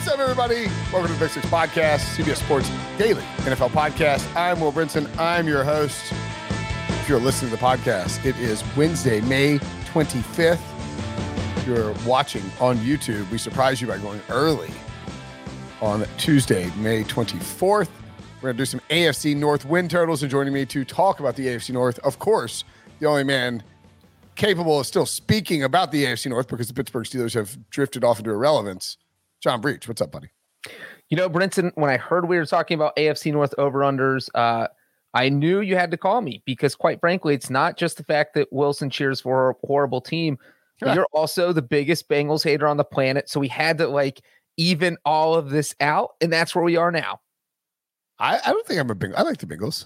What's 0.00 0.12
up, 0.12 0.18
everybody? 0.18 0.64
Welcome 0.90 1.08
to 1.08 1.12
the 1.12 1.18
Big 1.18 1.28
Six 1.28 1.44
Podcast, 1.48 2.16
CBS 2.16 2.36
Sports 2.36 2.70
Daily 2.96 3.20
NFL 3.40 3.68
Podcast. 3.68 4.34
I'm 4.34 4.58
Will 4.58 4.72
Brinson. 4.72 5.06
I'm 5.18 5.46
your 5.46 5.62
host. 5.62 6.10
If 6.88 7.06
you're 7.06 7.20
listening 7.20 7.50
to 7.50 7.58
the 7.58 7.62
podcast, 7.62 8.24
it 8.24 8.34
is 8.38 8.64
Wednesday, 8.78 9.20
May 9.20 9.58
25th. 9.92 10.58
If 11.58 11.66
you're 11.66 11.92
watching 12.06 12.42
on 12.60 12.78
YouTube, 12.78 13.30
we 13.30 13.36
surprise 13.36 13.82
you 13.82 13.88
by 13.88 13.98
going 13.98 14.22
early 14.30 14.70
on 15.82 16.06
Tuesday, 16.16 16.72
May 16.78 17.04
24th. 17.04 17.90
We're 18.40 18.40
going 18.40 18.54
to 18.56 18.58
do 18.58 18.64
some 18.64 18.80
AFC 18.88 19.36
North 19.36 19.66
win 19.66 19.86
totals, 19.86 20.22
and 20.22 20.30
joining 20.30 20.54
me 20.54 20.64
to 20.64 20.82
talk 20.82 21.20
about 21.20 21.36
the 21.36 21.46
AFC 21.48 21.74
North, 21.74 21.98
of 21.98 22.18
course, 22.18 22.64
the 23.00 23.06
only 23.06 23.24
man 23.24 23.62
capable 24.34 24.80
of 24.80 24.86
still 24.86 25.04
speaking 25.04 25.62
about 25.62 25.92
the 25.92 26.06
AFC 26.06 26.30
North 26.30 26.48
because 26.48 26.68
the 26.68 26.74
Pittsburgh 26.74 27.04
Steelers 27.04 27.34
have 27.34 27.68
drifted 27.68 28.02
off 28.02 28.18
into 28.18 28.30
irrelevance. 28.30 28.96
John 29.40 29.60
Breech, 29.60 29.88
what's 29.88 30.00
up, 30.00 30.12
buddy? 30.12 30.28
You 31.08 31.16
know, 31.16 31.28
Brinson, 31.28 31.72
when 31.74 31.90
I 31.90 31.96
heard 31.96 32.28
we 32.28 32.36
were 32.36 32.46
talking 32.46 32.74
about 32.74 32.94
AFC 32.96 33.32
North 33.32 33.54
over 33.58 33.80
unders, 33.80 34.28
uh, 34.34 34.68
I 35.14 35.28
knew 35.28 35.60
you 35.60 35.76
had 35.76 35.90
to 35.90 35.96
call 35.96 36.20
me 36.20 36.42
because, 36.46 36.76
quite 36.76 37.00
frankly, 37.00 37.34
it's 37.34 37.50
not 37.50 37.76
just 37.76 37.96
the 37.96 38.04
fact 38.04 38.34
that 38.34 38.52
Wilson 38.52 38.90
cheers 38.90 39.20
for 39.20 39.50
a 39.50 39.54
horrible 39.66 40.00
team. 40.00 40.38
But 40.80 40.94
you're 40.94 41.06
also 41.12 41.52
the 41.52 41.62
biggest 41.62 42.08
Bengals 42.08 42.42
hater 42.42 42.66
on 42.66 42.78
the 42.78 42.84
planet. 42.84 43.28
So 43.28 43.38
we 43.38 43.48
had 43.48 43.76
to 43.78 43.86
like 43.86 44.22
even 44.56 44.96
all 45.04 45.34
of 45.34 45.50
this 45.50 45.74
out. 45.80 46.12
And 46.22 46.32
that's 46.32 46.54
where 46.54 46.64
we 46.64 46.76
are 46.76 46.90
now. 46.90 47.20
I, 48.18 48.38
I 48.38 48.50
don't 48.50 48.66
think 48.66 48.80
I'm 48.80 48.90
a 48.90 48.94
Bengal. 48.94 49.18
I 49.18 49.22
like 49.22 49.38
the 49.38 49.46
Bengals. 49.46 49.84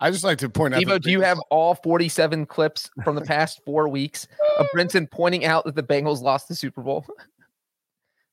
I 0.00 0.10
just 0.10 0.24
like 0.24 0.38
to 0.38 0.48
point 0.48 0.74
out. 0.74 0.82
Devo, 0.82 1.00
do 1.00 1.10
you 1.10 1.20
have 1.20 1.38
all 1.50 1.74
47 1.74 2.46
clips 2.46 2.90
from 3.04 3.14
the 3.14 3.20
past 3.20 3.60
four 3.64 3.86
weeks 3.88 4.26
of 4.58 4.66
Brinson 4.74 5.08
pointing 5.08 5.44
out 5.44 5.64
that 5.66 5.76
the 5.76 5.82
Bengals 5.82 6.22
lost 6.22 6.48
the 6.48 6.54
Super 6.56 6.82
Bowl? 6.82 7.06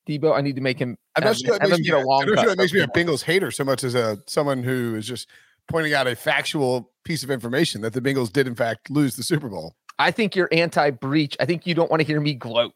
Debo, 0.08 0.36
I 0.36 0.40
need 0.40 0.56
to 0.56 0.62
make 0.62 0.78
him. 0.78 0.96
I'm 1.16 1.24
not 1.24 1.36
sure 1.36 1.58
that 1.58 1.68
makes, 1.68 1.80
me, 1.80 1.90
a 1.90 1.98
long 1.98 2.26
not 2.26 2.38
sure 2.38 2.48
that 2.48 2.58
makes 2.58 2.72
me 2.72 2.80
a 2.80 2.88
Bengals 2.88 3.22
hater 3.22 3.50
so 3.50 3.64
much 3.64 3.84
as 3.84 3.94
a 3.94 4.18
someone 4.26 4.62
who 4.62 4.94
is 4.94 5.06
just 5.06 5.28
pointing 5.68 5.92
out 5.92 6.06
a 6.06 6.16
factual 6.16 6.90
piece 7.04 7.22
of 7.22 7.30
information 7.30 7.82
that 7.82 7.92
the 7.92 8.00
Bengals 8.00 8.32
did 8.32 8.46
in 8.46 8.54
fact 8.54 8.90
lose 8.90 9.16
the 9.16 9.22
Super 9.22 9.48
Bowl. 9.48 9.74
I 9.98 10.10
think 10.10 10.34
you're 10.34 10.48
anti-Breech. 10.52 11.36
I 11.40 11.44
think 11.44 11.66
you 11.66 11.74
don't 11.74 11.90
want 11.90 12.00
to 12.00 12.06
hear 12.06 12.20
me 12.20 12.34
gloat. 12.34 12.72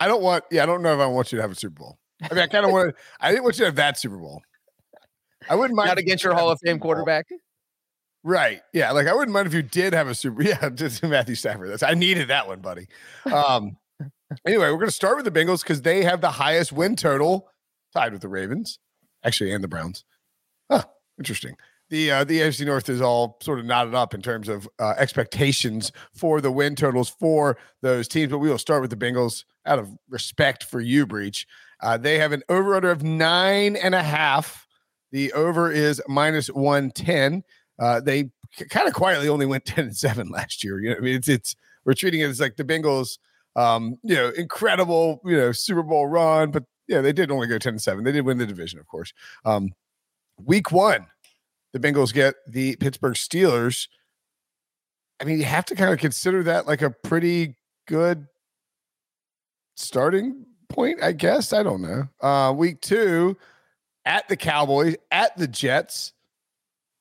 I 0.00 0.06
don't 0.06 0.22
want. 0.22 0.44
Yeah, 0.50 0.62
I 0.62 0.66
don't 0.66 0.82
know 0.82 0.92
if 0.92 1.00
I 1.00 1.06
want 1.06 1.32
you 1.32 1.36
to 1.36 1.42
have 1.42 1.50
a 1.50 1.54
Super 1.54 1.80
Bowl. 1.80 1.98
I 2.22 2.34
mean, 2.34 2.42
I 2.42 2.46
kind 2.46 2.66
of 2.66 2.72
want. 2.72 2.94
I 3.20 3.30
didn't 3.30 3.44
want 3.44 3.56
you 3.56 3.62
to 3.62 3.66
have 3.66 3.76
that 3.76 3.98
Super 3.98 4.18
Bowl. 4.18 4.42
I 5.48 5.54
wouldn't 5.54 5.76
mind. 5.76 5.88
Not 5.88 5.98
against 5.98 6.22
your 6.22 6.34
Hall 6.34 6.50
of 6.50 6.60
Fame 6.62 6.78
quarterback. 6.78 7.26
Right. 8.24 8.60
Yeah. 8.74 8.90
Like 8.90 9.06
I 9.06 9.14
wouldn't 9.14 9.32
mind 9.32 9.46
if 9.46 9.54
you 9.54 9.62
did 9.62 9.94
have 9.94 10.08
a 10.08 10.14
Super. 10.14 10.42
Yeah, 10.48 10.68
just 10.68 11.02
Matthew 11.02 11.34
Stafford. 11.34 11.70
That's 11.70 11.82
I 11.82 11.94
needed 11.94 12.28
that 12.28 12.46
one, 12.46 12.60
buddy. 12.60 12.88
Um, 13.32 13.77
Anyway, 14.46 14.70
we're 14.70 14.76
going 14.76 14.88
to 14.88 14.92
start 14.92 15.16
with 15.16 15.24
the 15.24 15.30
Bengals 15.30 15.62
because 15.62 15.82
they 15.82 16.04
have 16.04 16.20
the 16.20 16.30
highest 16.30 16.72
win 16.72 16.96
total, 16.96 17.48
tied 17.94 18.12
with 18.12 18.20
the 18.20 18.28
Ravens, 18.28 18.78
actually, 19.24 19.52
and 19.52 19.64
the 19.64 19.68
Browns. 19.68 20.04
Huh, 20.70 20.84
interesting. 21.18 21.56
The 21.90 22.10
uh, 22.10 22.24
the 22.24 22.40
AFC 22.40 22.66
North 22.66 22.90
is 22.90 23.00
all 23.00 23.38
sort 23.40 23.58
of 23.58 23.64
knotted 23.64 23.94
up 23.94 24.12
in 24.12 24.20
terms 24.20 24.48
of 24.48 24.68
uh, 24.78 24.94
expectations 24.98 25.90
for 26.14 26.42
the 26.42 26.52
win 26.52 26.74
totals 26.74 27.08
for 27.08 27.56
those 27.80 28.06
teams. 28.08 28.30
But 28.30 28.38
we 28.38 28.50
will 28.50 28.58
start 28.58 28.82
with 28.82 28.90
the 28.90 28.96
Bengals 28.96 29.44
out 29.64 29.78
of 29.78 29.88
respect 30.10 30.64
for 30.64 30.80
you, 30.80 31.06
Breech. 31.06 31.46
Uh, 31.82 31.96
they 31.96 32.18
have 32.18 32.32
an 32.32 32.42
over 32.50 32.74
under 32.74 32.90
of 32.90 33.02
nine 33.02 33.76
and 33.76 33.94
a 33.94 34.02
half. 34.02 34.66
The 35.12 35.32
over 35.32 35.72
is 35.72 36.02
minus 36.06 36.48
one 36.48 36.90
ten. 36.90 37.42
Uh, 37.78 38.00
they 38.00 38.30
kind 38.68 38.86
of 38.86 38.92
quietly 38.92 39.30
only 39.30 39.46
went 39.46 39.64
ten 39.64 39.86
and 39.86 39.96
seven 39.96 40.28
last 40.28 40.62
year. 40.62 40.78
You 40.80 40.90
know, 40.90 40.96
I 40.96 41.00
mean, 41.00 41.16
it's 41.16 41.28
it's 41.28 41.56
we're 41.86 41.94
treating 41.94 42.20
it 42.20 42.24
as 42.24 42.38
like 42.40 42.56
the 42.56 42.64
Bengals 42.64 43.16
um, 43.58 43.98
you 44.04 44.14
know, 44.14 44.28
incredible, 44.36 45.20
you 45.24 45.36
know, 45.36 45.50
Super 45.50 45.82
Bowl 45.82 46.06
run, 46.06 46.52
but 46.52 46.62
yeah, 46.86 47.00
they 47.00 47.12
did 47.12 47.32
only 47.32 47.48
go 47.48 47.58
10 47.58 47.74
to 47.74 47.78
7. 47.80 48.04
They 48.04 48.12
did 48.12 48.24
win 48.24 48.38
the 48.38 48.46
division, 48.46 48.78
of 48.78 48.86
course. 48.86 49.12
Um, 49.44 49.70
week 50.42 50.70
one, 50.70 51.06
the 51.72 51.80
Bengals 51.80 52.14
get 52.14 52.36
the 52.46 52.76
Pittsburgh 52.76 53.14
Steelers. 53.14 53.88
I 55.20 55.24
mean, 55.24 55.38
you 55.38 55.44
have 55.44 55.64
to 55.66 55.74
kind 55.74 55.92
of 55.92 55.98
consider 55.98 56.44
that 56.44 56.68
like 56.68 56.82
a 56.82 56.90
pretty 56.90 57.56
good 57.88 58.28
starting 59.76 60.46
point, 60.68 61.02
I 61.02 61.10
guess. 61.10 61.52
I 61.52 61.64
don't 61.64 61.82
know. 61.82 62.08
Uh, 62.20 62.52
week 62.52 62.80
two, 62.80 63.36
at 64.04 64.28
the 64.28 64.36
Cowboys, 64.36 64.94
at 65.10 65.36
the 65.36 65.48
Jets. 65.48 66.12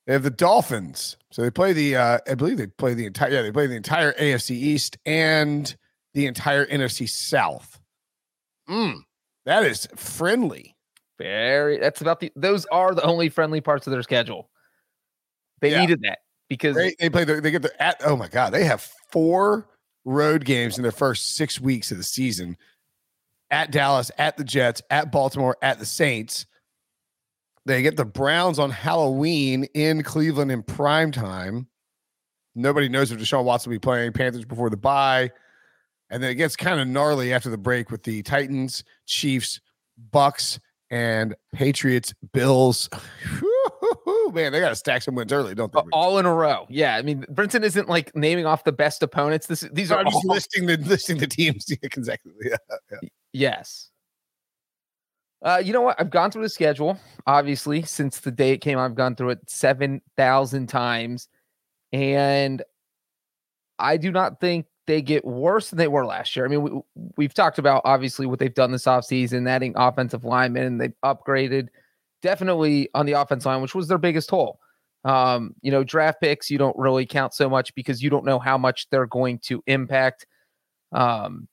They 0.08 0.14
have 0.14 0.24
the 0.24 0.32
Dolphins. 0.32 1.18
So 1.30 1.44
they 1.44 1.52
play 1.52 1.74
the 1.74 1.98
uh, 1.98 2.20
I 2.28 2.34
believe 2.34 2.58
they 2.58 2.66
play 2.66 2.96
the 2.96 3.06
entire 3.06 3.30
yeah, 3.30 3.42
they 3.44 3.52
play 3.52 3.68
the 3.68 3.76
entire 3.76 4.14
AFC 4.14 4.52
East 4.52 4.98
and 5.06 5.76
the 6.18 6.26
entire 6.26 6.66
NFC 6.66 7.08
South. 7.08 7.80
Mm, 8.68 9.02
that 9.46 9.64
is 9.64 9.88
friendly. 9.96 10.76
Very. 11.20 11.78
That's 11.78 12.02
about 12.02 12.20
the. 12.20 12.32
Those 12.36 12.66
are 12.66 12.96
the 12.96 13.04
only 13.04 13.30
friendly 13.30 13.62
parts 13.62 13.86
of 13.86 13.92
their 13.92 14.02
schedule. 14.02 14.50
They 15.62 15.72
yeah. 15.72 15.82
needed 15.82 16.02
that 16.02 16.20
because 16.50 16.76
they, 16.76 16.96
they 17.00 17.12
play. 17.12 17.24
The, 17.24 17.40
they 17.40 17.52
get 17.52 17.62
the 17.62 17.82
at. 17.82 18.02
Oh 18.04 18.16
my 18.16 18.28
god, 18.28 18.50
they 18.50 18.64
have 18.64 18.90
four 19.12 19.70
road 20.06 20.44
games 20.44 20.78
in 20.78 20.82
their 20.82 20.92
first 20.92 21.36
six 21.36 21.62
weeks 21.62 21.92
of 21.92 21.98
the 21.98 22.04
season. 22.04 22.58
At 23.52 23.72
Dallas, 23.72 24.10
at 24.18 24.38
the 24.38 24.44
Jets, 24.44 24.82
at 24.90 25.12
Baltimore, 25.12 25.56
at 25.62 25.78
the 25.78 25.86
Saints. 25.86 26.48
They 27.68 27.84
get 27.84 27.96
the 27.96 28.06
Browns 28.06 28.58
on 28.58 28.72
Halloween 28.72 29.66
in 29.76 30.02
Cleveland 30.02 30.52
in 30.52 30.64
prime 30.64 31.12
time. 31.12 31.68
Nobody 32.56 32.90
knows 32.90 33.12
if 33.12 33.20
Deshaun 33.20 33.44
Watson 33.44 33.70
will 33.70 33.76
be 33.76 33.80
playing. 33.80 34.14
Panthers 34.14 34.46
before 34.46 34.72
the 34.72 34.78
bye. 34.78 35.30
And 36.10 36.24
then 36.24 36.32
it 36.32 36.36
gets 36.36 36.56
kind 36.56 36.80
of 36.80 36.88
gnarly 36.88 37.34
after 37.34 37.50
the 37.50 37.58
break 37.58 37.92
with 37.92 38.04
the 38.04 38.24
Titans, 38.24 38.84
Chiefs, 39.06 39.60
Bucks, 40.12 40.60
and 40.90 41.36
Patriots, 41.54 42.14
Bills. 42.34 42.90
Man, 44.34 44.52
they 44.52 44.60
got 44.60 44.70
to 44.70 44.76
stack 44.76 45.02
some 45.02 45.16
wins 45.16 45.32
early, 45.32 45.56
don't 45.56 45.72
they? 45.72 45.80
All 45.92 46.18
in 46.18 46.26
a 46.26 46.34
row. 46.34 46.66
Yeah, 46.70 46.96
I 46.96 47.02
mean, 47.02 47.26
Brinson 47.32 47.64
isn't 47.64 47.90
like 47.90 48.16
naming 48.16 48.46
off 48.46 48.64
the 48.64 48.72
best 48.72 49.04
opponents. 49.04 49.48
This 49.48 49.62
these 49.72 49.92
are 49.92 50.04
just 50.04 50.16
all... 50.16 50.22
listing 50.26 50.66
the 50.66 50.78
listing 50.78 51.18
the 51.18 51.28
teams 51.28 51.66
consecutively. 51.92 52.48
Yeah, 52.50 52.78
yeah. 52.92 53.10
Yes. 53.34 53.90
Uh, 55.42 55.62
you 55.64 55.72
know 55.72 55.82
what? 55.82 56.00
I've 56.00 56.10
gone 56.10 56.32
through 56.32 56.44
the 56.44 56.50
schedule. 56.50 56.98
Obviously, 57.26 57.84
since 57.84 58.20
the 58.20 58.32
day 58.32 58.52
it 58.52 58.58
came, 58.58 58.80
I've 58.80 58.96
gone 58.96 59.16
through 59.16 59.32
it 59.32 59.40
seven 59.48 60.02
thousand 60.18 60.68
times, 60.68 61.28
and 61.94 62.62
I 63.80 63.98
do 63.98 64.12
not 64.12 64.40
think 64.40 64.66
they 64.88 65.02
get 65.02 65.26
worse 65.26 65.70
than 65.70 65.78
they 65.78 65.88
were 65.88 66.06
last 66.06 66.36
year. 66.36 66.46
I 66.46 66.48
mean, 66.48 66.64
we, 66.64 66.82
we've 67.18 67.34
talked 67.34 67.60
about 67.60 67.82
obviously 67.86 68.26
what 68.26 68.40
they've 68.40 68.54
done 68.54 68.72
this 68.72 68.86
offseason, 68.86 69.48
adding 69.48 69.74
offensive 69.76 70.24
linemen, 70.24 70.64
and 70.64 70.82
they've 70.82 70.94
upgraded 71.04 71.68
definitely 72.22 72.90
on 72.96 73.06
the 73.06 73.12
offense 73.12 73.46
line, 73.46 73.62
which 73.62 73.76
was 73.76 73.88
their 73.88 73.98
biggest 73.98 74.30
hole. 74.30 74.60
Um, 75.04 75.54
you 75.62 75.72
know, 75.72 75.84
draft 75.84 76.22
picks, 76.22 76.50
you 76.50 76.58
don't 76.58 76.78
really 76.78 77.06
count 77.06 77.34
so 77.34 77.50
much 77.50 77.76
because 77.76 78.02
you 78.02 78.10
don't 78.10 78.26
know 78.26 78.40
how 78.40 78.58
much 78.58 78.90
they're 78.90 79.06
going 79.06 79.40
to 79.40 79.62
impact. 79.68 80.26
Um, 80.92 81.48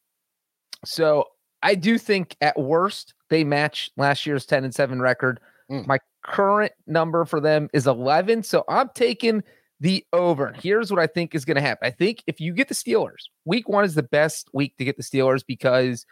so 0.85 1.27
I 1.63 1.75
do 1.75 1.99
think 1.99 2.37
at 2.41 2.59
worst 2.59 3.15
they 3.31 3.45
match 3.45 3.91
last 3.97 4.27
year's 4.27 4.47
10 4.47 4.65
and 4.65 4.75
7 4.75 5.01
record. 5.01 5.41
Mm. 5.71 5.87
My 5.87 5.99
current 6.23 6.73
number 6.87 7.25
for 7.25 7.41
them 7.41 7.69
is 7.73 7.87
11. 7.87 8.45
So 8.45 8.65
I'm 8.69 8.91
taking 8.95 9.43
the 9.85 10.03
over. 10.15 10.55
Here's 10.59 10.91
what 10.91 10.99
I 10.99 11.07
think 11.07 11.35
is 11.35 11.45
going 11.45 11.57
to 11.57 11.61
happen. 11.61 11.87
I 11.87 11.91
think 11.91 12.25
if 12.27 12.41
you 12.41 12.55
get 12.55 12.69
the 12.69 12.75
Steelers, 12.75 13.29
week 13.45 13.69
one 13.69 13.85
is 13.85 13.95
the 13.95 14.03
best 14.03 14.49
week 14.55 14.75
to 14.79 14.85
get 14.85 14.97
the 14.97 15.03
Steelers 15.03 15.45
because 15.47 16.07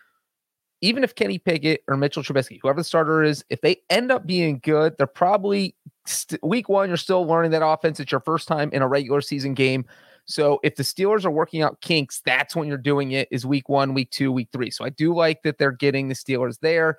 even 0.82 1.02
if 1.02 1.14
Kenny 1.14 1.38
Pickett 1.38 1.82
or 1.88 1.96
Mitchell 1.96 2.22
Trubisky, 2.22 2.58
whoever 2.60 2.80
the 2.80 2.84
starter 2.84 3.22
is, 3.22 3.42
if 3.48 3.62
they 3.62 3.76
end 3.88 4.12
up 4.12 4.26
being 4.26 4.60
good, 4.62 4.94
they're 4.98 5.06
probably 5.06 5.74
st- 6.04 6.42
week 6.42 6.68
one, 6.68 6.90
you're 6.90 6.98
still 6.98 7.24
learning 7.24 7.52
that 7.52 7.64
offense. 7.64 7.98
It's 7.98 8.12
your 8.12 8.20
first 8.20 8.46
time 8.46 8.68
in 8.74 8.82
a 8.82 8.88
regular 8.88 9.22
season 9.22 9.54
game. 9.54 9.86
So 10.26 10.60
if 10.62 10.76
the 10.76 10.82
Steelers 10.82 11.24
are 11.24 11.30
working 11.30 11.62
out 11.62 11.80
kinks, 11.80 12.20
that's 12.26 12.54
when 12.54 12.68
you're 12.68 12.76
doing 12.76 13.12
it 13.12 13.26
is 13.30 13.46
week 13.46 13.70
one, 13.70 13.94
week 13.94 14.10
two, 14.10 14.30
week 14.30 14.50
three. 14.52 14.70
So 14.70 14.84
I 14.84 14.90
do 14.90 15.14
like 15.14 15.44
that 15.44 15.56
they're 15.56 15.72
getting 15.72 16.08
the 16.08 16.14
Steelers 16.14 16.60
there. 16.60 16.98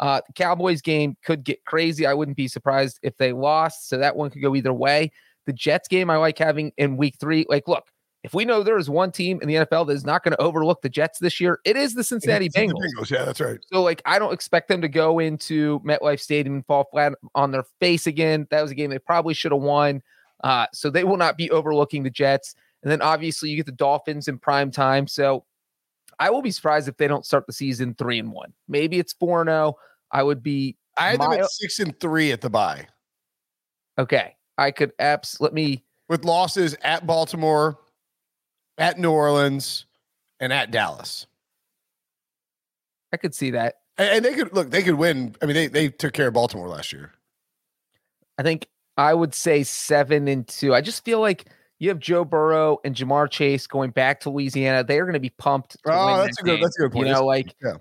Uh, 0.00 0.22
the 0.26 0.32
Cowboys 0.32 0.80
game 0.80 1.18
could 1.22 1.44
get 1.44 1.66
crazy. 1.66 2.06
I 2.06 2.14
wouldn't 2.14 2.38
be 2.38 2.48
surprised 2.48 2.98
if 3.02 3.14
they 3.18 3.34
lost. 3.34 3.90
So 3.90 3.98
that 3.98 4.16
one 4.16 4.30
could 4.30 4.40
go 4.40 4.56
either 4.56 4.72
way. 4.72 5.12
The 5.46 5.52
Jets 5.52 5.88
game 5.88 6.10
I 6.10 6.16
like 6.16 6.38
having 6.38 6.72
in 6.76 6.96
week 6.96 7.16
three. 7.20 7.46
Like, 7.48 7.68
look, 7.68 7.84
if 8.22 8.32
we 8.32 8.44
know 8.44 8.62
there 8.62 8.78
is 8.78 8.88
one 8.88 9.12
team 9.12 9.38
in 9.42 9.48
the 9.48 9.54
NFL 9.54 9.86
that 9.88 9.92
is 9.92 10.04
not 10.04 10.24
going 10.24 10.32
to 10.32 10.40
overlook 10.40 10.80
the 10.80 10.88
Jets 10.88 11.18
this 11.18 11.40
year, 11.40 11.60
it 11.64 11.76
is 11.76 11.94
the 11.94 12.02
Cincinnati 12.02 12.46
It's 12.46 12.54
the 12.54 12.62
Bengals. 12.62 12.80
Bengals. 12.98 13.10
Yeah, 13.10 13.24
that's 13.24 13.40
right. 13.40 13.58
So, 13.72 13.82
like, 13.82 14.00
I 14.06 14.18
don't 14.18 14.32
expect 14.32 14.68
them 14.68 14.80
to 14.80 14.88
go 14.88 15.18
into 15.18 15.80
MetLife 15.80 16.20
Stadium 16.20 16.56
and 16.56 16.66
fall 16.66 16.88
flat 16.90 17.12
on 17.34 17.50
their 17.50 17.64
face 17.80 18.06
again. 18.06 18.46
That 18.50 18.62
was 18.62 18.70
a 18.70 18.74
game 18.74 18.90
they 18.90 18.98
probably 18.98 19.34
should 19.34 19.52
have 19.52 19.60
won. 19.60 20.02
Uh, 20.42 20.66
so 20.72 20.90
they 20.90 21.04
will 21.04 21.16
not 21.16 21.36
be 21.36 21.50
overlooking 21.50 22.02
the 22.02 22.10
Jets. 22.10 22.54
And 22.82 22.90
then 22.90 23.02
obviously 23.02 23.50
you 23.50 23.56
get 23.56 23.66
the 23.66 23.72
Dolphins 23.72 24.28
in 24.28 24.38
prime 24.38 24.70
time. 24.70 25.06
So 25.06 25.44
I 26.18 26.30
will 26.30 26.42
be 26.42 26.50
surprised 26.50 26.88
if 26.88 26.96
they 26.96 27.08
don't 27.08 27.24
start 27.24 27.46
the 27.46 27.52
season 27.52 27.94
three 27.94 28.18
and 28.18 28.30
one. 28.30 28.52
Maybe 28.68 28.98
it's 28.98 29.14
four 29.14 29.40
and 29.40 29.48
zero. 29.48 29.76
I 30.10 30.22
would 30.22 30.42
be 30.42 30.76
I 30.98 31.10
had 31.10 31.20
them 31.20 31.32
at 31.32 31.50
six 31.50 31.78
and 31.78 31.98
three 31.98 32.30
at 32.30 32.40
the 32.40 32.50
bye 32.50 32.86
okay. 33.98 34.36
I 34.58 34.70
could 34.70 34.92
abs. 34.98 35.40
Let 35.40 35.52
me. 35.52 35.84
with 36.08 36.24
losses 36.24 36.76
at 36.82 37.06
Baltimore, 37.06 37.78
at 38.78 38.98
New 38.98 39.10
Orleans, 39.10 39.86
and 40.40 40.52
at 40.52 40.70
Dallas. 40.70 41.26
I 43.12 43.16
could 43.16 43.34
see 43.34 43.50
that. 43.52 43.76
And, 43.96 44.24
they 44.24 44.34
could 44.34 44.52
look, 44.52 44.70
they 44.70 44.82
could 44.82 44.94
win. 44.94 45.36
I 45.40 45.46
mean, 45.46 45.54
they 45.54 45.68
they 45.68 45.88
took 45.88 46.12
care 46.12 46.28
of 46.28 46.34
Baltimore 46.34 46.68
last 46.68 46.92
year. 46.92 47.12
I 48.38 48.42
think 48.42 48.66
I 48.96 49.14
would 49.14 49.34
say 49.34 49.62
seven 49.62 50.26
and 50.26 50.46
two. 50.48 50.74
I 50.74 50.80
just 50.80 51.04
feel 51.04 51.20
like 51.20 51.46
you 51.78 51.88
have 51.90 52.00
Joe 52.00 52.24
Burrow 52.24 52.78
and 52.84 52.94
Ja'Marr 52.94 53.30
Chase 53.30 53.66
going 53.66 53.90
back 53.90 54.20
to 54.20 54.30
Louisiana. 54.30 54.82
They 54.82 54.98
are 54.98 55.04
going 55.04 55.14
to 55.14 55.20
be 55.20 55.30
pumped. 55.30 55.72
To 55.72 55.78
Oh, 55.86 56.22
that's 56.22 56.36
that 56.36 56.42
a 56.42 56.44
good 56.44 56.54
game. 56.56 56.62
that's 56.62 56.78
a 56.78 56.82
good 56.82 56.92
point. 56.92 57.06
You 57.06 57.14
know, 57.14 57.24
like 57.24 57.54
yeah. 57.62 57.74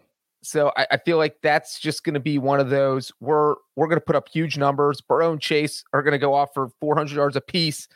So 0.43 0.71
I, 0.77 0.85
I 0.91 0.97
feel 0.97 1.17
like 1.17 1.37
that's 1.41 1.79
just 1.79 2.03
going 2.03 2.13
to 2.13 2.19
be 2.19 2.37
one 2.37 2.59
of 2.59 2.69
those. 2.69 3.11
We're 3.19 3.55
we're 3.75 3.87
going 3.87 3.99
to 3.99 4.05
put 4.05 4.15
up 4.15 4.29
huge 4.29 4.57
numbers. 4.57 5.01
Burrow 5.01 5.31
and 5.31 5.41
Chase 5.41 5.83
are 5.93 6.03
going 6.03 6.11
to 6.11 6.17
go 6.19 6.33
off 6.33 6.53
for 6.53 6.69
400 6.79 7.15
yards 7.15 7.35
apiece. 7.35 7.87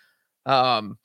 Um, 0.45 0.97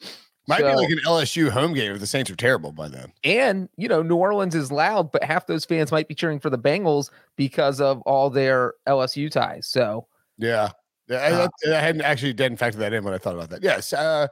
Might 0.49 0.61
so- 0.61 0.71
be 0.71 0.77
like 0.77 0.91
an 0.91 1.01
LSU 1.07 1.51
home 1.51 1.75
game 1.75 1.93
if 1.93 2.01
the 2.01 2.07
Saints 2.07 2.31
are 2.31 2.37
terrible 2.37 2.73
by 2.73 2.89
then. 2.89 3.13
and 3.25 3.69
you 3.77 3.89
know 3.89 4.03
New 4.03 4.17
Orleans 4.17 4.55
is 4.55 4.73
loud, 4.73 5.11
but 5.13 5.23
half 5.25 5.47
those 5.47 5.65
fans 5.65 5.93
might 5.93 6.09
be 6.09 6.15
cheering 6.15 6.39
for 6.41 6.49
the 6.51 6.59
Bengals 6.59 7.11
because 7.37 7.81
of 7.81 8.01
all 8.03 8.31
their 8.31 8.75
LSU 8.89 9.31
ties. 9.31 9.67
So 9.67 10.07
Yeah. 10.39 10.71
Yeah, 11.09 11.19
I, 11.19 11.31
Uh, 11.33 11.49
I 11.77 11.81
hadn't 11.81 12.03
actually 12.03 12.33
didn't 12.33 12.59
factor 12.59 12.79
that 12.79 12.93
in 12.93 13.03
when 13.05 13.13
I 13.13 13.19
thought 13.19 13.35
about 13.35 13.51
that. 13.51 13.63
Yes. 13.63 13.93
Uh, 13.93 14.29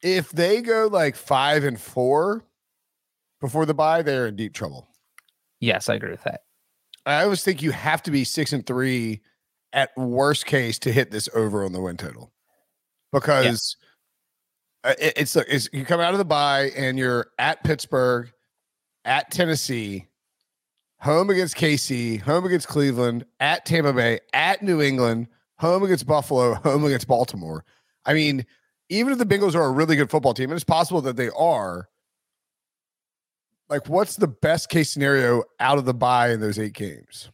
if 0.00 0.30
they 0.30 0.62
go 0.62 0.88
like 0.90 1.16
five 1.16 1.64
and 1.64 1.80
four 1.80 2.44
before 3.40 3.66
the 3.66 3.74
bye, 3.74 4.02
they're 4.02 4.28
in 4.28 4.36
deep 4.36 4.54
trouble. 4.54 4.88
Yes, 5.62 5.88
I 5.88 5.94
agree 5.94 6.10
with 6.10 6.24
that. 6.24 6.42
I 7.06 7.22
always 7.24 7.42
think 7.42 7.62
you 7.62 7.70
have 7.70 8.02
to 8.02 8.10
be 8.10 8.24
six 8.24 8.52
and 8.52 8.66
three 8.66 9.22
at 9.72 9.90
worst 9.96 10.44
case 10.44 10.78
to 10.80 10.92
hit 10.92 11.10
this 11.10 11.28
over 11.34 11.64
on 11.64 11.72
the 11.72 11.80
win 11.80 11.96
total 11.96 12.30
because 13.12 13.76
uh, 14.84 14.94
it- 15.00 15.14
it's, 15.16 15.34
it's 15.34 15.68
you 15.72 15.84
come 15.86 16.00
out 16.00 16.12
of 16.12 16.18
the 16.18 16.24
bye 16.24 16.70
and 16.76 16.98
you're 16.98 17.28
at 17.38 17.64
Pittsburgh, 17.64 18.30
at 19.04 19.30
Tennessee, 19.30 20.06
home 21.00 21.30
against 21.30 21.56
KC, 21.56 22.20
home 22.20 22.44
against 22.44 22.68
Cleveland, 22.68 23.24
at 23.40 23.64
Tampa 23.66 23.92
Bay, 23.92 24.20
at 24.32 24.62
New 24.62 24.80
England, 24.82 25.26
home 25.58 25.82
against 25.82 26.06
Buffalo, 26.06 26.54
home 26.54 26.84
against 26.84 27.08
Baltimore. 27.08 27.64
I 28.04 28.14
mean, 28.14 28.44
even 28.90 29.12
if 29.12 29.18
the 29.18 29.26
Bengals 29.26 29.54
are 29.54 29.64
a 29.64 29.70
really 29.72 29.96
good 29.96 30.10
football 30.10 30.34
team, 30.34 30.50
and 30.50 30.54
it's 30.56 30.64
possible 30.64 31.00
that 31.02 31.16
they 31.16 31.30
are, 31.30 31.88
like, 33.72 33.88
what's 33.88 34.16
the 34.16 34.28
best 34.28 34.68
case 34.68 34.90
scenario 34.90 35.44
out 35.58 35.78
of 35.78 35.84
the 35.84 35.94
buy 35.94 36.30
in 36.30 36.40
those 36.40 36.58
eight 36.58 36.74
games? 36.74 37.30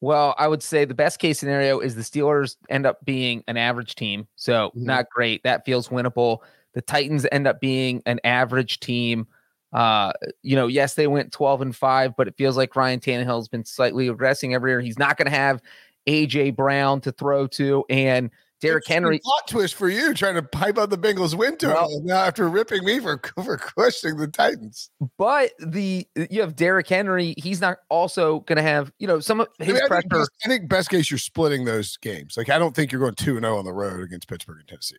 Well, 0.00 0.34
I 0.38 0.48
would 0.48 0.62
say 0.62 0.84
the 0.84 0.94
best 0.94 1.18
case 1.20 1.38
scenario 1.38 1.78
is 1.78 1.94
the 1.94 2.02
Steelers 2.02 2.56
end 2.68 2.86
up 2.86 3.04
being 3.04 3.44
an 3.46 3.56
average 3.56 3.94
team. 3.94 4.26
So 4.34 4.70
Mhm. 4.74 4.82
not 4.82 5.10
great. 5.10 5.42
That 5.44 5.64
feels 5.64 5.88
winnable. 5.90 6.38
The 6.74 6.82
Titans 6.82 7.26
end 7.30 7.46
up 7.46 7.60
being 7.60 8.02
an 8.06 8.18
average 8.24 8.80
team. 8.80 9.28
Uh, 9.72 10.12
you 10.42 10.56
know, 10.56 10.66
yes, 10.66 10.94
they 10.94 11.06
went 11.06 11.32
12 11.32 11.60
and 11.60 11.76
5, 11.76 12.16
but 12.16 12.26
it 12.28 12.36
feels 12.36 12.56
like 12.56 12.74
Ryan 12.74 12.98
Tannehill 12.98 13.36
has 13.36 13.48
been 13.48 13.64
slightly 13.64 14.08
regressing 14.08 14.54
every 14.54 14.72
year. 14.72 14.80
He's 14.80 14.98
not 14.98 15.16
going 15.16 15.26
to 15.30 15.36
have 15.36 15.62
AJ 16.08 16.50
Brown 16.56 17.00
to 17.02 17.12
throw 17.12 17.46
to 17.48 17.84
and 17.88 18.30
Derrick 18.62 18.86
Henry. 18.86 19.18
Plot 19.22 19.48
twist 19.48 19.74
for 19.74 19.88
you 19.88 20.14
trying 20.14 20.36
to 20.36 20.42
pipe 20.42 20.78
out 20.78 20.88
the 20.90 20.96
Bengals 20.96 21.34
win 21.34 21.56
total 21.56 22.00
now 22.04 22.24
after 22.24 22.48
ripping 22.48 22.84
me 22.84 23.00
for 23.00 23.20
for 23.44 23.58
questioning 23.58 24.16
the 24.16 24.28
Titans. 24.28 24.90
But 25.18 25.50
the 25.58 26.06
you 26.30 26.40
have 26.40 26.56
Derrick 26.56 26.88
Henry. 26.88 27.34
He's 27.36 27.60
not 27.60 27.78
also 27.90 28.40
going 28.40 28.56
to 28.56 28.62
have, 28.62 28.92
you 28.98 29.06
know, 29.06 29.20
some 29.20 29.40
of 29.40 29.48
I, 29.60 29.64
his 29.64 29.74
mean, 29.74 29.82
I, 29.84 30.00
think 30.00 30.10
best, 30.10 30.30
I 30.44 30.48
think 30.48 30.68
best 30.68 30.90
case 30.90 31.10
you're 31.10 31.18
splitting 31.18 31.64
those 31.64 31.96
games. 31.98 32.36
Like 32.36 32.48
I 32.48 32.58
don't 32.58 32.74
think 32.74 32.92
you're 32.92 33.00
going 33.00 33.14
two 33.16 33.36
and 33.36 33.44
zero 33.44 33.58
on 33.58 33.64
the 33.64 33.72
road 33.72 34.02
against 34.02 34.28
Pittsburgh 34.28 34.60
and 34.60 34.68
Tennessee. 34.68 34.96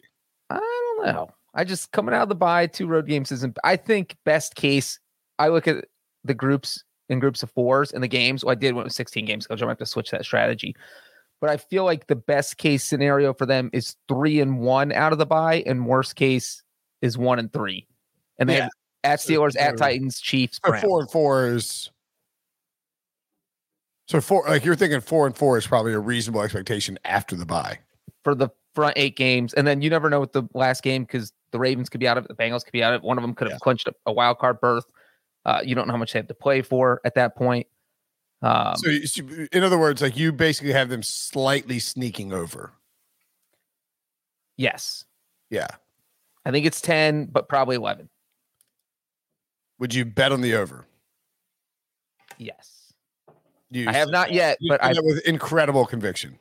I 0.50 0.60
don't 0.60 1.06
know. 1.08 1.30
I 1.56 1.64
just 1.64 1.92
coming 1.92 2.14
out 2.14 2.24
of 2.24 2.30
the 2.30 2.36
bye, 2.36 2.68
two 2.68 2.88
road 2.88 3.08
games 3.08 3.32
isn't. 3.32 3.58
I 3.64 3.78
think 3.78 4.18
best 4.26 4.56
case, 4.56 5.00
I 5.40 5.48
look 5.48 5.68
at 5.68 5.86
the 6.24 6.34
groups 6.34 6.84
in 7.10 7.20
groups 7.20 7.44
of 7.44 7.52
fours 7.52 7.92
and 7.92 8.04
the 8.04 8.08
games. 8.08 8.44
Well, 8.44 8.52
I 8.52 8.56
did 8.56 8.74
when 8.74 8.82
it 8.82 8.86
was 8.86 8.96
16 8.96 9.26
games 9.26 9.48
coach. 9.48 9.62
I 9.62 9.66
might 9.66 9.72
have 9.72 9.78
to 9.80 9.86
switch 9.86 10.12
that 10.12 10.26
strategy. 10.26 10.76
But 11.44 11.50
I 11.50 11.58
feel 11.58 11.84
like 11.84 12.08
the 12.08 12.16
best 12.16 12.58
case 12.58 12.86
scenario 12.86 13.34
for 13.34 13.46
them 13.46 13.70
is 13.74 13.98
three 14.08 14.40
and 14.40 14.60
one 14.60 14.94
out 14.94 15.12
of 15.12 15.18
the 15.20 15.26
bye, 15.26 15.62
and 15.66 15.86
worst 15.86 16.16
case 16.16 16.64
is 17.02 17.18
one 17.18 17.38
and 17.38 17.52
three. 17.52 17.86
And 18.40 18.48
they 18.48 18.60
Yeah. 18.60 18.70
at 19.04 19.20
Steelers, 19.20 19.60
at 19.60 19.76
Titans, 19.76 20.22
Chiefs, 20.22 20.62
So 20.66 20.72
four 20.78 21.02
and 21.02 21.12
four 21.12 21.48
is 21.50 21.92
so 24.08 24.22
four. 24.22 24.46
Like 24.48 24.64
you're 24.64 24.78
thinking 24.78 25.02
four 25.02 25.26
and 25.28 25.36
four 25.36 25.58
is 25.58 25.68
probably 25.68 25.92
a 25.92 26.00
reasonable 26.00 26.42
expectation 26.44 26.98
after 27.04 27.36
the 27.36 27.46
bye. 27.46 27.80
for 28.24 28.36
the 28.36 28.48
front 28.74 28.94
eight 28.98 29.18
games, 29.18 29.54
and 29.54 29.68
then 29.68 29.82
you 29.82 29.90
never 29.90 30.10
know 30.10 30.22
what 30.22 30.32
the 30.32 30.44
last 30.54 30.82
game 30.82 31.04
because 31.04 31.34
the 31.52 31.60
Ravens 31.60 31.90
could 31.90 32.00
be 32.00 32.08
out 32.08 32.18
of 32.18 32.24
it, 32.24 32.30
the 32.30 32.36
Bengals 32.42 32.64
could 32.64 32.72
be 32.72 32.82
out 32.82 32.94
of 32.94 33.02
it. 33.02 33.06
One 33.06 33.18
of 33.18 33.22
them 33.22 33.36
could 33.36 33.48
have 33.50 33.56
Yeah. 33.56 33.60
clinched 33.62 33.90
a, 33.90 33.94
a 34.06 34.14
wild 34.14 34.38
card 34.40 34.62
berth. 34.62 34.86
Uh, 35.44 35.60
you 35.62 35.76
don't 35.76 35.88
know 35.90 35.94
how 35.94 35.98
much 35.98 36.14
they 36.14 36.20
have 36.20 36.28
to 36.30 36.34
play 36.34 36.62
for 36.62 37.02
at 37.04 37.16
that 37.16 37.36
point. 37.36 37.68
Um, 38.44 38.76
so, 38.76 38.90
in 39.54 39.64
other 39.64 39.78
words, 39.80 40.02
like 40.02 40.18
you 40.18 40.32
basically 40.34 40.74
have 40.74 40.90
them 40.90 41.02
slightly 41.02 41.80
sneaking 41.80 42.34
over. 42.34 42.72
yes, 44.58 45.06
Yeah. 45.50 45.68
I 46.46 46.52
think 46.52 46.66
it's 46.66 46.82
ten, 46.82 47.26
but 47.26 47.48
probably 47.48 47.78
eleven. 47.78 48.10
Would 49.80 49.94
you 49.94 50.04
bet 50.04 50.32
on 50.34 50.42
the 50.42 50.56
over? 50.56 50.86
Yes. 52.38 52.94
You, 53.72 53.88
I 53.88 53.94
have 53.94 54.10
not 54.10 54.32
yet, 54.34 54.58
but 54.68 54.84
I 54.84 54.92
with 55.02 55.26
incredible 55.26 55.86
conviction. 55.86 56.38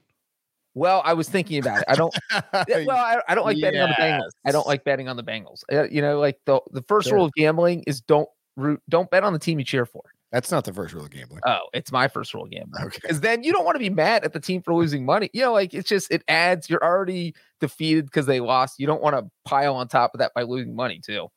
well, 0.74 1.02
I 1.04 1.12
was 1.14 1.28
thinking 1.28 1.58
about 1.60 1.78
it. 1.78 1.84
I 1.88 1.94
don't. 1.94 2.12
Well, 2.84 2.90
I, 2.96 3.20
I 3.28 3.34
don't 3.36 3.44
like 3.44 3.60
betting 3.60 3.80
on 3.80 3.90
the 3.90 3.94
Bengals. 3.94 4.30
I 4.44 4.50
don't 4.50 4.66
like 4.66 4.82
betting 4.84 5.08
on 5.08 5.16
the 5.16 5.22
Bengals. 5.24 5.62
Uh, 5.72 5.84
you 5.84 6.02
know, 6.02 6.18
like 6.18 6.38
the 6.46 6.60
the 6.72 6.82
first 6.82 7.08
Sure. 7.08 7.18
rule 7.18 7.26
of 7.26 7.32
gambling 7.34 7.84
is 7.86 8.00
don't 8.00 8.28
root, 8.56 8.82
don't 8.88 9.08
bet 9.10 9.22
on 9.22 9.32
the 9.32 9.38
team 9.38 9.58
you 9.60 9.64
cheer 9.64 9.86
for. 9.86 10.02
That's 10.32 10.50
not 10.50 10.64
the 10.64 10.72
first 10.72 10.94
rule 10.94 11.04
of 11.04 11.10
gambling. 11.10 11.42
Oh, 11.46 11.60
it's 11.74 11.92
my 11.92 12.08
first 12.08 12.32
rule 12.32 12.44
of 12.44 12.50
gambling. 12.50 12.84
Okay. 12.86 12.98
because 13.02 13.20
then 13.20 13.44
you 13.44 13.52
don't 13.52 13.66
want 13.66 13.74
to 13.74 13.80
be 13.80 13.90
mad 13.90 14.24
at 14.24 14.32
the 14.32 14.40
team 14.40 14.62
for 14.62 14.72
losing 14.72 15.04
money. 15.04 15.28
You 15.34 15.42
know, 15.42 15.52
like 15.52 15.74
it's 15.74 15.88
just 15.88 16.10
it 16.10 16.24
adds. 16.26 16.70
You're 16.70 16.82
already 16.82 17.34
defeated 17.60 18.06
because 18.06 18.24
they 18.24 18.40
lost. 18.40 18.80
You 18.80 18.86
don't 18.86 19.02
want 19.02 19.14
to 19.14 19.30
pile 19.44 19.76
on 19.76 19.88
top 19.88 20.14
of 20.14 20.20
that 20.20 20.32
by 20.34 20.42
losing 20.42 20.74
money 20.74 21.00
too. 21.04 21.28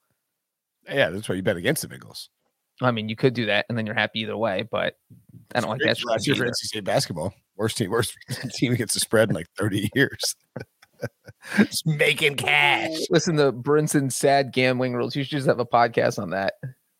Yeah, 0.87 1.09
that's 1.09 1.27
why 1.27 1.35
you 1.35 1.43
bet 1.43 1.57
against 1.57 1.81
the 1.81 1.89
Bengals. 1.89 2.29
I 2.81 2.91
mean, 2.91 3.09
you 3.09 3.17
could 3.17 3.33
do 3.33 3.47
that 3.47 3.65
and 3.67 3.77
then 3.77 3.85
you're 3.85 3.95
happy 3.95 4.21
either 4.21 4.37
way. 4.37 4.63
But 4.69 4.95
I 5.53 5.59
don't 5.59 5.71
like 5.71 5.81
that. 5.81 5.97
Last 6.05 6.25
year 6.25 6.35
strategy 6.35 6.39
for. 6.39 6.45
NC 6.45 6.67
State 6.67 6.83
basketball, 6.85 7.33
worst 7.57 7.77
team, 7.77 7.91
worst 7.91 8.15
team 8.55 8.71
against 8.71 8.93
the 8.93 9.01
spread 9.01 9.29
in 9.29 9.35
like 9.35 9.47
30 9.57 9.89
years. 9.93 10.35
Just 11.57 11.85
making 11.85 12.35
cash. 12.35 12.95
Listen 13.09 13.35
to 13.37 13.51
Brinson's 13.51 14.15
sad 14.15 14.53
gambling 14.53 14.93
rules. 14.93 15.17
You 15.17 15.23
should 15.23 15.31
just 15.31 15.47
have 15.47 15.59
a 15.59 15.65
podcast 15.65 16.17
on 16.17 16.29
that. 16.29 16.53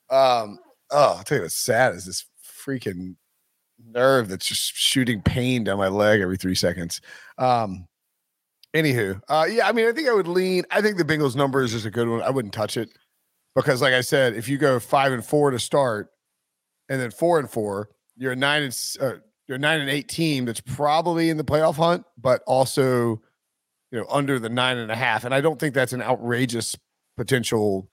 Um, 0.09 0.59
oh, 0.95 1.15
I'll 1.17 1.23
tell 1.23 1.37
you 1.37 1.41
what's 1.43 1.55
sad 1.55 1.93
is 1.93 2.05
this 2.05 2.25
freaking 2.43 3.15
nerve 3.85 4.29
that's 4.29 4.47
just 4.47 4.73
shooting 4.73 5.21
pain 5.21 5.63
down 5.63 5.77
my 5.77 5.89
leg 5.89 6.21
every 6.21 6.37
three 6.37 6.55
seconds. 6.55 7.01
Um, 7.37 7.87
anywho, 8.73 9.21
uh, 9.27 9.45
yeah, 9.49 9.67
I 9.67 9.71
mean, 9.73 9.87
I 9.87 9.91
think 9.91 10.07
I 10.07 10.13
would 10.13 10.27
lean. 10.27 10.63
I 10.71 10.81
think 10.81 10.97
the 10.97 11.03
Bengals 11.03 11.35
numbers 11.35 11.73
is 11.73 11.83
just 11.83 11.85
a 11.85 11.91
good 11.91 12.07
one. 12.07 12.21
I 12.21 12.29
wouldn't 12.29 12.53
touch 12.53 12.77
it 12.77 12.89
because, 13.55 13.81
like 13.81 13.93
I 13.93 14.01
said, 14.01 14.35
if 14.35 14.47
you 14.47 14.57
go 14.57 14.79
five 14.79 15.11
and 15.11 15.23
four 15.23 15.51
to 15.51 15.59
start, 15.59 16.09
and 16.87 17.01
then 17.01 17.11
four 17.11 17.39
and 17.39 17.49
four, 17.49 17.89
you're 18.15 18.31
a 18.31 18.35
nine 18.35 18.63
and 18.63 18.77
uh, 19.01 19.15
you're 19.47 19.57
a 19.57 19.59
nine 19.59 19.81
and 19.81 19.89
eight 19.89 20.07
team 20.07 20.45
that's 20.45 20.61
probably 20.61 21.29
in 21.29 21.37
the 21.37 21.43
playoff 21.43 21.75
hunt, 21.75 22.05
but 22.17 22.41
also, 22.47 23.21
you 23.91 23.99
know, 23.99 24.05
under 24.09 24.39
the 24.39 24.49
nine 24.49 24.77
and 24.77 24.91
a 24.91 24.95
half. 24.95 25.25
And 25.25 25.33
I 25.33 25.41
don't 25.41 25.59
think 25.59 25.73
that's 25.73 25.93
an 25.93 26.01
outrageous 26.01 26.75
potential 27.17 27.89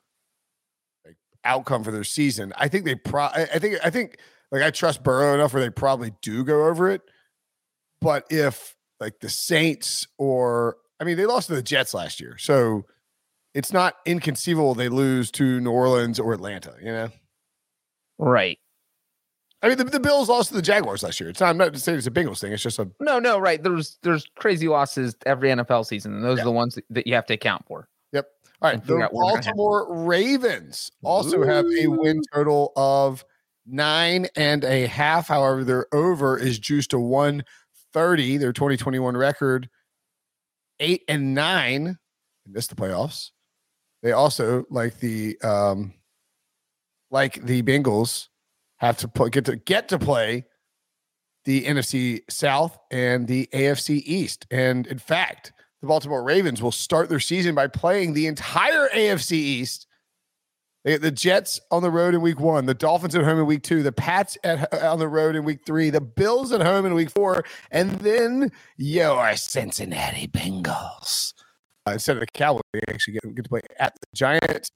outcome 1.45 1.85
for 1.85 1.91
their 1.91 2.05
season. 2.05 2.53
I 2.57 2.69
think 2.69 2.85
they 2.85 2.95
pro. 2.95 3.25
I 3.25 3.59
think 3.59 3.79
I 3.85 3.91
think 3.91 4.19
like 4.51 4.63
I 4.63 4.71
trust 4.71 5.03
Burrow 5.03 5.35
enough 5.35 5.53
where 5.55 5.63
they 5.63 5.71
probably 5.71 6.13
do 6.23 6.45
go 6.45 6.67
over 6.67 6.91
it. 6.91 7.03
But 8.01 8.27
if 8.31 8.77
like 9.01 9.21
the 9.21 9.29
Saints 9.29 10.07
or 10.19 10.77
I 11.01 11.05
mean 11.05 11.17
they 11.17 11.27
lost 11.27 11.49
to 11.49 11.55
the 11.55 11.63
Jets 11.63 11.95
last 11.95 12.21
year, 12.21 12.37
so 12.39 12.85
it's 13.55 13.73
not 13.73 13.97
inconceivable 14.07 14.75
they 14.75 14.89
lose 14.89 15.31
to 15.33 15.61
New 15.61 15.71
Orleans 15.71 16.19
or 16.19 16.33
Atlanta. 16.33 16.75
You 16.81 16.93
know, 16.93 17.09
Right. 18.19 18.59
I 19.65 19.69
mean, 19.69 19.79
the, 19.79 19.85
the 19.85 20.01
Bills 20.01 20.29
lost 20.29 20.49
to 20.49 20.55
the 20.55 20.63
Jaguars 20.63 21.05
last 21.05 21.21
year. 21.21 21.31
It's 21.31 21.39
not. 21.41 21.51
I'm 21.51 21.57
not 21.57 21.77
saying 21.77 21.99
it's 21.99 22.07
a 22.09 22.11
Bengals 22.11 22.41
thing. 22.41 22.53
It's 22.53 22.63
just 22.65 22.81
a 22.81 22.91
No, 22.99 23.21
no, 23.21 23.39
right. 23.39 23.63
There's 23.63 23.97
there's 24.03 24.27
crazy 24.37 24.67
losses 24.67 25.15
every 25.25 25.51
NFL 25.51 25.87
season, 25.87 26.15
and 26.15 26.25
those 26.25 26.39
Yeah. 26.39 26.43
are 26.43 26.47
the 26.47 26.51
ones 26.53 26.79
that 26.91 27.07
you 27.07 27.15
have 27.15 27.27
to 27.27 27.35
account 27.35 27.65
for. 27.69 27.89
All 28.63 28.71
right, 28.71 28.85
the 28.85 28.97
out 28.99 29.13
where 29.13 29.25
we're 29.25 29.31
gonna 29.33 29.37
have- 29.37 29.45
Baltimore 29.57 30.05
Ravens 30.05 30.91
also 31.03 31.45
have 31.45 31.67
a 31.67 31.87
win 31.89 32.23
total 32.33 32.73
of 32.77 33.25
nine 33.67 34.29
and 34.37 34.63
a 34.65 34.87
half. 34.87 35.29
However, 35.29 35.65
their 35.65 35.93
over 35.93 36.39
is 36.39 36.59
juiced 36.59 36.91
to 36.91 36.99
130. 37.01 38.37
Their 38.37 38.53
2021 38.53 39.17
record, 39.17 39.69
eight 40.79 41.03
and 41.09 41.35
nine, 41.35 41.99
missed 42.47 42.71
the 42.71 42.77
playoffs. 42.77 43.31
They 44.03 44.13
also, 44.13 44.65
like 44.71 44.99
the 45.01 45.41
um, 45.43 45.95
like 47.11 47.45
the 47.45 47.63
Bengals, 47.63 48.29
have 48.77 48.97
to 48.99 49.09
play, 49.09 49.31
get 49.31 49.45
to 49.47 49.57
get 49.57 49.89
to 49.89 49.99
play 49.99 50.45
the 51.45 51.65
NFC 51.65 52.21
South 52.31 52.79
and 52.93 53.27
the 53.27 53.49
AFC 53.53 54.03
East. 54.05 54.47
And 54.51 54.87
in 54.87 54.99
fact, 54.99 55.53
the 55.83 55.89
Baltimore 55.89 56.23
Ravens 56.23 56.63
will 56.63 56.73
start 56.73 57.09
their 57.09 57.21
season 57.21 57.55
by 57.55 57.67
playing 57.67 58.15
the 58.15 58.29
entire 58.29 58.89
AFC 58.89 59.33
East. 59.33 59.87
They 60.85 60.93
get 60.93 61.03
the 61.03 61.11
Jets 61.11 61.61
on 61.71 61.83
the 61.83 61.91
road 61.91 62.15
in 62.15 62.21
week 62.21 62.41
one, 62.41 62.67
the 62.67 62.75
Dolphins 62.75 63.15
at 63.15 63.25
home 63.25 63.39
in 63.41 63.47
week 63.47 63.63
two, 63.63 63.83
the 63.83 63.93
Pats 63.93 64.39
at, 64.43 64.73
on 64.83 64.99
the 65.01 65.09
road 65.09 65.37
in 65.37 65.45
week 65.45 65.61
three, 65.67 65.91
the 65.91 66.01
Bills 66.01 66.53
at 66.53 66.61
home 66.61 66.87
in 66.87 66.95
week 66.95 67.11
four, 67.11 67.45
and 67.71 67.91
then 68.01 68.51
your 68.77 69.37
Cincinnati 69.37 70.27
Bengals. 70.29 71.35
Uh, 71.87 71.93
instead 71.93 72.17
of 72.17 72.21
the 72.21 72.27
Cowboys, 72.27 72.63
they 72.73 72.81
actually 72.89 73.15
get, 73.15 73.35
get 73.35 73.43
to 73.43 73.49
play 73.49 73.61
at 73.79 73.95
the 73.95 74.07
Giants, 74.15 74.71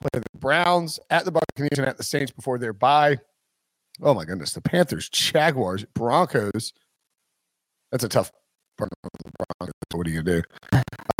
play 0.00 0.20
the 0.20 0.38
Browns, 0.38 1.00
at 1.10 1.24
the 1.24 1.32
Buccaneers, 1.32 1.78
and 1.78 1.86
at 1.86 1.96
the 1.96 2.04
Saints 2.04 2.30
before 2.30 2.58
their 2.58 2.72
bye. 2.72 3.18
Oh 4.02 4.14
my 4.14 4.24
goodness, 4.24 4.52
the 4.52 4.60
Panthers, 4.60 5.08
Jaguars, 5.08 5.84
Broncos. 5.94 6.72
That's 7.90 8.04
a 8.04 8.08
tough 8.08 8.32
What 8.78 10.06
are 10.06 10.10
you 10.10 10.22
do? 10.22 10.42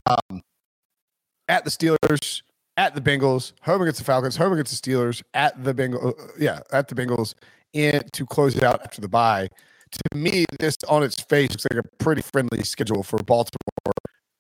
Um, 0.06 0.42
at 1.49 1.64
the 1.64 1.70
Steelers, 1.70 2.42
at 2.76 2.94
the 2.94 3.00
Bengals, 3.00 3.52
home 3.62 3.82
against 3.82 3.99
the 3.99 4.04
Falcons, 4.04 4.37
home 4.37 4.52
against 4.52 4.82
the 4.82 4.90
Steelers, 4.90 5.23
at 5.32 5.62
the 5.62 5.75
Bengals, 5.75 6.14
yeah, 6.38 6.61
at 6.73 6.88
the 6.88 6.94
Bengals, 6.94 7.34
and 7.73 8.12
to 8.12 8.26
close 8.26 8.56
it 8.56 8.62
out 8.62 8.80
after 8.82 9.00
the 9.00 9.08
bye. 9.08 9.49
To 9.92 10.18
me, 10.18 10.44
this 10.58 10.76
on 10.88 11.02
its 11.02 11.20
face 11.20 11.50
looks 11.50 11.66
like 11.70 11.84
a 11.84 11.88
pretty 12.02 12.23
friendly 12.23 12.64
schedule 12.64 13.02
for 13.02 13.18
Baltimore, 13.18 13.92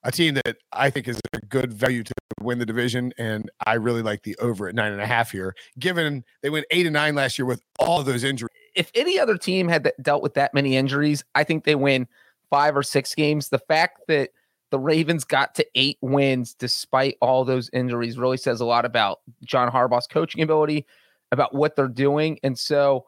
a 0.02 0.10
team 0.10 0.34
that 0.34 0.56
I 0.72 0.90
think 0.90 1.06
is 1.06 1.20
a 1.32 1.38
good 1.38 1.72
value 1.72 2.02
to 2.02 2.14
win 2.40 2.58
the 2.58 2.66
division, 2.66 3.12
and 3.18 3.50
I 3.64 3.74
really 3.74 4.02
like 4.02 4.24
the 4.24 4.36
over 4.40 4.68
at 4.68 4.74
nine 4.74 4.92
and 4.92 5.00
a 5.00 5.06
half 5.06 5.30
here. 5.30 5.54
Given 5.78 6.24
they 6.42 6.50
went 6.50 6.66
eight 6.70 6.86
and 6.86 6.92
nine 6.94 7.14
last 7.14 7.38
year 7.38 7.46
with 7.46 7.62
all 7.78 8.02
those 8.02 8.24
injuries. 8.24 8.50
If 8.74 8.90
any 8.96 9.20
other 9.20 9.38
team 9.38 9.68
had 9.68 9.92
dealt 10.02 10.22
with 10.22 10.34
that 10.34 10.52
many 10.52 10.76
injuries, 10.76 11.22
I 11.36 11.44
think 11.44 11.62
they 11.64 11.76
win 11.76 12.08
five 12.54 12.76
or 12.76 12.84
six 12.84 13.16
games. 13.16 13.48
The 13.48 13.58
fact 13.58 14.02
that 14.06 14.30
the 14.70 14.78
Ravens 14.78 15.24
got 15.24 15.56
to 15.56 15.66
eight 15.74 15.98
wins 16.02 16.54
despite 16.54 17.16
all 17.20 17.44
those 17.44 17.68
injuries 17.72 18.16
really 18.16 18.36
says 18.36 18.60
a 18.60 18.64
lot 18.64 18.84
about 18.84 19.22
John 19.44 19.72
Harbaugh's 19.72 20.06
coaching 20.06 20.40
ability, 20.40 20.86
about 21.32 21.52
what 21.52 21.74
they're 21.74 21.88
doing. 21.88 22.38
And 22.44 22.56
so 22.56 23.06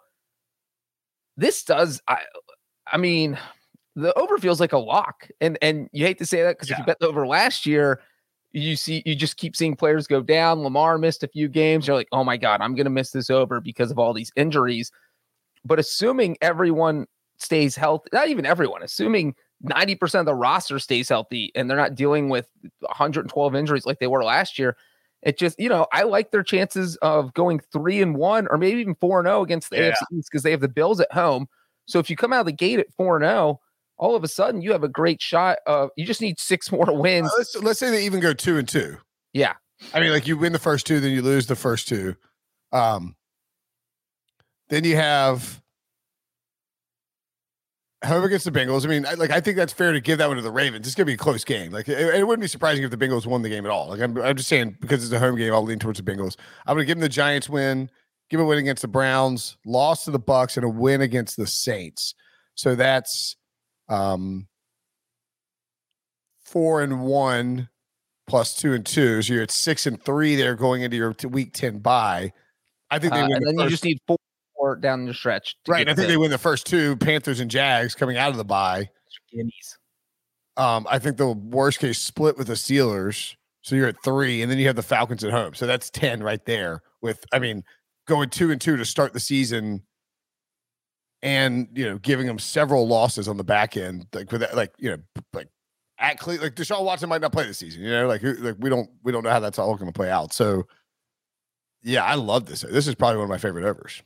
this 1.37 1.63
does 1.63 2.03
I 2.09 2.23
I 2.91 2.97
mean, 2.97 3.39
the 3.95 4.13
over 4.19 4.37
feels 4.39 4.59
like 4.59 4.73
a 4.73 4.79
lock. 4.79 5.29
And 5.41 5.57
and 5.63 5.89
you 5.93 6.05
hate 6.05 6.19
to 6.19 6.27
say 6.27 6.43
that 6.43 6.57
because 6.57 6.73
if 6.73 6.79
you 6.79 6.85
bet 6.85 6.99
the 6.99 7.07
over 7.07 7.25
last 7.25 7.67
year, 7.67 8.01
you 8.51 8.75
see 8.75 9.01
you 9.07 9.15
just 9.15 9.37
keep 9.37 9.55
seeing 9.55 9.77
players 9.77 10.09
go 10.09 10.23
down. 10.23 10.65
Lamar 10.65 10.99
missed 10.99 11.23
a 11.23 11.29
few 11.29 11.47
games. 11.47 11.87
You're 11.87 11.95
like, 11.95 12.09
oh 12.11 12.25
my 12.25 12.37
God, 12.37 12.61
I'm 12.63 12.75
gonna 12.75 12.91
miss 12.91 13.13
this 13.13 13.31
over 13.31 13.61
because 13.61 13.93
of 13.93 13.99
all 14.01 14.13
these 14.13 14.33
injuries. 14.35 14.91
But 15.65 15.79
assuming 15.79 16.37
everyone 16.43 17.07
stays 17.39 17.77
healthy, 17.77 18.09
not 18.13 18.29
even 18.29 18.47
everyone, 18.47 18.83
assuming 18.83 19.35
90% 19.65 20.21
of 20.21 20.27
the 20.27 20.35
roster 20.35 20.79
stays 20.79 21.09
healthy 21.09 21.51
and 21.55 21.69
they're 21.69 21.77
not 21.77 21.95
dealing 21.95 22.29
with 22.29 22.49
112 22.81 23.55
injuries 23.55 23.87
like 23.87 23.99
they 23.99 24.07
were 24.07 24.23
last 24.25 24.59
year. 24.59 24.77
It 25.23 25.39
just, 25.39 25.59
you 25.59 25.69
know, 25.69 25.87
I 25.93 26.03
like 26.03 26.31
their 26.31 26.43
chances 26.43 26.97
of 26.97 27.33
going 27.35 27.61
three 27.73 28.03
and 28.03 28.17
one 28.17 28.47
or 28.49 28.59
maybe 28.59 28.81
even 28.81 28.95
four 28.95 29.19
and 29.19 29.27
zero 29.27 29.43
against 29.43 29.71
the 29.71 29.77
Yeah. 29.77 29.91
AFC 29.91 30.19
East 30.19 30.29
because 30.31 30.43
they 30.43 30.51
have 30.51 30.61
the 30.61 30.69
Bills 30.69 31.01
at 31.01 31.11
home. 31.13 31.49
So 31.87 31.99
if 31.99 32.11
you 32.11 32.17
come 32.17 32.33
out 32.33 32.41
of 32.41 32.47
the 32.47 32.53
gate 32.53 32.79
at 32.79 32.93
four 32.97 33.17
and 33.17 33.25
zero, 33.25 33.61
all 33.97 34.15
of 34.15 34.23
a 34.23 34.29
sudden 34.29 34.61
you 34.61 34.73
have 34.73 34.85
a 34.85 34.89
great 34.89 35.23
shot 35.23 35.59
of. 35.67 35.91
You 35.97 36.05
just 36.05 36.21
need 36.21 36.39
six 36.39 36.71
more 36.73 36.87
wins. 36.97 37.29
Uh, 37.29 37.39
let's 37.39 37.57
let's 37.57 37.79
say 37.81 37.91
they 37.91 38.05
even 38.05 38.21
go 38.21 38.35
two 38.35 38.59
and 38.59 38.69
two. 38.69 38.99
Yeah. 39.33 39.55
I 39.95 40.01
mean, 40.01 40.11
like 40.11 40.27
you 40.27 40.37
win 40.37 40.53
the 40.53 40.59
first 40.59 40.87
two, 40.87 41.01
then 41.01 41.13
you 41.13 41.23
lose 41.23 41.47
the 41.47 41.57
first 41.57 41.89
two. 41.89 42.15
Um, 42.73 43.17
then 44.69 44.85
you 44.85 44.97
have 44.97 45.63
home 48.07 48.25
against 48.25 48.45
the 48.45 48.51
Bengals. 48.51 48.85
I 48.85 48.89
mean, 48.89 49.07
I, 49.07 49.15
like 49.15 49.31
I 49.31 49.41
think 49.41 49.57
that's 49.57 49.73
fair 49.73 49.93
to 49.93 50.01
give 50.01 50.19
that 50.19 50.29
one 50.29 50.37
to 50.37 50.43
the 50.43 50.51
Ravens. 50.51 50.87
It's 50.87 50.95
gonna 50.95 51.07
be 51.07 51.15
a 51.15 51.19
close 51.19 51.45
game. 51.45 51.73
Like 51.73 51.89
it, 51.89 51.99
it 51.99 52.27
wouldn't 52.27 52.41
be 52.43 52.49
surprising 52.49 52.85
if 52.85 52.91
the 52.91 52.97
Bengals 52.97 53.27
won 53.27 53.43
the 53.43 53.49
game 53.49 53.65
at 53.65 53.71
all. 53.71 53.89
Like 53.89 54.01
I'm, 54.01 54.17
I'm 54.19 54.37
just 54.37 54.49
saying 54.49 54.77
because 54.81 55.05
it's 55.05 55.13
a 55.13 55.19
home 55.19 55.37
game, 55.37 55.53
I'll 55.53 55.63
lean 55.63 55.79
towards 55.79 56.01
the 56.01 56.11
Bengals. 56.11 56.37
I'm 56.67 56.75
gonna 56.77 56.85
give 56.85 56.97
them 56.97 57.03
the 57.03 57.09
Giants 57.09 57.49
win, 57.49 57.91
give 58.31 58.39
them 58.39 58.47
a 58.47 58.49
win 58.49 58.59
against 58.59 58.83
the 58.83 58.89
Browns, 58.89 59.57
loss 59.67 60.05
to 60.05 60.11
the 60.11 60.19
Bucks, 60.19 60.57
and 60.57 60.65
a 60.65 60.69
win 60.69 61.01
against 61.01 61.37
the 61.37 61.47
Saints. 61.47 62.15
So 62.55 62.75
that's 62.75 63.37
um 63.89 64.47
four 66.45 66.83
and 66.83 67.03
one 67.03 67.69
plus 68.27 68.55
two 68.55 68.73
and 68.73 68.85
two. 68.85 69.23
So 69.23 69.35
you're 69.35 69.43
at 69.43 69.51
six 69.51 69.87
and 69.87 70.03
three 70.03 70.37
there 70.37 70.55
going 70.55 70.83
into 70.83 70.97
your 70.97 71.15
week 71.29 71.53
10 71.53 71.79
bye. 71.81 72.33
I 72.91 72.99
think 72.99 73.13
they 73.13 73.21
Uh, 73.21 73.29
win 73.29 73.41
the 73.41 73.47
then 73.47 73.59
you 73.65 73.71
just 73.71 73.85
need 73.85 73.99
four 74.07 74.17
down 74.75 75.07
the 75.07 75.15
stretch. 75.15 75.57
right. 75.69 75.89
I 75.89 75.95
think 75.95 76.07
to 76.07 76.13
they 76.13 76.17
win 76.17 76.31
the 76.31 76.39
first 76.39 76.67
two 76.67 76.97
Panthers 76.97 77.41
and 77.41 77.51
Jags 77.51 77.95
coming 77.95 78.17
out 78.17 78.31
of 78.31 78.37
the 78.37 78.45
bye. 78.45 78.89
guineas. 79.33 79.79
Um, 80.57 80.87
I 80.91 80.99
think 80.99 81.19
the 81.19 81.33
worst 81.33 81.79
case 81.79 81.99
split 81.99 82.37
with 82.39 82.47
the 82.47 82.55
Steelers. 82.55 83.35
So 83.63 83.75
you're 83.75 83.89
at 83.89 84.03
three, 84.03 84.43
and 84.43 84.51
then 84.51 84.59
you 84.59 84.67
have 84.69 84.77
the 84.77 84.83
Falcons 84.83 85.25
at 85.25 85.33
home. 85.33 85.55
So 85.55 85.67
that's 85.67 85.91
10 85.91 86.23
right 86.23 86.45
there. 86.45 86.83
With 87.03 87.25
I 87.33 87.39
mean, 87.39 87.63
going 88.07 88.31
two 88.31 88.51
and 88.51 88.61
two 88.61 88.77
to 88.77 88.85
start 88.85 89.13
the 89.13 89.21
season 89.21 89.83
and 91.23 91.69
you 91.75 91.85
know, 91.85 91.99
giving 91.99 92.27
them 92.27 92.39
several 92.39 92.87
losses 92.87 93.29
on 93.29 93.37
the 93.37 93.45
back 93.45 93.77
end, 93.77 94.07
like 94.13 94.31
with 94.31 94.41
that, 94.43 94.57
like 94.57 94.73
you 94.79 94.91
know, 94.91 94.99
like 95.33 95.49
at 95.99 96.19
Cle- 96.19 96.41
like 96.41 96.55
Deshaun 96.55 96.85
Watson 96.85 97.09
might 97.09 97.21
not 97.21 97.33
play 97.33 97.47
this 97.47 97.59
season, 97.59 97.83
you 97.83 97.91
know, 97.91 98.07
like 98.07 98.23
like 98.23 98.57
we 98.59 98.71
don't 98.71 98.89
we 99.03 99.13
don't 99.13 99.25
know 99.25 99.31
how 99.31 99.41
that's 99.41 99.59
all 99.59 99.75
going 99.75 99.87
to 99.87 99.93
play 99.93 100.11
out. 100.11 100.33
So 100.33 100.67
yeah, 101.83 102.05
I 102.05 102.15
love 102.15 102.47
this. 102.47 102.63
This 102.63 102.87
is 102.87 102.95
probably 102.95 103.17
one 103.19 103.25
of 103.25 103.31
my 103.31 103.39
favorite 103.39 103.65
overs. 103.65 104.03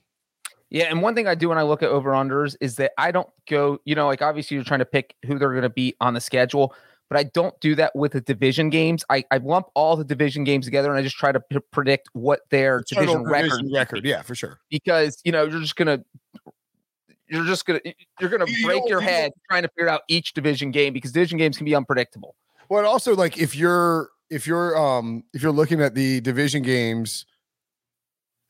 Yeah, 0.70 0.84
and 0.84 1.02
one 1.02 1.14
thing 1.14 1.26
I 1.26 1.34
do 1.34 1.48
when 1.48 1.58
I 1.58 1.62
look 1.62 1.82
at 1.82 1.90
over 1.90 2.10
unders 2.12 2.56
is 2.60 2.76
that 2.76 2.92
I 2.96 3.10
don't 3.10 3.28
go, 3.48 3.78
you 3.84 3.94
know, 3.94 4.06
like 4.06 4.22
obviously 4.22 4.54
you're 4.54 4.64
trying 4.64 4.78
to 4.78 4.84
pick 4.84 5.16
who 5.26 5.38
they're 5.38 5.50
going 5.50 5.62
to 5.62 5.68
be 5.68 5.94
on 6.00 6.14
the 6.14 6.20
schedule, 6.20 6.74
but 7.08 7.18
I 7.18 7.24
don't 7.24 7.58
do 7.60 7.74
that 7.74 7.94
with 7.96 8.12
the 8.12 8.20
division 8.20 8.70
games. 8.70 9.04
I, 9.10 9.24
I 9.32 9.38
lump 9.38 9.66
all 9.74 9.96
the 9.96 10.04
division 10.04 10.44
games 10.44 10.66
together 10.66 10.88
and 10.88 10.96
I 10.96 11.02
just 11.02 11.16
try 11.16 11.32
to 11.32 11.40
p- 11.40 11.58
predict 11.72 12.08
what 12.12 12.42
their 12.50 12.82
Total 12.82 13.04
division 13.04 13.24
record 13.28 13.64
record, 13.74 14.04
yeah, 14.04 14.22
for 14.22 14.36
sure. 14.36 14.60
because 14.70 15.20
you 15.24 15.32
know 15.32 15.44
you're 15.44 15.60
just 15.60 15.74
gonna 15.74 16.04
you're 17.28 17.44
just 17.44 17.66
gonna 17.66 17.80
you're 18.20 18.30
gonna 18.30 18.46
You 18.48 18.64
break 18.64 18.82
your 18.88 19.00
you 19.00 19.08
head 19.08 19.32
trying 19.50 19.62
to 19.62 19.68
figure 19.76 19.88
out 19.88 20.02
each 20.08 20.34
division 20.34 20.70
game 20.70 20.92
because 20.92 21.12
division 21.12 21.38
games 21.38 21.56
can 21.56 21.64
be 21.64 21.74
unpredictable. 21.74 22.36
Well, 22.68 22.78
and 22.78 22.86
also 22.86 23.16
like 23.16 23.38
if 23.38 23.56
you're 23.56 24.10
if 24.30 24.46
you're 24.46 24.76
um 24.78 25.24
if 25.34 25.42
you're 25.42 25.50
looking 25.52 25.80
at 25.80 25.94
the 25.96 26.20
division 26.20 26.62
games 26.62 27.26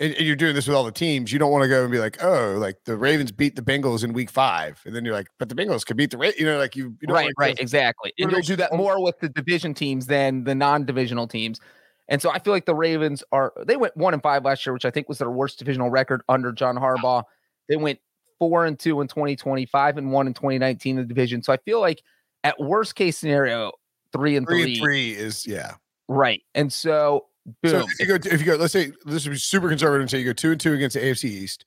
and, 0.00 0.14
and 0.14 0.26
you're 0.26 0.36
doing 0.36 0.54
this 0.54 0.66
with 0.66 0.74
all 0.74 0.84
the 0.84 0.90
teams, 0.90 1.32
you 1.32 1.38
don't 1.38 1.52
want 1.52 1.62
to 1.62 1.68
go 1.68 1.82
and 1.82 1.92
be 1.92 1.98
like, 1.98 2.24
oh, 2.24 2.56
like 2.58 2.76
the 2.86 2.96
Ravens 2.96 3.30
beat 3.30 3.54
the 3.54 3.62
Bengals 3.62 4.02
in 4.02 4.14
week 4.14 4.30
five, 4.30 4.80
and 4.86 4.96
then 4.96 5.04
you're 5.04 5.14
like, 5.14 5.28
but 5.38 5.48
the 5.50 5.54
Bengals 5.54 5.84
could 5.84 5.96
beat 5.96 6.10
the 6.10 6.18
Ra-, 6.18 6.30
you 6.38 6.46
know, 6.46 6.58
like 6.58 6.74
you, 6.74 6.96
you 7.00 7.06
don't 7.06 7.14
right, 7.14 7.24
wanna 7.24 7.32
right, 7.38 7.56
go- 7.56 7.62
exactly. 7.62 8.12
And 8.18 8.32
you'll 8.32 8.40
do 8.40 8.56
that 8.56 8.74
more 8.74 9.00
with 9.02 9.18
the 9.20 9.28
division 9.28 9.74
teams 9.74 10.06
than 10.06 10.44
the 10.44 10.54
non-divisional 10.54 11.28
teams. 11.28 11.60
And 12.08 12.20
so 12.20 12.30
I 12.30 12.40
feel 12.40 12.52
like 12.52 12.66
the 12.66 12.74
Ravens 12.74 13.22
are 13.30 13.52
they 13.64 13.76
went 13.76 13.96
one 13.96 14.14
and 14.14 14.22
five 14.22 14.44
last 14.44 14.66
year, 14.66 14.72
which 14.72 14.84
I 14.84 14.90
think 14.90 15.08
was 15.08 15.18
their 15.18 15.30
worst 15.30 15.58
divisional 15.58 15.90
record 15.90 16.22
under 16.28 16.50
John 16.50 16.76
Harbaugh. 16.76 17.22
They 17.68 17.76
went 17.76 18.00
four 18.40 18.64
and 18.64 18.76
two 18.76 19.00
in 19.00 19.06
2020, 19.06 19.66
five 19.66 19.96
and 19.96 20.10
one 20.10 20.26
in 20.26 20.34
2019 20.34 20.96
in 20.96 21.02
the 21.02 21.06
division. 21.06 21.42
So 21.42 21.52
I 21.52 21.58
feel 21.58 21.80
like 21.80 22.02
at 22.42 22.58
worst 22.58 22.96
case 22.96 23.16
scenario, 23.16 23.72
three 24.12 24.36
and 24.36 24.46
Three 24.46 24.62
three, 24.62 24.72
and 24.72 24.82
three 24.82 25.10
is 25.12 25.46
yeah. 25.46 25.74
right. 26.08 26.42
And 26.54 26.72
so 26.72 27.26
boom. 27.62 27.70
So 27.70 27.86
if 27.98 28.00
you 28.00 28.06
go, 28.06 28.14
if 28.30 28.40
you 28.40 28.46
go, 28.46 28.56
let's 28.56 28.72
say 28.72 28.92
this 29.04 29.24
would 29.26 29.32
be 29.32 29.38
super 29.38 29.68
conservative 29.68 30.02
and 30.02 30.10
say 30.10 30.18
you 30.18 30.24
go 30.26 30.32
two 30.32 30.52
and 30.52 30.60
two 30.60 30.72
against 30.74 30.94
the 30.94 31.00
AFC 31.00 31.24
East, 31.24 31.64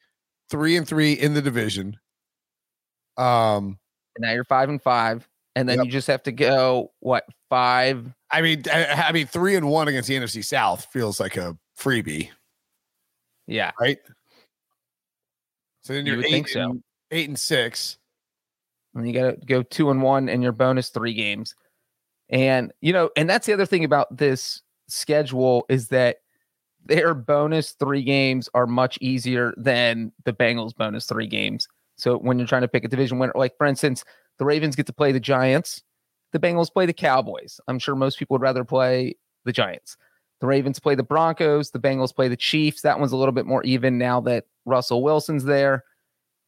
three 0.50 0.76
and 0.78 0.88
three 0.88 1.14
in 1.14 1.34
the 1.34 1.42
division. 1.42 1.98
Um, 3.18 3.78
now 4.20 4.32
you're 4.32 4.44
five 4.44 4.70
and 4.70 4.82
five, 4.82 5.28
and 5.56 5.68
then 5.68 5.78
Yep. 5.80 5.86
you 5.86 5.92
just 5.92 6.08
have 6.08 6.24
to 6.24 6.32
go 6.32 6.92
what 7.00 7.26
five? 7.50 8.14
I 8.32 8.42
mean, 8.42 8.64
I, 8.72 8.86
I 9.08 9.12
mean, 9.12 9.28
three 9.28 9.56
and 9.56 9.68
one 9.70 9.88
against 9.88 10.10
the 10.10 10.16
NFC 10.16 10.44
South 10.44 10.86
feels 10.92 11.20
like 11.20 11.38
a 11.38 11.56
freebie, 11.80 12.30
Yeah, 13.48 13.72
right? 13.80 13.98
So 15.84 15.94
then 15.94 16.06
You 16.06 16.14
you're 16.14 16.18
would 16.18 16.26
eight 16.28 16.32
think 16.32 16.48
so. 16.50 16.62
and, 16.62 16.84
eight 17.12 17.28
and 17.30 17.38
six. 17.38 17.98
and 18.96 19.08
you 19.08 19.14
got 19.14 19.40
to 19.40 19.46
go 19.46 19.62
two 19.64 19.92
and 19.92 20.02
one 20.02 20.30
in 20.30 20.42
your 20.42 20.52
bonus 20.54 20.90
three 20.90 21.14
games, 21.14 21.56
and 22.30 22.72
you 22.82 22.94
know, 22.94 23.10
and 23.16 23.30
that's 23.30 23.46
the 23.46 23.54
other 23.54 23.66
thing 23.66 23.84
about 23.84 24.16
this 24.18 24.62
schedule 24.88 25.66
is 25.70 25.90
that 25.90 26.18
their 26.86 27.14
bonus 27.14 27.72
three 27.72 28.04
games 28.04 28.50
are 28.54 28.68
much 28.68 28.98
easier 29.02 29.54
than 29.58 30.12
the 30.26 30.34
Bengals 30.34 30.76
bonus 30.76 31.06
three 31.06 31.28
games. 31.28 31.68
So 31.96 32.18
when 32.18 32.38
you're 32.38 32.48
trying 32.48 32.64
to 32.64 32.68
pick 32.68 32.84
a 32.84 32.88
division 32.88 33.20
winner, 33.20 33.34
like 33.36 33.58
for 33.58 33.66
instance, 33.66 34.04
the 34.40 34.46
Ravens 34.46 34.76
get 34.76 34.88
to 34.88 34.94
play 34.94 35.12
the 35.12 35.20
Giants, 35.20 35.82
the 36.32 36.40
Bengals 36.40 36.72
play 36.72 36.86
the 36.86 36.94
Cowboys. 36.94 37.60
I'm 37.68 37.80
sure 37.80 37.96
most 37.96 38.20
people 38.20 38.36
would 38.36 38.42
rather 38.42 38.64
play 38.64 39.16
the 39.46 39.54
Giants. 39.54 39.96
The 40.42 40.48
Ravens 40.48 40.80
play 40.80 40.96
the 40.96 41.04
Broncos, 41.04 41.72
the 41.72 41.80
Bengals 41.80 42.14
play 42.14 42.28
the 42.28 42.36
Chiefs. 42.36 42.82
That 42.82 43.00
one's 43.00 43.14
a 43.14 43.18
little 43.18 43.32
bit 43.32 43.46
more 43.46 43.64
even 43.64 43.98
now 43.98 44.20
that 44.22 44.46
Russell 44.66 45.04
Wilson's 45.04 45.46
there. 45.46 45.86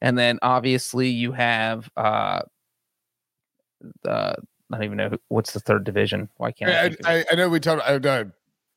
And 0.02 0.18
then 0.18 0.40
obviously 0.42 1.08
you 1.08 1.32
have 1.32 1.90
uh 1.96 2.42
the 4.04 4.36
I 4.76 4.78
don't 4.80 4.86
even 4.86 4.98
know 4.98 5.10
who, 5.10 5.20
what's 5.30 5.54
the 5.54 5.62
third 5.62 5.86
division. 5.86 6.30
Why 6.36 6.52
can't 6.52 6.98
I? 7.06 7.10
I, 7.10 7.20
I, 7.20 7.26
I 7.32 7.36
know 7.36 7.48
we 7.48 7.62
talked. 7.62 7.82
Oh, 7.88 8.00
I, 8.04 8.20
I, 8.20 8.26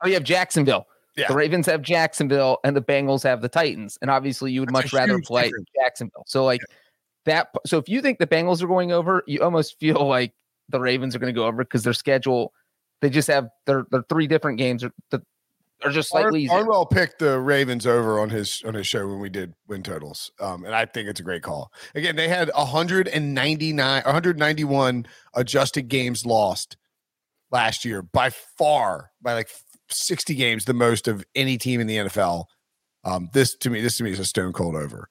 oh, 0.04 0.06
you 0.06 0.14
have 0.14 0.22
Jacksonville. 0.22 0.86
Yeah. 1.16 1.26
The 1.26 1.34
Ravens 1.34 1.66
have 1.66 1.82
Jacksonville, 1.82 2.58
and 2.62 2.76
the 2.76 2.80
Bengals 2.80 3.24
have 3.24 3.42
the 3.42 3.48
Titans. 3.48 3.98
And 4.00 4.10
obviously, 4.10 4.52
you 4.52 4.60
would 4.60 4.68
That's 4.68 4.84
much 4.84 4.92
rather 4.92 5.20
play 5.20 5.44
difference. 5.44 5.66
Jacksonville. 5.74 6.24
So, 6.28 6.44
like 6.44 6.60
that. 7.24 7.48
So, 7.66 7.78
if 7.78 7.88
you 7.88 8.00
think 8.00 8.20
the 8.20 8.26
Bengals 8.26 8.62
are 8.62 8.68
going 8.68 8.92
over, 8.92 9.24
you 9.26 9.42
almost 9.42 9.76
feel 9.80 10.06
like 10.06 10.32
the 10.68 10.78
Ravens 10.78 11.16
are 11.16 11.18
going 11.18 11.34
to 11.34 11.38
go 11.38 11.46
over 11.46 11.64
because 11.64 11.82
their 11.82 11.92
schedule. 11.92 12.52
They 13.00 13.10
just 13.10 13.28
have 13.28 13.48
their 13.66 13.86
their 13.90 14.02
three 14.08 14.28
different 14.28 14.58
games 14.58 14.84
the 15.10 15.22
are 15.84 15.90
just 15.90 16.10
slightly 16.10 16.42
easier. 16.42 16.58
Arnwell 16.58 16.90
picked 16.90 17.18
the 17.18 17.38
Ravens 17.38 17.86
over 17.86 18.18
on 18.20 18.30
his 18.30 18.62
on 18.66 18.74
his 18.74 18.86
show 18.86 19.06
when 19.06 19.20
we 19.20 19.28
did 19.28 19.54
win 19.66 19.82
totals, 19.82 20.30
um, 20.40 20.64
and 20.64 20.74
I 20.74 20.86
think 20.86 21.08
it's 21.08 21.20
a 21.20 21.24
great 21.24 21.42
call. 21.42 21.72
Again, 21.94 22.16
they 22.16 22.28
had 22.28 22.50
199, 22.54 24.02
191 24.04 25.06
adjusted 25.34 25.88
games 25.88 26.26
lost 26.26 26.76
last 27.50 27.84
year, 27.84 28.02
by 28.02 28.30
far, 28.30 29.10
by 29.22 29.34
like 29.34 29.48
60 29.88 30.34
games, 30.34 30.64
the 30.64 30.74
most 30.74 31.08
of 31.08 31.24
any 31.34 31.56
team 31.56 31.80
in 31.80 31.86
the 31.86 31.96
NFL. 31.96 32.44
Um, 33.04 33.30
this 33.32 33.56
to 33.58 33.70
me, 33.70 33.80
this 33.80 33.96
to 33.98 34.04
me 34.04 34.10
is 34.10 34.18
a 34.18 34.24
stone 34.24 34.52
cold 34.52 34.74
over. 34.74 35.08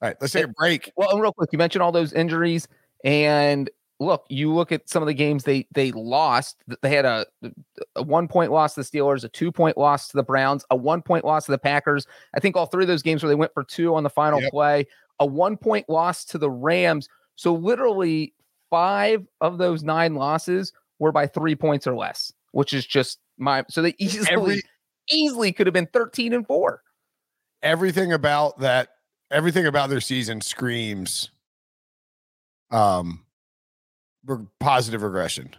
All 0.00 0.08
right, 0.08 0.16
let's 0.20 0.32
take 0.32 0.44
a 0.44 0.48
break. 0.48 0.92
Well, 0.96 1.18
real 1.18 1.32
quick, 1.32 1.50
you 1.52 1.58
mentioned 1.58 1.82
all 1.82 1.92
those 1.92 2.12
injuries, 2.12 2.68
and 3.04 3.68
look, 4.00 4.26
you 4.28 4.52
look 4.52 4.72
at 4.72 4.88
some 4.88 5.02
of 5.02 5.06
the 5.06 5.14
games 5.14 5.44
they 5.44 5.66
they 5.72 5.92
lost. 5.92 6.62
They 6.82 6.90
had 6.90 7.04
a, 7.04 7.26
a 7.94 8.02
one 8.02 8.28
point 8.28 8.52
loss 8.52 8.74
to 8.74 8.82
the 8.82 8.86
Steelers, 8.86 9.24
a 9.24 9.28
two 9.28 9.50
point 9.52 9.76
loss 9.76 10.08
to 10.08 10.16
the 10.16 10.22
Browns, 10.22 10.64
a 10.70 10.76
one 10.76 11.02
point 11.02 11.24
loss 11.24 11.46
to 11.46 11.52
the 11.52 11.58
Packers. 11.58 12.06
I 12.34 12.40
think 12.40 12.56
all 12.56 12.66
three 12.66 12.84
of 12.84 12.88
those 12.88 13.02
games 13.02 13.22
where 13.22 13.28
they 13.28 13.34
went 13.34 13.54
for 13.54 13.64
two 13.64 13.94
on 13.94 14.02
the 14.02 14.10
final 14.10 14.40
Yep. 14.42 14.50
play, 14.50 14.86
a 15.20 15.26
one 15.26 15.56
point 15.56 15.88
loss 15.88 16.24
to 16.26 16.38
the 16.38 16.50
Rams. 16.50 17.08
So 17.36 17.54
literally 17.54 18.34
five 18.70 19.26
of 19.40 19.58
those 19.58 19.82
nine 19.82 20.14
losses 20.14 20.72
were 20.98 21.12
by 21.12 21.26
three 21.26 21.54
points 21.54 21.86
or 21.86 21.94
less, 21.96 22.32
which 22.52 22.72
is 22.72 22.86
just 22.86 23.18
my 23.38 23.64
so 23.68 23.82
they 23.82 23.94
easily 23.98 24.26
Every 24.30 24.62
easily 25.08 25.52
could 25.52 25.66
have 25.66 25.74
been 25.74 25.88
13 25.92 26.32
and 26.32 26.46
4. 26.46 26.82
everything 27.62 28.12
about 28.12 28.58
that, 28.60 28.88
everything 29.30 29.66
about 29.66 29.90
their 29.90 30.00
season 30.00 30.40
screams, 30.40 31.30
um, 32.70 33.25
re- 34.26 34.46
positive 34.60 35.02
regression. 35.02 35.54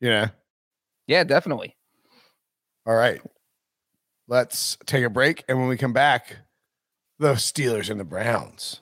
You 0.00 0.10
know. 0.10 0.26
Yeah, 1.06 1.24
definitely. 1.24 1.76
All 2.86 2.94
right. 2.94 3.20
Let's 4.28 4.76
take 4.86 5.04
a 5.04 5.10
break. 5.10 5.44
And 5.48 5.58
when 5.58 5.68
we 5.68 5.76
come 5.76 5.92
back, 5.92 6.36
the 7.18 7.34
Steelers 7.34 7.90
and 7.90 7.98
the 7.98 8.04
Browns. 8.04 8.80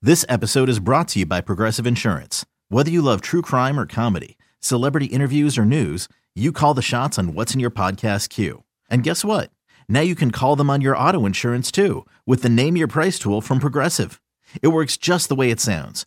This 0.00 0.24
episode 0.28 0.68
is 0.68 0.78
brought 0.78 1.08
to 1.08 1.20
you 1.20 1.26
by 1.26 1.40
Progressive 1.40 1.86
Insurance. 1.86 2.46
Whether 2.68 2.90
you 2.90 3.02
love 3.02 3.20
true 3.20 3.42
crime 3.42 3.78
or 3.78 3.86
comedy, 3.86 4.38
celebrity 4.60 5.06
interviews 5.06 5.58
or 5.58 5.64
news, 5.64 6.08
you 6.34 6.52
call 6.52 6.74
the 6.74 6.82
shots 6.82 7.18
on 7.18 7.34
what's 7.34 7.54
in 7.54 7.60
your 7.60 7.70
podcast 7.70 8.30
queue. 8.30 8.64
And 8.88 9.02
guess 9.02 9.24
what? 9.24 9.50
Now 9.88 10.00
you 10.00 10.14
can 10.14 10.30
call 10.30 10.56
them 10.56 10.70
on 10.70 10.80
your 10.80 10.96
auto 10.96 11.26
insurance 11.26 11.70
too 11.70 12.06
with 12.26 12.42
the 12.42 12.48
Name 12.48 12.76
Your 12.76 12.88
Price 12.88 13.18
tool 13.18 13.40
from 13.40 13.58
Progressive. 13.58 14.20
It 14.62 14.68
works 14.68 14.96
just 14.96 15.28
the 15.28 15.34
way 15.34 15.50
it 15.50 15.60
sounds. 15.60 16.06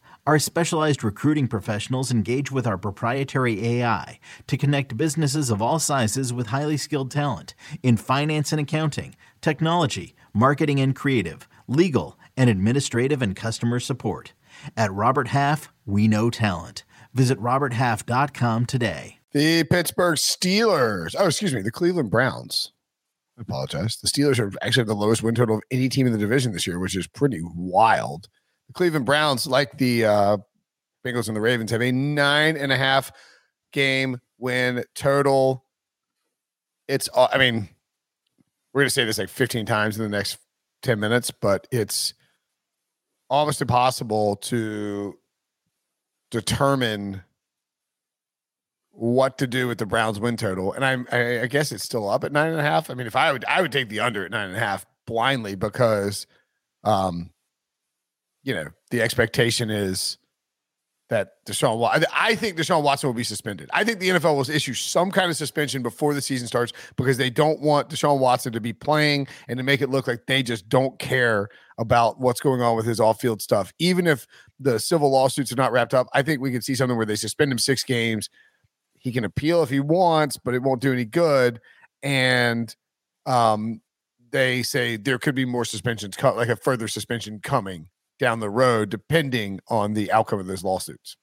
Our 0.27 0.37
specialized 0.37 1.03
recruiting 1.03 1.47
professionals 1.47 2.11
engage 2.11 2.51
with 2.51 2.67
our 2.67 2.77
proprietary 2.77 3.65
AI 3.65 4.19
to 4.45 4.55
connect 4.55 4.95
businesses 4.95 5.49
of 5.49 5.63
all 5.63 5.79
sizes 5.79 6.31
with 6.31 6.47
highly 6.47 6.77
skilled 6.77 7.09
talent 7.09 7.55
in 7.81 7.97
finance 7.97 8.51
and 8.51 8.61
accounting, 8.61 9.15
technology, 9.41 10.13
marketing 10.31 10.79
and 10.79 10.95
creative, 10.95 11.49
legal, 11.67 12.19
and 12.37 12.51
administrative 12.51 13.23
and 13.23 13.35
customer 13.35 13.79
support. 13.79 14.33
At 14.77 14.93
Robert 14.93 15.29
Half, 15.29 15.73
we 15.87 16.07
know 16.07 16.29
talent. 16.29 16.83
Visit 17.15 17.39
roberthalf.com 17.39 18.67
today. 18.67 19.17
The 19.31 19.63
Pittsburgh 19.63 20.17
Steelers. 20.17 21.15
Oh, 21.17 21.27
excuse 21.27 21.55
me. 21.55 21.63
The 21.63 21.71
Cleveland 21.71 22.11
Browns. 22.11 22.73
I 23.39 23.41
apologize. 23.41 23.97
The 23.97 24.07
Steelers 24.07 24.37
are 24.37 24.51
actually 24.61 24.83
the 24.83 24.93
lowest 24.93 25.23
win 25.23 25.33
total 25.33 25.55
of 25.55 25.63
any 25.71 25.89
team 25.89 26.05
in 26.05 26.13
the 26.13 26.19
division 26.19 26.51
this 26.51 26.67
year, 26.67 26.77
which 26.77 26.95
is 26.95 27.07
pretty 27.07 27.41
wild. 27.41 28.27
The 28.71 28.77
Cleveland 28.77 29.05
Browns, 29.05 29.45
like 29.45 29.77
the 29.77 30.05
uh, 30.05 30.37
Bengals 31.05 31.27
and 31.27 31.35
the 31.35 31.41
Ravens, 31.41 31.71
have 31.71 31.81
a 31.81 31.91
nine 31.91 32.55
and 32.55 32.71
a 32.71 32.77
half 32.77 33.11
game 33.73 34.21
win 34.37 34.85
total. 34.95 35.65
It's, 36.87 37.09
I 37.13 37.37
mean, 37.37 37.67
we're 38.71 38.83
going 38.83 38.87
to 38.87 38.93
say 38.93 39.03
this 39.03 39.17
like 39.17 39.27
15 39.27 39.65
times 39.65 39.97
in 39.97 40.03
the 40.03 40.17
next 40.17 40.37
10 40.83 41.01
minutes, 41.01 41.31
but 41.31 41.67
it's 41.69 42.13
almost 43.29 43.61
impossible 43.61 44.37
to 44.37 45.17
determine 46.29 47.23
what 48.91 49.37
to 49.39 49.47
do 49.47 49.67
with 49.67 49.79
the 49.79 49.85
Browns 49.85 50.17
win 50.17 50.37
total. 50.37 50.71
And 50.71 50.85
I'm, 50.85 51.07
I, 51.11 51.41
I 51.41 51.47
guess 51.47 51.73
it's 51.73 51.83
still 51.83 52.09
up 52.09 52.23
at 52.23 52.31
nine 52.31 52.51
and 52.51 52.59
a 52.61 52.63
half. 52.63 52.89
I 52.89 52.93
mean, 52.93 53.07
if 53.07 53.17
I 53.17 53.33
would, 53.33 53.43
I 53.43 53.61
would 53.61 53.73
take 53.73 53.89
the 53.89 53.99
under 53.99 54.23
at 54.23 54.31
nine 54.31 54.47
and 54.47 54.55
a 54.55 54.61
half 54.61 54.85
blindly 55.05 55.55
because, 55.55 56.25
um, 56.85 57.30
you 58.43 58.53
know, 58.53 58.67
the 58.89 59.01
expectation 59.01 59.69
is 59.69 60.17
that 61.11 61.45
Deshaun 61.45 61.77
Watson, 61.77 62.05
I 62.15 62.35
think 62.35 62.57
Deshaun 62.57 62.83
Watson 62.83 63.09
will 63.09 63.13
be 63.13 63.25
suspended. 63.25 63.69
I 63.73 63.83
think 63.83 63.99
the 63.99 64.09
NFL 64.09 64.33
will 64.33 64.49
issue 64.49 64.73
some 64.73 65.11
kind 65.11 65.29
of 65.29 65.35
suspension 65.35 65.83
before 65.83 66.13
the 66.13 66.21
season 66.21 66.47
starts 66.47 66.71
because 66.95 67.17
they 67.17 67.29
don't 67.29 67.59
want 67.59 67.89
Deshaun 67.89 68.17
Watson 68.17 68.53
to 68.53 68.61
be 68.61 68.71
playing 68.71 69.27
and 69.49 69.57
to 69.57 69.63
make 69.63 69.81
it 69.81 69.89
look 69.89 70.07
like 70.07 70.25
they 70.25 70.41
just 70.41 70.69
don't 70.69 70.97
care 70.99 71.49
about 71.77 72.21
what's 72.21 72.39
going 72.39 72.61
on 72.61 72.77
with 72.77 72.85
his 72.85 73.01
off 73.01 73.19
field 73.19 73.41
stuff. 73.41 73.73
Even 73.77 74.07
if 74.07 74.25
the 74.57 74.79
civil 74.79 75.11
lawsuits 75.11 75.51
are 75.51 75.57
not 75.57 75.73
wrapped 75.73 75.93
up, 75.93 76.07
I 76.13 76.21
think 76.21 76.39
we 76.39 76.51
could 76.51 76.63
see 76.63 76.75
something 76.75 76.95
where 76.95 77.05
they 77.05 77.17
suspend 77.17 77.51
him 77.51 77.59
six 77.59 77.83
games. 77.83 78.29
He 78.97 79.11
can 79.11 79.25
appeal 79.25 79.63
if 79.63 79.69
he 79.69 79.81
wants, 79.81 80.37
but 80.37 80.53
it 80.53 80.63
won't 80.63 80.81
do 80.81 80.93
any 80.93 81.05
good. 81.05 81.59
And 82.03 82.73
um, 83.25 83.81
they 84.31 84.63
say 84.63 84.95
there 84.95 85.19
could 85.19 85.35
be 85.35 85.43
more 85.43 85.65
suspensions, 85.65 86.15
like 86.23 86.47
a 86.47 86.55
further 86.55 86.87
suspension 86.87 87.41
coming 87.43 87.89
down 88.21 88.39
the 88.39 88.49
road, 88.49 88.89
depending 88.89 89.59
on 89.67 89.93
the 89.93 90.11
outcome 90.11 90.39
of 90.39 90.45
those 90.45 90.63
lawsuits. 90.63 91.17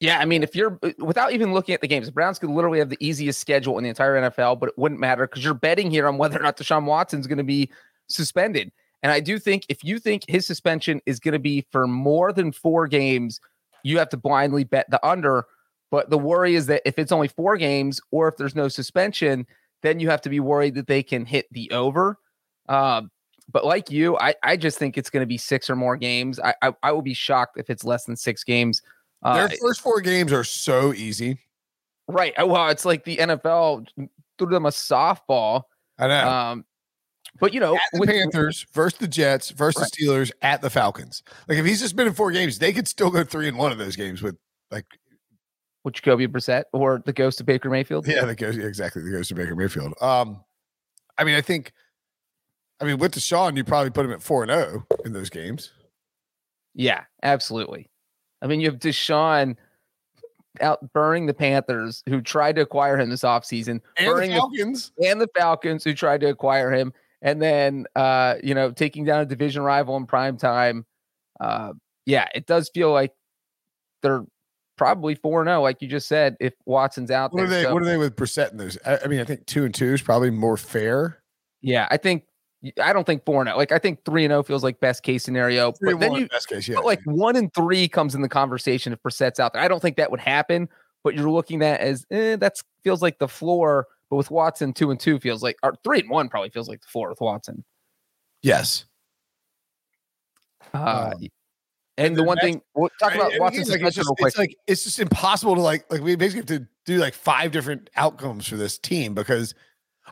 Yeah, 0.00 0.18
I 0.18 0.24
mean, 0.24 0.42
if 0.42 0.54
you're 0.54 0.78
uh, 0.82 0.92
without 0.98 1.32
even 1.32 1.52
looking 1.52 1.74
at 1.74 1.80
the 1.80 1.88
games, 1.88 2.06
the 2.06 2.12
Browns 2.12 2.38
could 2.38 2.50
literally 2.50 2.78
have 2.78 2.88
the 2.88 2.96
easiest 3.00 3.40
schedule 3.40 3.76
in 3.76 3.84
the 3.84 3.90
entire 3.90 4.14
NFL, 4.30 4.60
but 4.60 4.70
it 4.70 4.78
wouldn't 4.78 5.00
matter 5.00 5.26
because 5.26 5.44
you're 5.44 5.52
betting 5.52 5.90
here 5.90 6.06
on 6.06 6.16
whether 6.16 6.38
or 6.38 6.42
not 6.42 6.56
Deshaun 6.56 6.84
Watson's 6.84 7.26
going 7.26 7.38
to 7.38 7.44
be 7.44 7.70
suspended. 8.06 8.72
And 9.02 9.12
I 9.12 9.20
do 9.20 9.38
think 9.38 9.66
if 9.68 9.84
you 9.84 9.98
think 9.98 10.24
his 10.28 10.46
suspension 10.46 11.00
is 11.04 11.20
going 11.20 11.32
to 11.32 11.38
be 11.38 11.66
for 11.70 11.86
more 11.86 12.32
than 12.32 12.52
four 12.52 12.86
games, 12.86 13.40
you 13.82 13.98
have 13.98 14.08
to 14.10 14.16
blindly 14.16 14.64
bet 14.64 14.90
the 14.90 15.04
under. 15.06 15.44
But 15.90 16.08
the 16.08 16.18
worry 16.18 16.54
is 16.54 16.66
that 16.66 16.82
if 16.86 16.98
it's 16.98 17.12
only 17.12 17.28
four 17.28 17.56
games 17.56 18.00
or 18.10 18.28
if 18.28 18.36
there's 18.36 18.54
no 18.54 18.68
suspension, 18.68 19.46
then 19.82 20.00
you 20.00 20.08
have 20.08 20.22
to 20.22 20.30
be 20.30 20.40
worried 20.40 20.74
that 20.76 20.86
they 20.86 21.02
can 21.02 21.26
hit 21.26 21.46
the 21.50 21.70
over. 21.70 22.18
Um, 22.68 23.10
but 23.52 23.64
like 23.64 23.90
you, 23.90 24.16
I, 24.18 24.34
I 24.42 24.56
just 24.56 24.78
think 24.78 24.96
it's 24.98 25.10
going 25.10 25.22
to 25.22 25.26
be 25.26 25.38
six 25.38 25.68
or 25.70 25.76
more 25.76 25.96
games. 25.96 26.40
I, 26.40 26.54
I 26.62 26.72
I 26.82 26.92
will 26.92 27.02
be 27.02 27.14
shocked 27.14 27.58
if 27.58 27.70
it's 27.70 27.84
less 27.84 28.04
than 28.04 28.16
six 28.16 28.44
games. 28.44 28.82
Uh, 29.22 29.46
Their 29.46 29.56
first 29.60 29.80
four 29.80 30.00
games 30.00 30.32
are 30.32 30.44
so 30.44 30.92
easy. 30.92 31.38
Right. 32.08 32.34
Uh, 32.40 32.46
Well, 32.46 32.68
it's 32.68 32.84
like 32.84 33.04
the 33.04 33.16
NFL 33.16 33.86
threw 34.38 34.48
them 34.48 34.66
a 34.66 34.70
softball. 34.70 35.62
I 35.98 36.08
know. 36.08 36.28
Um, 36.28 36.64
but 37.40 37.54
you 37.54 37.60
know, 37.60 37.74
at 37.76 37.80
the 37.92 38.00
with- 38.00 38.08
Panthers 38.10 38.66
versus 38.72 38.98
the 38.98 39.08
Jets 39.08 39.50
versus 39.50 39.80
Right. 39.82 39.90
the 39.98 40.06
Steelers 40.06 40.30
at 40.42 40.60
the 40.62 40.70
Falcons. 40.70 41.22
Like 41.48 41.58
if 41.58 41.64
he's 41.66 41.80
just 41.80 41.96
been 41.96 42.06
in 42.06 42.12
four 42.12 42.32
games, 42.32 42.58
they 42.58 42.72
could 42.72 42.86
still 42.88 43.10
go 43.10 43.24
three 43.24 43.48
and 43.48 43.56
one 43.56 43.72
of 43.72 43.78
those 43.78 43.96
games 43.96 44.22
with 44.22 44.36
like 44.70 44.86
with 45.84 45.94
Jacoby 45.94 46.26
Brissett 46.26 46.64
or 46.72 47.02
the 47.04 47.12
ghost 47.12 47.40
of 47.40 47.46
Baker 47.46 47.68
Mayfield. 47.70 48.06
yeah, 48.06 48.32
goes 48.34 48.56
yeah, 48.56 48.64
exactly. 48.64 49.02
the 49.02 49.10
ghost 49.10 49.30
of 49.30 49.36
Baker 49.36 49.54
Mayfield. 49.56 49.94
Um, 50.00 50.42
I 51.18 51.24
mean, 51.24 51.34
I 51.34 51.40
think 51.40 51.72
I 52.84 52.88
mean, 52.88 52.98
with 52.98 53.14
Deshaun, 53.14 53.56
you 53.56 53.64
probably 53.64 53.90
put 53.90 54.04
him 54.04 54.12
at 54.12 54.22
four 54.22 54.42
and 54.42 54.52
zero 54.52 54.86
in 55.06 55.14
those 55.14 55.30
games. 55.30 55.72
Yeah, 56.74 57.04
absolutely. 57.22 57.88
I 58.42 58.46
mean, 58.46 58.60
you 58.60 58.70
have 58.70 58.78
Deshaun 58.78 59.56
out 60.60 60.92
burning 60.92 61.24
the 61.24 61.32
Panthers 61.32 62.02
who 62.06 62.20
tried 62.20 62.56
to 62.56 62.62
acquire 62.62 62.98
him 62.98 63.08
this 63.08 63.22
offseason, 63.22 63.80
And 63.96 64.06
burning 64.06 64.30
the 64.32 64.36
Falcons. 64.36 64.92
the, 64.98 65.08
and 65.08 65.20
the 65.20 65.28
Falcons 65.34 65.82
who 65.82 65.94
tried 65.94 66.20
to 66.20 66.28
acquire 66.28 66.70
him, 66.70 66.92
and 67.22 67.40
then 67.40 67.86
uh, 67.96 68.34
you 68.42 68.54
know, 68.54 68.70
taking 68.70 69.04
down 69.04 69.20
a 69.22 69.26
division 69.26 69.62
rival 69.62 69.96
in 69.96 70.04
prime 70.04 70.36
time. 70.36 70.84
Uh, 71.40 71.72
yeah, 72.04 72.28
it 72.34 72.46
does 72.46 72.70
feel 72.74 72.92
like 72.92 73.12
they're 74.02 74.24
probably 74.76 75.14
4 75.14 75.44
0, 75.46 75.62
like 75.62 75.80
you 75.80 75.88
just 75.88 76.06
said, 76.06 76.36
if 76.38 76.52
Watson's 76.66 77.10
out 77.10 77.32
what 77.32 77.44
are 77.44 77.46
they? 77.46 77.62
So, 77.62 77.72
What 77.72 77.82
are 77.82 77.86
they 77.86 77.96
with 77.96 78.14
Brissett 78.14 78.50
in 78.52 78.58
those? 78.58 78.76
I, 78.84 78.98
I 79.04 79.06
mean, 79.06 79.20
I 79.20 79.24
think 79.24 79.46
two 79.46 79.64
and 79.64 79.74
two 79.74 79.94
is 79.94 80.02
probably 80.02 80.30
more 80.30 80.58
fair. 80.58 81.22
yeah, 81.62 81.88
I 81.90 81.96
think 81.96 82.24
I 82.80 82.92
don't 82.92 83.04
think 83.04 83.24
4 83.24 83.44
0. 83.44 83.56
Like 83.56 83.72
I 83.72 83.78
think 83.78 84.04
3 84.04 84.24
and 84.24 84.32
0 84.32 84.42
feels 84.42 84.62
like 84.62 84.80
best 84.80 85.02
case 85.02 85.24
scenario. 85.24 85.72
Three 85.72 85.92
But 85.92 86.00
then 86.00 86.12
you 86.12 86.28
best 86.28 86.48
case, 86.48 86.68
yeah. 86.68 86.78
Like 86.78 87.02
one 87.04 87.36
and 87.36 87.52
three 87.52 87.88
comes 87.88 88.14
in 88.14 88.22
the 88.22 88.28
conversation 88.28 88.92
if 88.92 89.02
Brissett's 89.02 89.40
out 89.40 89.52
there. 89.52 89.62
I 89.62 89.68
don't 89.68 89.80
think 89.80 89.96
that 89.96 90.10
would 90.10 90.20
happen, 90.20 90.68
but 91.02 91.14
you're 91.14 91.30
looking 91.30 91.62
at 91.62 91.80
as 91.80 92.06
eh, 92.10 92.36
that 92.36 92.56
feels 92.82 93.02
like 93.02 93.18
the 93.18 93.28
floor. 93.28 93.86
But 94.10 94.16
with 94.16 94.30
Watson, 94.30 94.72
two 94.72 94.90
and 94.90 95.00
two 95.00 95.18
feels 95.18 95.42
like, 95.42 95.56
or 95.62 95.74
three 95.82 96.00
and 96.00 96.10
one 96.10 96.28
probably 96.28 96.50
feels 96.50 96.68
like 96.68 96.80
the 96.82 96.88
floor 96.88 97.08
with 97.08 97.20
Watson. 97.20 97.64
yes. 98.42 98.84
Uh, 100.72 101.12
Um, 101.14 101.28
and 101.96 102.16
the 102.16 102.22
the 102.22 102.24
one 102.24 102.38
thing, 102.38 102.60
we'll 102.74 102.90
talk 102.98 103.14
about 103.14 103.32
and 103.32 103.40
Watson's 103.40 103.70
like, 103.70 103.80
it's, 103.80 103.94
just, 103.94 104.08
real 104.08 104.16
quick. 104.16 104.28
it's 104.28 104.38
like 104.38 104.56
it's 104.66 104.82
just 104.82 104.98
impossible 104.98 105.54
to 105.54 105.60
like 105.60 105.90
like 105.92 106.00
we 106.00 106.16
basically 106.16 106.40
have 106.40 106.62
to 106.62 106.68
do 106.84 106.98
like 106.98 107.14
five 107.14 107.52
different 107.52 107.88
outcomes 107.96 108.48
for 108.48 108.56
this 108.56 108.78
team 108.78 109.14
because 109.14 109.54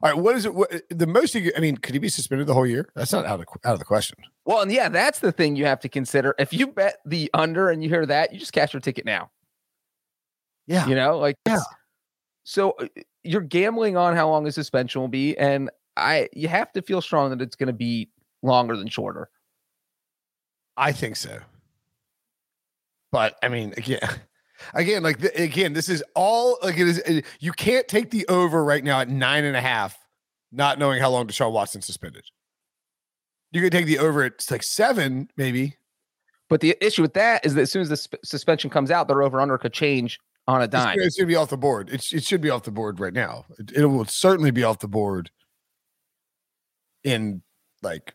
all 0.01 0.11
right, 0.11 0.19
what 0.19 0.37
is 0.37 0.47
it? 0.47 0.55
What, 0.55 0.71
the 0.89 1.07
most 1.07 1.35
you, 1.35 1.53
I 1.57 1.61
mean, 1.61 1.77
could 1.77 1.95
he 1.95 1.99
be 1.99 2.09
suspended 2.09 2.47
the 2.47 2.55
whole 2.55 2.67
year? 2.67 2.89
That's 2.95 3.13
not 3.13 3.27
out 3.27 3.41
of 3.41 3.47
out 3.65 3.75
of 3.75 3.79
the 3.79 3.85
question. 3.85 4.17
well, 4.45 4.63
and 4.63 4.73
yeah, 4.73 4.89
that's 4.89 5.19
the 5.19 5.33
thing 5.33 5.55
you 5.55 5.67
have 5.67 5.81
to 5.81 5.89
consider. 5.89 6.35
If 6.39 6.53
you 6.53 6.69
bet 6.69 6.99
the 7.05 7.31
under 7.35 7.69
and 7.69 7.83
you 7.83 7.91
hear 7.91 8.07
that, 8.07 8.33
you 8.33 8.39
just 8.39 8.53
cash 8.53 8.73
your 8.73 8.81
ticket 8.81 9.05
now. 9.05 9.31
Yeah, 10.67 10.87
You 10.87 10.95
know, 10.95 11.19
like 11.19 11.37
Yeah. 11.47 11.61
So 12.45 12.73
uh, 12.73 12.87
you're 13.23 13.43
gambling 13.43 13.97
on 13.97 14.17
how 14.17 14.29
long 14.29 14.45
the 14.45 14.53
suspension 14.53 15.01
will 15.01 15.09
be, 15.09 15.37
and 15.37 15.71
I 15.97 16.29
you 16.33 16.49
have 16.49 16.73
to 16.73 16.83
feel 16.83 17.03
strong 17.03 17.31
that 17.31 17.43
it's 17.43 17.57
going 17.57 17.67
to 17.67 17.73
be 17.73 18.09
longer 18.43 18.77
than 18.77 18.89
shorter. 18.89 19.29
I 20.77 20.93
think 20.93 21.17
so. 21.17 21.39
But 23.11 23.37
I 23.43 23.49
mean, 23.49 23.75
again, 23.77 24.01
again, 24.75 25.03
like 25.03 25.19
the, 25.19 25.43
again, 25.43 25.73
this 25.73 25.89
is 25.89 26.03
all 26.15 26.59
like 26.63 26.79
it 26.79 26.89
is. 26.89 26.99
it- 26.99 27.25
you 27.41 27.53
can't 27.53 27.87
take 27.89 28.11
the 28.11 28.27
over 28.29 28.65
right 28.65 28.83
now 28.85 29.01
at 29.01 29.09
nine 29.09 29.45
and 29.45 29.57
a 29.57 29.61
half, 29.61 29.97
not 30.51 30.79
knowing 30.79 31.01
how 31.01 31.11
long 31.11 31.27
Deshaun 31.27 31.53
Watson 31.53 31.83
suspended. 31.83 32.25
You 33.53 33.61
could 33.61 33.73
take 33.73 33.87
the 33.87 33.99
over 33.99 34.23
at 34.25 34.45
like 34.51 34.63
seven, 34.63 35.29
maybe. 35.37 35.77
But 36.49 36.61
the 36.61 36.77
issue 36.85 37.03
with 37.03 37.15
that 37.15 37.45
is 37.47 37.55
that 37.55 37.63
as 37.63 37.71
soon 37.73 37.83
as 37.83 37.89
the 37.89 37.97
sp- 37.97 38.21
suspension 38.25 38.69
comes 38.71 38.91
out, 38.91 39.09
their 39.09 39.23
over 39.23 39.41
under 39.41 39.57
could 39.59 39.73
change 39.73 40.19
on 40.49 40.61
a 40.61 40.67
dime. 40.67 40.97
it's 40.99 41.17
going 41.17 41.27
to 41.29 41.33
be 41.33 41.37
off 41.37 41.51
the 41.51 41.57
board. 41.57 41.89
It, 41.91 42.13
it 42.13 42.25
should 42.25 42.41
be 42.41 42.51
off 42.51 42.65
the 42.65 42.71
board 42.71 42.99
right 43.01 43.13
now. 43.13 43.45
It, 43.59 43.73
it 43.73 43.87
will 43.87 44.05
certainly 44.07 44.51
be 44.51 44.65
off 44.65 44.79
the 44.81 44.89
board 44.89 45.31
in 47.05 47.43
like 47.83 48.15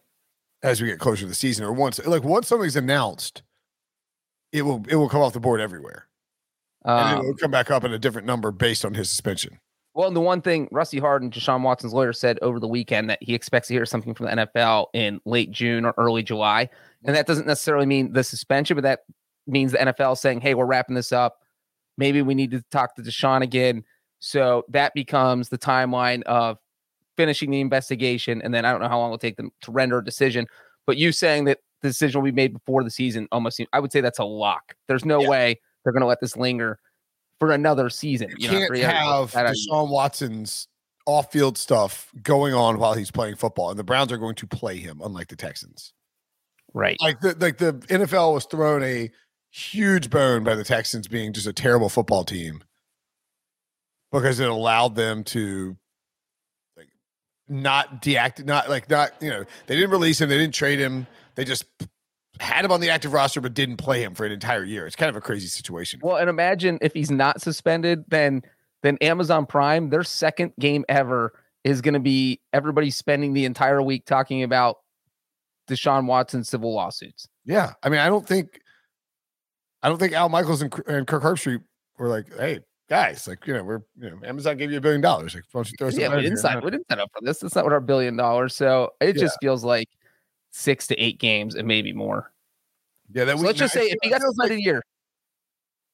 as 0.64 0.82
we 0.82 0.88
get 0.88 1.00
closer 1.00 1.22
to 1.22 1.28
the 1.28 1.36
season 1.36 1.66
or 1.66 1.72
once 1.72 2.04
like 2.06 2.24
once 2.24 2.48
something's 2.48 2.76
announced, 2.76 3.44
it 4.52 4.64
will 4.64 4.84
it 4.90 4.96
will 4.96 5.10
come 5.10 5.22
off 5.22 5.34
the 5.34 5.40
board 5.40 5.62
everywhere. 5.62 6.07
And 6.88 7.20
it 7.20 7.22
will 7.24 7.32
Um, 7.32 7.38
come 7.38 7.52
back 7.52 7.70
up 7.70 7.84
in 7.84 7.92
a 7.94 8.00
different 8.00 8.26
number 8.28 8.52
based 8.52 8.86
on 8.86 8.94
his 8.94 9.10
suspension. 9.10 9.60
well, 9.94 10.08
and 10.08 10.16
the 10.16 10.22
one 10.22 10.42
thing 10.42 10.68
Rusty 10.72 11.00
Hardin, 11.00 11.32
Deshaun 11.32 11.64
Watson's 11.64 11.92
lawyer, 11.94 12.14
said 12.14 12.38
over 12.42 12.60
the 12.60 12.68
weekend 12.68 13.10
that 13.10 13.18
he 13.22 13.34
expects 13.34 13.68
to 13.70 13.74
hear 13.74 13.86
something 13.86 14.14
from 14.14 14.28
the 14.28 14.32
NFL 14.32 14.88
in 14.94 15.20
late 15.26 15.50
June 15.52 15.86
or 15.86 15.94
early 15.98 16.22
July. 16.24 16.70
And 17.04 17.16
that 17.16 17.26
doesn't 17.28 17.48
necessarily 17.48 17.86
mean 17.88 18.14
the 18.14 18.24
suspension, 18.24 18.76
but 18.76 18.84
that 18.84 19.02
means 19.48 19.72
the 19.72 19.80
NFL 19.80 20.18
saying, 20.18 20.42
hey, 20.42 20.54
we're 20.54 20.66
wrapping 20.68 20.96
this 20.96 21.12
up. 21.12 21.40
Maybe 21.98 22.22
we 22.22 22.36
need 22.36 22.52
to 22.52 22.62
talk 22.70 22.96
to 22.96 23.02
Deshaun 23.02 23.42
again. 23.42 23.84
So 24.20 24.66
that 24.70 24.94
becomes 24.94 25.50
the 25.50 25.58
timeline 25.58 26.22
of 26.24 26.58
finishing 27.16 27.50
the 27.50 27.60
investigation. 27.60 28.40
And 28.44 28.54
then 28.54 28.66
I 28.66 28.72
don't 28.72 28.82
know 28.82 28.90
how 28.90 29.00
long 29.00 29.10
it'll 29.10 29.18
take 29.18 29.38
them 29.38 29.50
to 29.62 29.72
render 29.72 29.98
a 29.98 30.06
decision. 30.06 30.46
But 30.86 30.98
you 30.98 31.12
saying 31.12 31.46
that 31.46 31.58
the 31.82 31.88
decision 31.90 32.22
will 32.22 32.30
be 32.30 32.36
made 32.36 32.54
before 32.54 32.84
the 32.84 32.92
season 32.92 33.28
almost 33.32 33.58
seems, 33.58 33.70
I 33.74 33.80
would 33.80 33.92
say 33.92 34.02
that's 34.02 34.20
a 34.20 34.26
lock. 34.26 34.76
There's 34.88 35.06
no 35.06 35.22
Yeah. 35.22 35.30
way 35.30 35.60
they're 35.88 35.94
going 35.94 36.02
to 36.02 36.08
let 36.08 36.20
this 36.20 36.36
linger 36.36 36.80
for 37.40 37.52
another 37.52 37.90
season. 37.90 38.30
You 38.38 38.52
know, 38.52 38.60
can't 38.60 38.78
have 38.82 39.32
that 39.32 39.46
out 39.46 39.46
of. 39.46 39.54
Deshaun 39.54 39.90
Watson's 39.90 40.68
off-field 41.06 41.58
stuff 41.58 42.12
going 42.22 42.54
on 42.54 42.78
while 42.78 42.94
he's 42.94 43.10
playing 43.10 43.38
football, 43.38 43.70
and 43.70 43.80
the 43.80 43.86
Browns 43.86 44.12
are 44.12 44.18
going 44.18 44.36
to 44.36 44.46
play 44.46 44.76
him, 44.76 45.00
unlike 45.02 45.30
the 45.30 45.38
Texans. 45.38 45.94
Right. 46.74 46.98
Like 47.00 47.22
the 47.22 47.38
like 47.40 47.58
the 47.58 47.72
NFL 47.88 48.34
was 48.34 48.44
thrown 48.44 48.84
a 48.84 49.10
huge 49.50 50.10
bone 50.10 50.44
by 50.44 50.56
the 50.56 50.66
Texans 50.66 51.08
being 51.08 51.32
just 51.32 51.48
a 51.48 51.54
terrible 51.54 51.88
football 51.88 52.26
team 52.26 52.62
because 54.12 54.42
it 54.42 54.50
allowed 54.50 54.96
them 54.96 55.24
to 55.24 55.78
like 56.76 56.90
not 57.48 58.02
deactivate, 58.02 58.46
not 58.46 58.70
like 58.70 58.90
not 58.90 59.14
you 59.22 59.30
know 59.30 59.46
they 59.68 59.76
didn't 59.76 59.92
release 59.92 60.20
him, 60.20 60.28
they 60.28 60.38
didn't 60.38 60.54
trade 60.54 60.80
him, 60.80 61.08
they 61.36 61.46
just 61.46 61.64
had 62.40 62.66
him 62.66 62.72
on 62.72 62.80
the 62.82 62.90
active 62.90 63.14
roster 63.14 63.42
but 63.42 63.54
didn't 63.54 63.78
play 63.78 64.02
him 64.04 64.14
for 64.16 64.26
an 64.26 64.32
entire 64.32 64.64
year. 64.64 64.86
It's 64.88 64.96
kind 64.96 65.10
of 65.10 65.16
a 65.16 65.22
crazy 65.22 65.48
situation. 65.48 66.00
Well, 66.04 66.18
and 66.18 66.30
imagine 66.30 66.78
if 66.82 66.94
he's 66.94 67.12
not 67.12 67.42
suspended, 67.42 68.04
then 68.08 68.42
then 68.84 68.98
Amazon 69.02 69.46
Prime, 69.46 69.90
their 69.90 70.04
second 70.04 70.54
game 70.60 70.86
ever 70.88 71.34
is 71.64 71.82
going 71.82 71.96
to 71.96 72.00
be 72.00 72.40
everybody 72.54 72.92
spending 72.92 73.34
the 73.34 73.44
entire 73.46 73.82
week 73.82 74.06
talking 74.06 74.44
about 74.44 74.78
Deshaun 75.68 76.06
Watson 76.06 76.44
civil 76.44 76.74
lawsuits. 76.74 77.28
Yeah, 77.46 77.74
I 77.84 77.90
mean, 77.90 78.00
I 78.00 78.08
don't 78.08 78.26
think, 78.26 78.60
I 79.82 79.90
don't 79.90 79.98
think 79.98 80.14
Al 80.14 80.30
Michaels 80.30 80.62
and, 80.62 80.74
and 80.88 81.08
Kirk 81.08 81.24
Herbstreit 81.24 81.62
were 81.98 82.08
like, 82.08 82.26
"Hey, 82.38 82.60
guys, 82.90 83.28
like 83.28 83.46
you 83.48 83.54
know, 83.54 83.64
we're 83.64 83.82
you 84.00 84.10
know, 84.12 84.20
Amazon 84.24 84.58
gave 84.58 84.72
you 84.72 84.78
a 84.78 84.82
billion 84.82 85.02
dollars. 85.02 85.34
Like, 85.36 85.44
why 85.52 85.60
don't 85.60 85.72
you 85.72 85.76
throw 85.78 85.90
some 85.90 86.00
Yeah, 86.00 86.08
we 86.08 86.16
money 86.16 86.22
didn't 86.24 86.38
here?" 86.38 86.42
sign. 86.42 86.62
We 86.64 86.72
didn't 86.72 86.88
sign 86.90 87.00
up 87.00 87.10
for 87.14 87.26
this. 87.26 87.40
That's 87.40 87.56
not 87.56 87.64
what 87.64 87.74
our 87.74 87.82
billion 87.82 88.16
dollars. 88.16 88.56
So 88.56 88.92
it 89.02 89.16
Yeah. 89.16 89.22
just 89.24 89.38
feels 89.42 89.64
like 89.64 89.90
six 90.58 90.88
to 90.88 90.96
eight 90.96 91.20
games 91.20 91.56
and 91.56 91.68
maybe 91.68 91.94
more. 91.94 92.32
Yeah, 93.14 93.26
that 93.26 93.38
So 93.38 93.46
let's 93.46 93.60
just 93.60 93.74
say 93.74 93.86
if 93.86 93.98
he 94.02 94.10
got 94.10 94.22
suspended 94.22 94.58
a 94.58 94.62
year, 94.62 94.82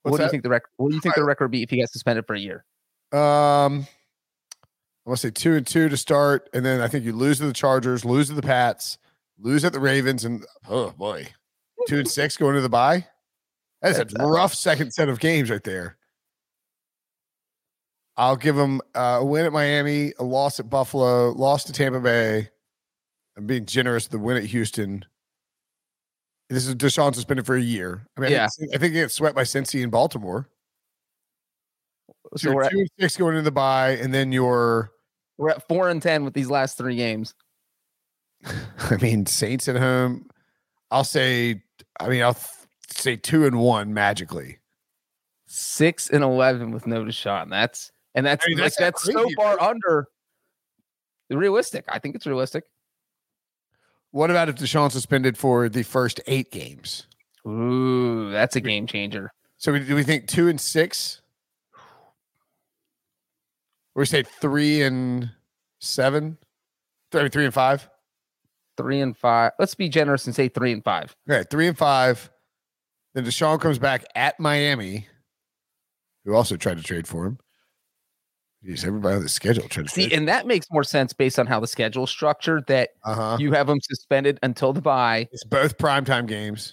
what 0.03 0.17
do 0.17 0.23
you 0.23 0.29
think 0.29 0.43
the 0.43 0.49
record? 0.49 0.69
What 0.77 0.89
do 0.89 0.95
you 0.95 1.01
think 1.01 1.15
the 1.15 1.23
record 1.23 1.45
would 1.45 1.51
be 1.51 1.63
if 1.63 1.69
he 1.69 1.79
got 1.79 1.89
suspended 1.89 2.25
for 2.25 2.33
a 2.33 2.39
year? 2.39 2.65
Um, 3.11 3.85
I 5.05 5.09
want 5.09 5.19
to 5.19 5.27
say 5.27 5.31
two 5.31 5.53
and 5.55 5.67
two 5.67 5.89
to 5.89 5.97
start, 5.97 6.49
and 6.53 6.65
then 6.65 6.81
I 6.81 6.87
think 6.87 7.05
you 7.05 7.13
lose 7.13 7.37
to 7.39 7.45
the 7.45 7.53
Chargers, 7.53 8.03
lose 8.03 8.27
to 8.29 8.33
the 8.33 8.41
Pats, 8.41 8.97
lose 9.37 9.63
at 9.63 9.73
the 9.73 9.79
Ravens, 9.79 10.25
and 10.25 10.43
oh 10.67 10.91
boy, 10.91 11.27
two 11.87 11.99
and 11.99 12.09
six 12.09 12.37
going 12.37 12.55
to 12.55 12.61
the 12.61 12.69
bye. 12.69 13.05
That's 13.81 13.97
a 13.99 14.05
That's 14.05 14.15
a- 14.17 14.25
rough 14.25 14.53
second 14.53 14.91
set 14.91 15.09
of 15.09 15.19
games 15.19 15.49
right 15.49 15.63
there. 15.63 15.97
I'll 18.15 18.37
give 18.37 18.55
them 18.55 18.79
uh, 18.95 19.19
a 19.21 19.25
win 19.25 19.45
at 19.45 19.51
Miami, 19.53 20.13
a 20.19 20.23
loss 20.23 20.59
at 20.59 20.69
Buffalo, 20.69 21.31
loss 21.31 21.63
to 21.65 21.73
Tampa 21.73 21.99
Bay. 21.99 22.49
I'm 23.37 23.47
being 23.47 23.65
generous. 23.65 24.07
The 24.07 24.19
win 24.19 24.37
at 24.37 24.43
Houston. 24.45 25.05
This 26.49 26.67
is 26.67 26.75
Deshaun 26.75 27.15
suspended 27.15 27.45
for 27.45 27.55
a 27.55 27.61
year. 27.61 28.07
I 28.17 28.21
mean, 28.21 28.29
I 28.29 28.33
Yeah. 28.33 28.47
think, 28.59 28.75
I 28.75 28.77
think 28.77 28.93
he 28.93 28.99
gets 29.01 29.13
swept 29.15 29.35
by 29.35 29.43
Cincy 29.43 29.81
in 29.81 29.89
Baltimore. 29.89 30.49
So, 32.07 32.37
So 32.37 32.47
you're 32.49 32.55
we're 32.55 32.63
at, 32.63 32.71
two 32.71 32.79
and 32.79 32.89
six 32.99 33.17
going 33.17 33.33
into 33.33 33.43
the 33.43 33.51
bye, 33.51 33.91
and 33.91 34.13
then 34.13 34.31
you're 34.31 34.91
we're 35.37 35.49
at 35.49 35.67
four 35.67 35.89
and 35.89 36.01
ten 36.01 36.23
with 36.25 36.33
these 36.33 36.49
last 36.49 36.77
three 36.77 36.95
games. 36.95 37.33
I 38.43 38.97
mean, 39.01 39.25
Saints 39.25 39.67
at 39.67 39.77
home. 39.77 40.29
I'll 40.91 41.03
say, 41.03 41.63
I 41.99 42.09
mean, 42.09 42.21
I'll 42.21 42.33
th- 42.35 42.45
say 42.89 43.15
two 43.15 43.45
and 43.47 43.59
one 43.59 43.93
magically. 43.93 44.59
six 45.47 46.09
and 46.09 46.23
eleven 46.23 46.71
with 46.71 46.85
no 46.85 47.03
Deshaun. 47.03 47.49
That's 47.49 47.91
and 48.15 48.25
that's 48.25 48.45
I 48.45 48.49
mean, 48.49 48.57
like 48.59 48.75
that's 48.75 49.01
that's, 49.01 49.11
so 49.11 49.27
far 49.35 49.59
under 49.61 50.07
realistic. 51.31 51.85
I 51.87 51.97
think 51.99 52.15
it's 52.15 52.27
realistic. 52.27 52.65
What 54.13 54.29
about 54.29 54.47
if 54.47 54.57
Deshaun 54.57 54.91
suspended 54.91 55.39
for 55.39 55.67
the 55.67 55.81
first 55.81 56.21
eight 56.27 56.51
games? 56.51 57.07
Ooh, 57.47 58.29
that's 58.29 58.55
a 58.55 58.61
game 58.61 58.85
changer. 58.85 59.31
So 59.57 59.71
we, 59.71 59.79
do 59.79 59.95
we 59.95 60.03
think 60.03 60.27
two 60.27 60.47
and 60.47 60.61
six? 60.61 61.23
Or 63.95 64.01
we 64.01 64.05
say 64.05 64.21
three 64.21 64.83
and 64.83 65.31
seven? 65.81 66.37
Three, 67.11 67.27
three 67.29 67.45
and 67.45 67.53
five? 67.55 67.89
Three 68.77 69.01
and 69.01 69.17
five. 69.17 69.53
Let's 69.57 69.73
be 69.73 69.89
generous 69.89 70.27
and 70.27 70.35
say 70.35 70.47
three 70.47 70.73
and 70.73 70.83
five. 70.83 71.15
Okay, 71.27 71.43
three 71.49 71.67
and 71.67 71.77
five. 71.77 72.29
Then 73.15 73.25
Deshaun 73.25 73.59
comes 73.59 73.79
back 73.79 74.05
at 74.13 74.39
Miami, 74.39 75.07
who 76.23 76.35
also 76.35 76.55
tried 76.55 76.77
to 76.77 76.83
trade 76.83 77.07
for 77.07 77.25
him. 77.25 77.39
Jeez, 78.65 78.85
everybody 78.85 79.15
on 79.17 79.23
the 79.23 79.29
schedule 79.29 79.67
See, 79.87 80.13
and 80.13 80.27
that 80.29 80.47
makes 80.47 80.67
more 80.71 80.85
sense 80.85 81.11
based 81.11 81.37
on 81.37 81.47
how 81.47 81.59
the 81.59 81.67
schedule 81.67 82.05
is 82.05 82.09
structured. 82.09 82.65
That 82.67 82.91
Uh 83.03 83.13
huh. 83.15 83.37
you 83.39 83.51
have 83.51 83.67
them 83.67 83.79
suspended 83.81 84.39
until 84.41 84.71
the 84.71 84.81
bye, 84.81 85.27
It's 85.33 85.43
both 85.43 85.77
primetime 85.77 86.27
games. 86.27 86.67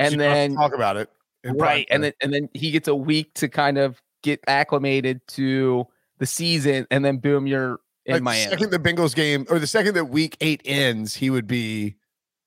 So 0.00 0.06
and 0.06 0.12
you 0.12 0.18
don't 0.18 0.26
have 0.28 0.34
to 0.34 0.40
then 0.40 0.54
talk 0.56 0.74
about 0.74 0.96
it. 0.96 1.10
right, 1.44 1.86
and 1.90 2.02
then 2.02 2.12
and 2.20 2.32
then 2.34 2.48
he 2.54 2.72
gets 2.72 2.88
a 2.88 2.94
week 2.94 3.32
to 3.34 3.48
kind 3.48 3.78
of 3.78 4.02
get 4.24 4.40
acclimated 4.48 5.20
to 5.28 5.86
the 6.18 6.26
season, 6.26 6.86
and 6.90 7.04
then 7.04 7.18
boom, 7.18 7.46
you're 7.46 7.78
in 8.06 8.14
Like, 8.14 8.20
the 8.20 8.24
Miami. 8.24 8.50
second 8.50 8.70
the 8.70 8.78
Bengals 8.80 9.14
game 9.14 9.46
or 9.48 9.60
the 9.60 9.66
second 9.68 9.94
that 9.94 10.06
week 10.06 10.36
eight 10.40 10.60
ends, 10.64 11.14
he 11.16 11.30
would 11.30 11.46
be 11.46 11.96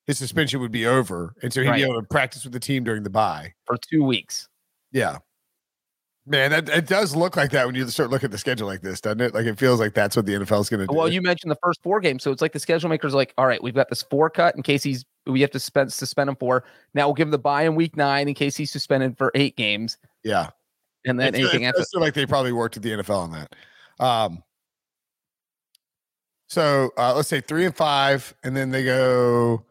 his 0.05 0.17
suspension 0.17 0.59
would 0.59 0.71
be 0.71 0.85
over, 0.85 1.33
and 1.41 1.53
so 1.53 1.61
he'd 1.61 1.69
Right. 1.69 1.77
be 1.77 1.83
able 1.83 2.01
to 2.01 2.07
practice 2.07 2.43
with 2.43 2.51
the 2.53 2.59
team 2.59 2.83
during 2.83 3.03
the 3.03 3.09
bye. 3.09 3.53
for 3.65 3.77
two 3.89 4.03
weeks. 4.03 4.49
Yeah, 4.91 5.17
man, 6.25 6.51
that 6.51 6.69
it 6.69 6.87
does 6.87 7.15
look 7.15 7.35
like 7.37 7.51
that 7.51 7.65
when 7.65 7.75
you 7.75 7.87
start 7.89 8.09
looking 8.09 8.25
at 8.27 8.31
the 8.31 8.37
schedule 8.37 8.67
like 8.67 8.81
this, 8.81 8.99
doesn't 9.01 9.21
it? 9.21 9.33
Like 9.33 9.45
it 9.45 9.57
feels 9.59 9.79
like 9.79 9.93
that's 9.93 10.15
what 10.15 10.25
the 10.25 10.33
NFL 10.33 10.61
is 10.61 10.69
going 10.69 10.79
to 10.81 10.87
do. 10.87 10.93
Well, 10.95 11.11
you 11.11 11.21
mentioned 11.21 11.51
the 11.51 11.57
first 11.63 11.81
four 11.83 11.99
games, 11.99 12.23
so 12.23 12.31
it's 12.31 12.41
like 12.41 12.53
the 12.53 12.59
schedule 12.59 12.89
makers 12.89 13.13
are 13.13 13.17
like, 13.17 13.33
all 13.37 13.45
right, 13.47 13.61
we've 13.61 13.75
got 13.75 13.89
this 13.89 14.03
four 14.03 14.29
cut 14.29 14.55
in 14.55 14.63
case 14.63 14.83
he's 14.83 15.05
we 15.27 15.41
have 15.41 15.51
to 15.51 15.59
spend 15.59 15.91
suspend 15.91 16.29
him 16.29 16.35
for. 16.35 16.63
Now 16.93 17.07
we'll 17.07 17.13
give 17.15 17.27
him 17.27 17.31
the 17.31 17.37
buy 17.39 17.63
in 17.63 17.75
week 17.75 17.95
nine 17.97 18.27
in 18.27 18.33
case 18.33 18.55
he's 18.55 18.71
suspended 18.71 19.17
for 19.17 19.31
eight 19.35 19.55
games, 19.57 19.97
yeah, 20.23 20.49
and 21.05 21.19
then 21.19 21.29
It 21.29 21.37
feel- 21.37 21.47
anything 21.49 21.63
it 21.63 21.67
after. 21.69 21.83
feel 21.85 22.01
like 22.01 22.13
they 22.13 22.25
probably 22.25 22.51
worked 22.53 22.77
at 22.77 22.83
the 22.83 22.91
NFL 22.91 23.17
on 23.23 23.31
that. 23.31 23.55
Um, 24.03 24.43
so 26.47 26.91
uh, 26.97 27.13
let's 27.15 27.27
say 27.27 27.41
three 27.41 27.65
and 27.65 27.75
five, 27.75 28.33
and 28.43 28.55
then 28.55 28.69
they 28.71 28.83
go 28.83 29.63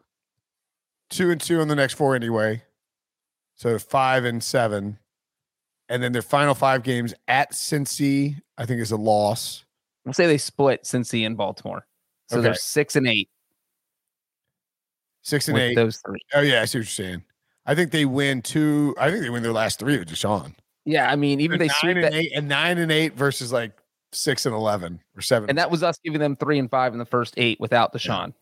two 1.09 1.31
and 1.31 1.39
two 1.39 1.61
on 1.61 1.67
the 1.67 1.75
next 1.75 1.93
four 1.93 2.15
anyway. 2.15 2.63
So 3.55 3.79
five 3.79 4.25
and 4.25 4.43
seven, 4.43 4.99
and 5.89 6.01
then 6.01 6.11
their 6.11 6.21
final 6.21 6.55
five 6.55 6.83
games 6.83 7.13
at 7.27 7.51
Cincy, 7.53 8.39
I 8.57 8.65
think 8.65 8.81
is 8.81 8.91
a 8.91 8.97
loss. 8.97 9.63
We'll 10.05 10.13
say 10.13 10.27
they 10.27 10.37
split 10.37 10.83
Cincy 10.83 11.25
and 11.25 11.35
Baltimore, 11.37 11.85
so 12.29 12.37
Okay. 12.37 12.43
they're 12.43 12.55
six 12.55 12.95
and 12.95 13.07
eight 13.07 13.29
Six 15.23 15.47
and 15.47 15.57
eight. 15.57 15.75
those 15.75 15.97
three. 16.05 16.19
Oh 16.35 16.41
yeah, 16.41 16.61
I 16.61 16.65
see 16.65 16.77
what 16.77 16.83
you're 16.85 17.07
saying. 17.07 17.23
I 17.65 17.73
think 17.73 17.91
they 17.91 18.05
win 18.05 18.41
two. 18.43 18.93
I 18.99 19.09
think 19.09 19.23
they 19.23 19.29
win 19.31 19.41
their 19.41 19.53
last 19.53 19.79
three 19.79 19.97
with 19.97 20.07
Deshaun. 20.09 20.53
Yeah, 20.85 21.09
I 21.11 21.15
mean, 21.15 21.39
even 21.41 21.57
They're 21.57 21.67
they 21.67 21.71
nine 21.73 21.75
sweep 21.79 21.95
and 21.95 22.03
that, 22.03 22.13
eight 22.13 22.31
and 22.35 22.47
nine 22.47 22.77
and 22.77 22.91
eight 22.91 23.15
versus 23.15 23.51
like 23.51 23.71
six 24.11 24.45
and 24.45 24.53
eleven 24.53 25.01
or 25.15 25.21
seven. 25.21 25.49
and 25.49 25.57
that 25.57 25.71
was 25.71 25.81
us 25.81 25.97
giving 26.03 26.19
them 26.19 26.35
three 26.35 26.59
and 26.59 26.69
five 26.69 26.93
in 26.93 26.99
the 26.99 27.05
first 27.05 27.33
eight 27.37 27.59
without 27.59 27.91
Deshaun. 27.91 28.33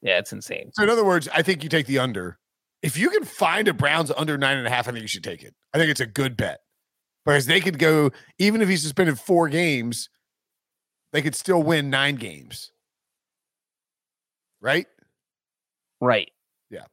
Yeah, 0.00 0.18
it's 0.18 0.32
insane. 0.32 0.70
So 0.72 0.82
in 0.84 0.88
other 0.88 1.04
words, 1.04 1.28
I 1.34 1.42
think 1.42 1.62
you 1.62 1.68
take 1.68 1.86
the 1.86 1.98
under. 1.98 2.38
If 2.80 2.96
you 2.96 3.10
can 3.10 3.24
find 3.24 3.68
a 3.68 3.74
Browns 3.74 4.10
under 4.16 4.38
nine 4.38 4.56
and 4.56 4.66
a 4.66 4.70
half, 4.70 4.88
I 4.88 4.92
think 4.92 5.02
you 5.02 5.08
should 5.08 5.22
take 5.22 5.42
it. 5.42 5.54
I 5.74 5.78
think 5.78 5.90
it's 5.90 6.00
a 6.00 6.06
good 6.06 6.36
bet 6.36 6.60
because 7.24 7.46
they 7.46 7.60
could 7.60 7.78
go 7.78 8.10
even 8.38 8.60
if 8.62 8.68
he 8.68 8.76
suspended 8.76 9.18
four 9.18 9.48
games, 9.48 10.08
they 11.12 11.22
could 11.22 11.34
still 11.34 11.62
win 11.62 11.90
nine 11.90 12.16
games. 12.16 12.72
Right? 14.60 14.86
Right. 16.00 16.30
Yeah. 16.70 16.84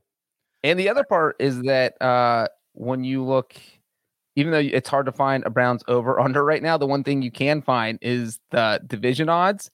And 0.63 0.79
the 0.79 0.89
other 0.89 1.03
part 1.03 1.35
is 1.39 1.61
that 1.63 2.01
uh, 2.01 2.47
when 2.73 3.03
you 3.03 3.23
look, 3.23 3.55
even 4.35 4.51
though 4.51 4.59
it's 4.59 4.89
hard 4.89 5.05
to 5.07 5.11
find 5.11 5.45
a 5.45 5.49
Browns 5.49 5.83
over 5.87 6.19
under 6.21 6.43
right 6.43 6.63
now, 6.63 6.77
the 6.77 6.87
one 6.87 7.03
thing 7.03 7.21
you 7.21 7.31
can 7.31 7.61
find 7.61 7.99
is 8.01 8.39
the 8.51 8.81
division 8.87 9.29
odds. 9.29 9.71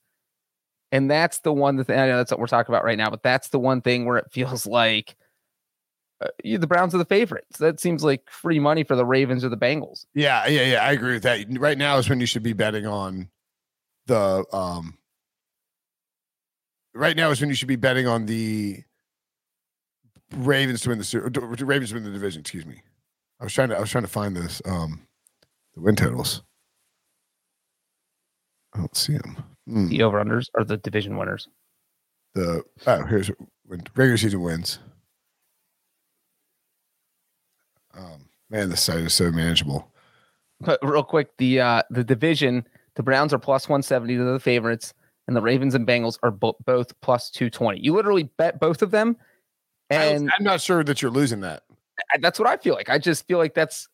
And 0.92 1.10
that's 1.10 1.40
the 1.40 1.52
one 1.52 1.76
that 1.76 1.90
I 1.90 2.06
know 2.06 2.16
that's 2.18 2.30
what 2.30 2.40
we're 2.40 2.46
talking 2.46 2.72
about 2.72 2.84
right 2.84 2.98
now, 2.98 3.10
but 3.10 3.22
that's 3.22 3.48
the 3.48 3.58
one 3.58 3.82
thing 3.82 4.06
where 4.06 4.18
it 4.18 4.26
feels 4.32 4.66
like 4.66 5.16
uh, 6.20 6.28
you, 6.42 6.58
the 6.58 6.66
Browns 6.66 6.94
are 6.94 6.98
the 6.98 7.04
favorites. 7.04 7.58
That 7.58 7.78
seems 7.80 8.02
like 8.02 8.28
free 8.30 8.58
money 8.58 8.84
for 8.84 8.96
the 8.96 9.04
Ravens 9.04 9.44
or 9.44 9.48
the 9.48 9.56
Bengals. 9.56 10.06
Yeah, 10.14 10.46
yeah, 10.46 10.64
yeah. 10.64 10.82
I 10.82 10.92
agree 10.92 11.12
with 11.12 11.24
that. 11.24 11.46
Right 11.50 11.76
now 11.76 11.98
is 11.98 12.08
when 12.08 12.20
you 12.20 12.26
should 12.26 12.42
be 12.42 12.54
betting 12.54 12.86
on 12.86 13.28
the 14.06 14.44
um 14.52 14.96
right 16.94 17.16
now 17.16 17.30
is 17.30 17.40
when 17.40 17.50
you 17.50 17.56
should 17.56 17.68
be 17.68 17.76
betting 17.76 18.06
on 18.06 18.26
the 18.26 18.82
Ravens 20.34 20.80
to 20.82 20.88
win 20.88 20.98
the 20.98 21.64
Ravens 21.66 21.90
to 21.90 21.96
win 21.96 22.04
the 22.04 22.10
division, 22.10 22.40
excuse 22.40 22.66
me. 22.66 22.82
I 23.40 23.44
was 23.44 23.52
trying 23.52 23.68
to 23.68 23.76
I 23.76 23.80
was 23.80 23.90
trying 23.90 24.04
to 24.04 24.10
find 24.10 24.36
this 24.36 24.62
um 24.64 25.06
the 25.74 25.82
win 25.82 25.96
totals. 25.96 26.42
I 28.74 28.78
don't 28.78 28.96
see 28.96 29.16
them. 29.18 29.36
The 29.66 30.02
over 30.02 30.22
unders 30.22 30.46
are 30.54 30.64
the 30.64 30.76
division 30.76 31.16
winners. 31.16 31.48
The 32.34 32.62
oh 32.86 33.04
here's 33.04 33.30
when 33.64 33.82
regular 33.94 34.16
season 34.16 34.40
wins. 34.40 34.78
Um 37.96 38.28
man, 38.50 38.68
this 38.70 38.82
site 38.82 38.98
is 39.00 39.14
so 39.14 39.30
manageable. 39.30 39.90
But 40.60 40.78
real 40.82 41.02
quick, 41.02 41.36
the 41.38 41.60
uh 41.60 41.82
the 41.90 42.04
division, 42.04 42.66
the 42.94 43.02
Browns 43.02 43.32
are 43.32 43.38
plus 43.38 43.68
170 43.68 44.16
to 44.16 44.24
the 44.24 44.40
favorites, 44.40 44.94
and 45.26 45.36
the 45.36 45.42
Ravens 45.42 45.74
and 45.74 45.86
Bengals 45.86 46.18
are 46.22 46.30
bo- 46.30 46.56
both 46.64 46.98
plus 47.00 47.30
220. 47.30 47.80
You 47.80 47.94
literally 47.94 48.24
bet 48.24 48.60
both 48.60 48.82
of 48.82 48.90
them, 48.90 49.16
and 49.90 50.30
I'm 50.36 50.44
not 50.44 50.60
sure 50.60 50.82
that 50.84 51.02
you're 51.02 51.10
losing 51.10 51.40
that. 51.40 51.62
That's 52.20 52.38
what 52.38 52.48
I 52.48 52.56
feel 52.56 52.74
like. 52.74 52.90
I 52.90 52.98
just 52.98 53.26
feel 53.26 53.38
like 53.38 53.54
that's, 53.54 53.88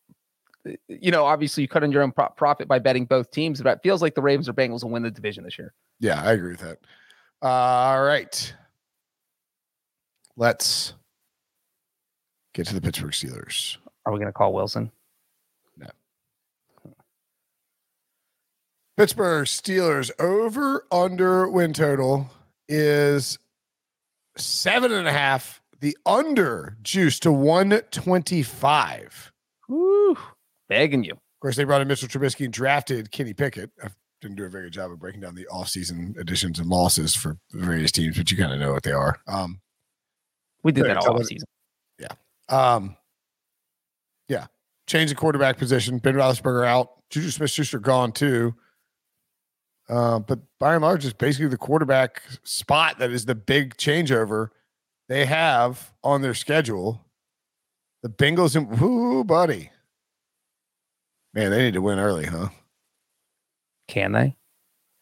you 0.87 1.11
know, 1.11 1.25
obviously 1.25 1.61
you 1.61 1.67
cut 1.67 1.83
on 1.83 1.91
your 1.91 2.01
own 2.01 2.11
pro- 2.11 2.29
profit 2.29 2.67
by 2.67 2.79
betting 2.79 3.05
both 3.05 3.31
teams, 3.31 3.61
but 3.61 3.77
it 3.77 3.79
feels 3.83 4.01
like 4.01 4.15
the 4.15 4.21
Ravens 4.21 4.49
or 4.49 4.53
Bengals 4.53 4.83
will 4.83 4.91
win 4.91 5.03
the 5.03 5.11
division 5.11 5.43
this 5.43 5.57
year. 5.57 5.73
Yeah, 5.99 6.21
I 6.21 6.33
agree 6.33 6.51
with 6.51 6.59
that. 6.61 6.79
Uh, 7.41 7.47
all 7.47 8.03
right. 8.03 8.53
Let's 10.35 10.93
get 12.53 12.67
to 12.67 12.73
the 12.73 12.81
Pittsburgh 12.81 13.11
Steelers. 13.11 13.77
Are 14.05 14.11
we 14.13 14.19
going 14.19 14.27
to 14.27 14.33
call 14.33 14.53
Wilson? 14.53 14.91
No. 15.77 15.87
Pittsburgh 18.97 19.45
Steelers 19.47 20.11
over 20.19 20.85
under 20.91 21.49
win 21.49 21.73
total 21.73 22.29
is 22.67 23.39
seven 24.37 24.91
and 24.91 25.07
a 25.07 25.11
half. 25.11 25.61
The 25.79 25.97
under 26.05 26.77
juice 26.81 27.19
to 27.21 27.31
125. 27.31 29.31
Woo, 29.67 30.17
begging 30.69 31.03
you. 31.03 31.11
Of 31.13 31.19
course, 31.41 31.55
they 31.57 31.63
brought 31.65 31.81
in 31.81 31.87
Mitchell 31.89 32.07
Trubisky 32.07 32.45
and 32.45 32.53
drafted 32.53 33.11
Kenny 33.11 33.33
Pickett. 33.33 33.69
I 33.83 33.89
didn't 34.21 34.37
do 34.37 34.45
a 34.45 34.49
very 34.49 34.65
good 34.67 34.73
job 34.73 34.91
of 34.91 34.99
breaking 34.99 35.19
down 35.21 35.35
the 35.35 35.45
offseason 35.51 36.17
additions 36.17 36.59
and 36.59 36.69
losses 36.69 37.13
for 37.15 37.37
the 37.51 37.65
various 37.65 37.91
teams, 37.91 38.15
but 38.17 38.31
you 38.31 38.37
kind 38.37 38.53
of 38.53 38.59
know 38.59 38.71
what 38.71 38.83
they 38.83 38.93
are. 38.93 39.19
Um, 39.27 39.59
We 40.63 40.71
did 40.71 40.85
that 40.85 40.97
all 40.97 41.15
me- 41.17 41.23
season. 41.25 41.47
Um, 42.49 42.89
yeah, 42.89 42.93
change 44.87 45.09
the 45.09 45.15
quarterback 45.15 45.57
position. 45.57 45.97
Ben 45.97 46.15
Roethlisberger 46.15 46.65
out. 46.65 46.91
Juju 47.09 47.29
Smith-Schuster 47.29 47.79
gone 47.79 48.11
too. 48.11 48.55
Uh, 49.89 50.19
but 50.19 50.39
by 50.59 50.73
and 50.75 50.83
large, 50.83 51.05
it's 51.05 51.13
basically 51.13 51.47
the 51.47 51.57
quarterback 51.57 52.21
spot 52.43 52.99
that 52.99 53.11
is 53.11 53.25
the 53.25 53.35
big 53.35 53.75
changeover 53.75 54.49
they 55.09 55.25
have 55.25 55.91
on 56.03 56.21
their 56.21 56.33
schedule. 56.33 57.05
The 58.01 58.09
Bengals 58.09 58.55
and 58.55 58.79
whoo, 58.79 59.23
buddy, 59.23 59.69
man, 61.33 61.51
they 61.51 61.63
need 61.63 61.73
to 61.73 61.81
win 61.81 61.99
early, 61.99 62.25
huh? 62.25 62.49
Can 63.87 64.11
they? 64.13 64.35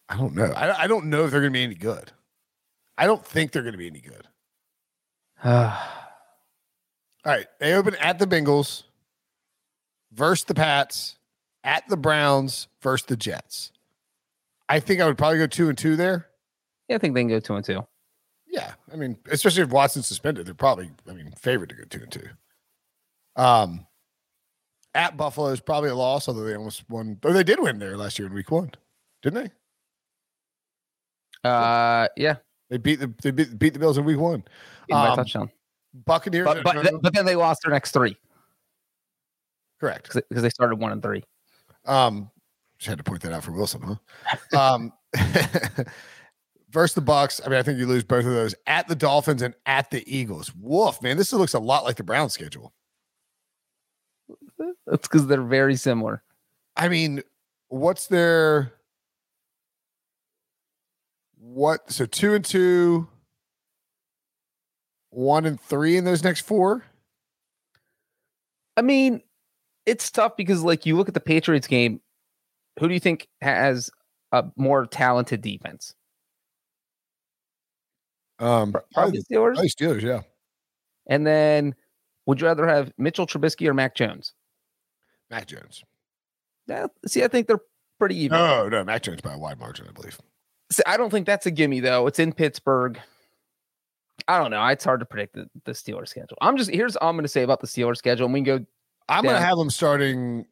I 0.09 0.17
don't 0.17 0.35
know. 0.35 0.51
I, 0.51 0.83
I 0.83 0.87
don't 0.87 1.05
know 1.05 1.25
if 1.25 1.31
they're 1.31 1.39
going 1.39 1.53
to 1.53 1.57
be 1.57 1.63
any 1.63 1.75
good. 1.75 2.11
I 2.97 3.05
don't 3.05 3.25
think 3.25 3.51
they're 3.51 3.63
going 3.63 3.73
to 3.73 3.77
be 3.77 3.87
any 3.87 4.01
good. 4.01 4.27
All 5.43 5.73
right. 7.25 7.47
They 7.59 7.73
open 7.73 7.95
at 7.95 8.19
the 8.19 8.27
Bengals, 8.27 8.83
versus 10.13 10.45
the 10.45 10.53
Pats, 10.53 11.17
at 11.63 11.87
the 11.87 11.97
Browns, 11.97 12.67
versus 12.81 13.05
the 13.05 13.17
Jets. 13.17 13.71
I 14.69 14.79
think 14.79 15.01
I 15.01 15.05
would 15.05 15.17
probably 15.17 15.39
go 15.39 15.47
two 15.47 15.69
and 15.69 15.77
two 15.77 15.95
there. 15.95 16.27
yeah, 16.87 16.95
I 16.95 16.99
think 16.99 17.13
they 17.13 17.21
can 17.21 17.29
go 17.29 17.39
two 17.39 17.55
and 17.55 17.65
two. 17.65 17.85
Yeah. 18.47 18.73
I 18.91 18.95
mean, 18.95 19.17
especially 19.29 19.63
if 19.63 19.69
Watson's 19.69 20.07
suspended, 20.07 20.45
they're 20.45 20.53
probably, 20.53 20.91
I 21.09 21.13
mean, 21.13 21.31
favored 21.37 21.69
to 21.69 21.75
go 21.75 21.83
two 21.85 22.01
and 22.01 22.11
two. 22.11 22.29
Um, 23.35 23.85
at 24.93 25.15
Buffalo 25.15 25.47
is 25.47 25.61
probably 25.61 25.89
a 25.89 25.95
loss, 25.95 26.27
although 26.27 26.43
they 26.43 26.55
almost 26.55 26.83
won. 26.89 27.17
Or 27.23 27.31
they 27.33 27.43
did 27.43 27.59
win 27.59 27.79
there 27.79 27.97
last 27.97 28.19
year 28.19 28.27
in 28.27 28.33
week 28.33 28.51
one, 28.51 28.71
didn't 29.21 29.43
they? 31.43 31.49
Uh, 31.49 32.07
yeah, 32.17 32.35
They 32.69 32.77
beat 32.77 32.99
the 32.99 33.11
they 33.23 33.31
beat, 33.31 33.57
beat 33.57 33.73
the 33.73 33.79
Bills 33.79 33.97
in 33.97 34.05
week 34.05 34.19
one. 34.19 34.43
Um, 34.91 35.15
touchdown. 35.15 35.49
Buccaneers, 36.05 36.45
But 36.45 36.63
but, 36.63 37.01
but 37.01 37.13
then 37.13 37.25
they 37.25 37.35
lost 37.35 37.63
their 37.63 37.71
next 37.71 37.91
three 37.91 38.15
correct. 39.81 40.13
because 40.13 40.43
they 40.43 40.49
started 40.49 40.79
one 40.79 40.91
and 40.91 41.01
three. 41.03 41.23
Um, 41.85 42.29
just 42.77 42.87
had 42.87 42.99
to 42.99 43.03
point 43.03 43.21
that 43.23 43.33
out 43.33 43.43
for 43.43 43.51
Wilson, 43.51 43.97
huh? 44.53 44.75
um, 44.75 44.93
versus 46.71 46.93
the 46.93 47.01
Bucks. 47.01 47.41
I 47.43 47.49
mean, 47.49 47.57
I 47.59 47.63
think 47.63 47.79
you 47.79 47.87
lose 47.87 48.03
both 48.03 48.25
of 48.25 48.31
those 48.31 48.55
at 48.67 48.87
the 48.87 48.95
Dolphins 48.95 49.41
and 49.41 49.55
at 49.65 49.89
the 49.89 50.03
Eagles. 50.05 50.53
Woof, 50.55 51.01
man, 51.01 51.17
this 51.17 51.33
looks 51.33 51.53
a 51.53 51.59
lot 51.59 51.83
like 51.83 51.97
the 51.97 52.03
Browns 52.03 52.33
schedule. 52.33 52.73
That's 54.87 55.07
because 55.07 55.27
they're 55.27 55.41
very 55.41 55.75
similar. 55.75 56.23
I 56.77 56.87
mean, 56.87 57.23
what's 57.69 58.07
their 58.07 58.73
what? 61.39 61.91
So 61.91 62.05
two 62.05 62.35
and 62.35 62.45
two, 62.45 63.07
one 65.09 65.45
and 65.45 65.59
three 65.59 65.97
in 65.97 66.03
those 66.05 66.23
next 66.23 66.41
four. 66.41 66.85
I 68.77 68.81
mean, 68.81 69.21
it's 69.85 70.09
tough 70.11 70.35
because 70.37 70.63
like 70.63 70.85
you 70.85 70.95
look 70.95 71.07
at 71.07 71.13
the 71.13 71.19
Patriots 71.19 71.67
game, 71.67 72.01
who 72.79 72.87
do 72.87 72.93
you 72.93 72.99
think 72.99 73.27
has 73.41 73.89
a 74.31 74.45
more 74.55 74.85
talented 74.85 75.41
defense? 75.41 75.93
Um, 78.39 78.73
Probably 78.93 79.19
the 79.19 79.35
Steelers. 79.35 79.53
probably 79.53 79.69
Steelers, 79.69 80.01
yeah. 80.01 80.21
And 81.07 81.25
then 81.27 81.75
would 82.25 82.41
you 82.41 82.47
rather 82.47 82.67
have 82.67 82.91
Mitchell 82.97 83.27
Trubisky 83.27 83.67
or 83.67 83.73
Mac 83.73 83.95
Jones? 83.95 84.33
Mac 85.29 85.47
Jones. 85.47 85.83
Yeah, 86.67 86.87
see, 87.05 87.23
I 87.23 87.27
think 87.27 87.47
they're 87.47 87.61
pretty 87.99 88.17
even. 88.17 88.37
No, 88.37 88.67
no, 88.69 88.83
Mac 88.83 89.03
Jones 89.03 89.21
by 89.21 89.33
a 89.33 89.37
wide 89.37 89.59
margin, 89.59 89.87
I 89.87 89.91
believe. 89.91 90.19
So 90.71 90.81
I 90.85 90.97
don't 90.97 91.09
think 91.09 91.25
that's 91.25 91.45
a 91.45 91.51
gimme 91.51 91.79
though. 91.81 92.07
It's 92.07 92.19
in 92.19 92.33
Pittsburgh. 92.33 92.99
I 94.27 94.37
don't 94.37 94.51
know. 94.51 94.65
It's 94.67 94.83
hard 94.83 94.99
to 95.01 95.05
predict 95.05 95.33
the, 95.33 95.49
the 95.65 95.71
Steelers 95.71 96.09
schedule. 96.09 96.37
I'm 96.41 96.57
just 96.57 96.69
here's 96.69 96.95
all 96.95 97.09
I'm 97.09 97.15
going 97.15 97.23
to 97.23 97.29
say 97.29 97.43
about 97.43 97.59
the 97.59 97.67
Steelers 97.67 97.97
schedule, 97.97 98.25
and 98.25 98.33
we 98.33 98.43
can 98.43 98.59
go. 98.59 98.65
I'm 99.11 99.23
going 99.23 99.35
to 99.35 99.41
have 99.41 99.57
them 99.57 99.69
starting 99.69 100.45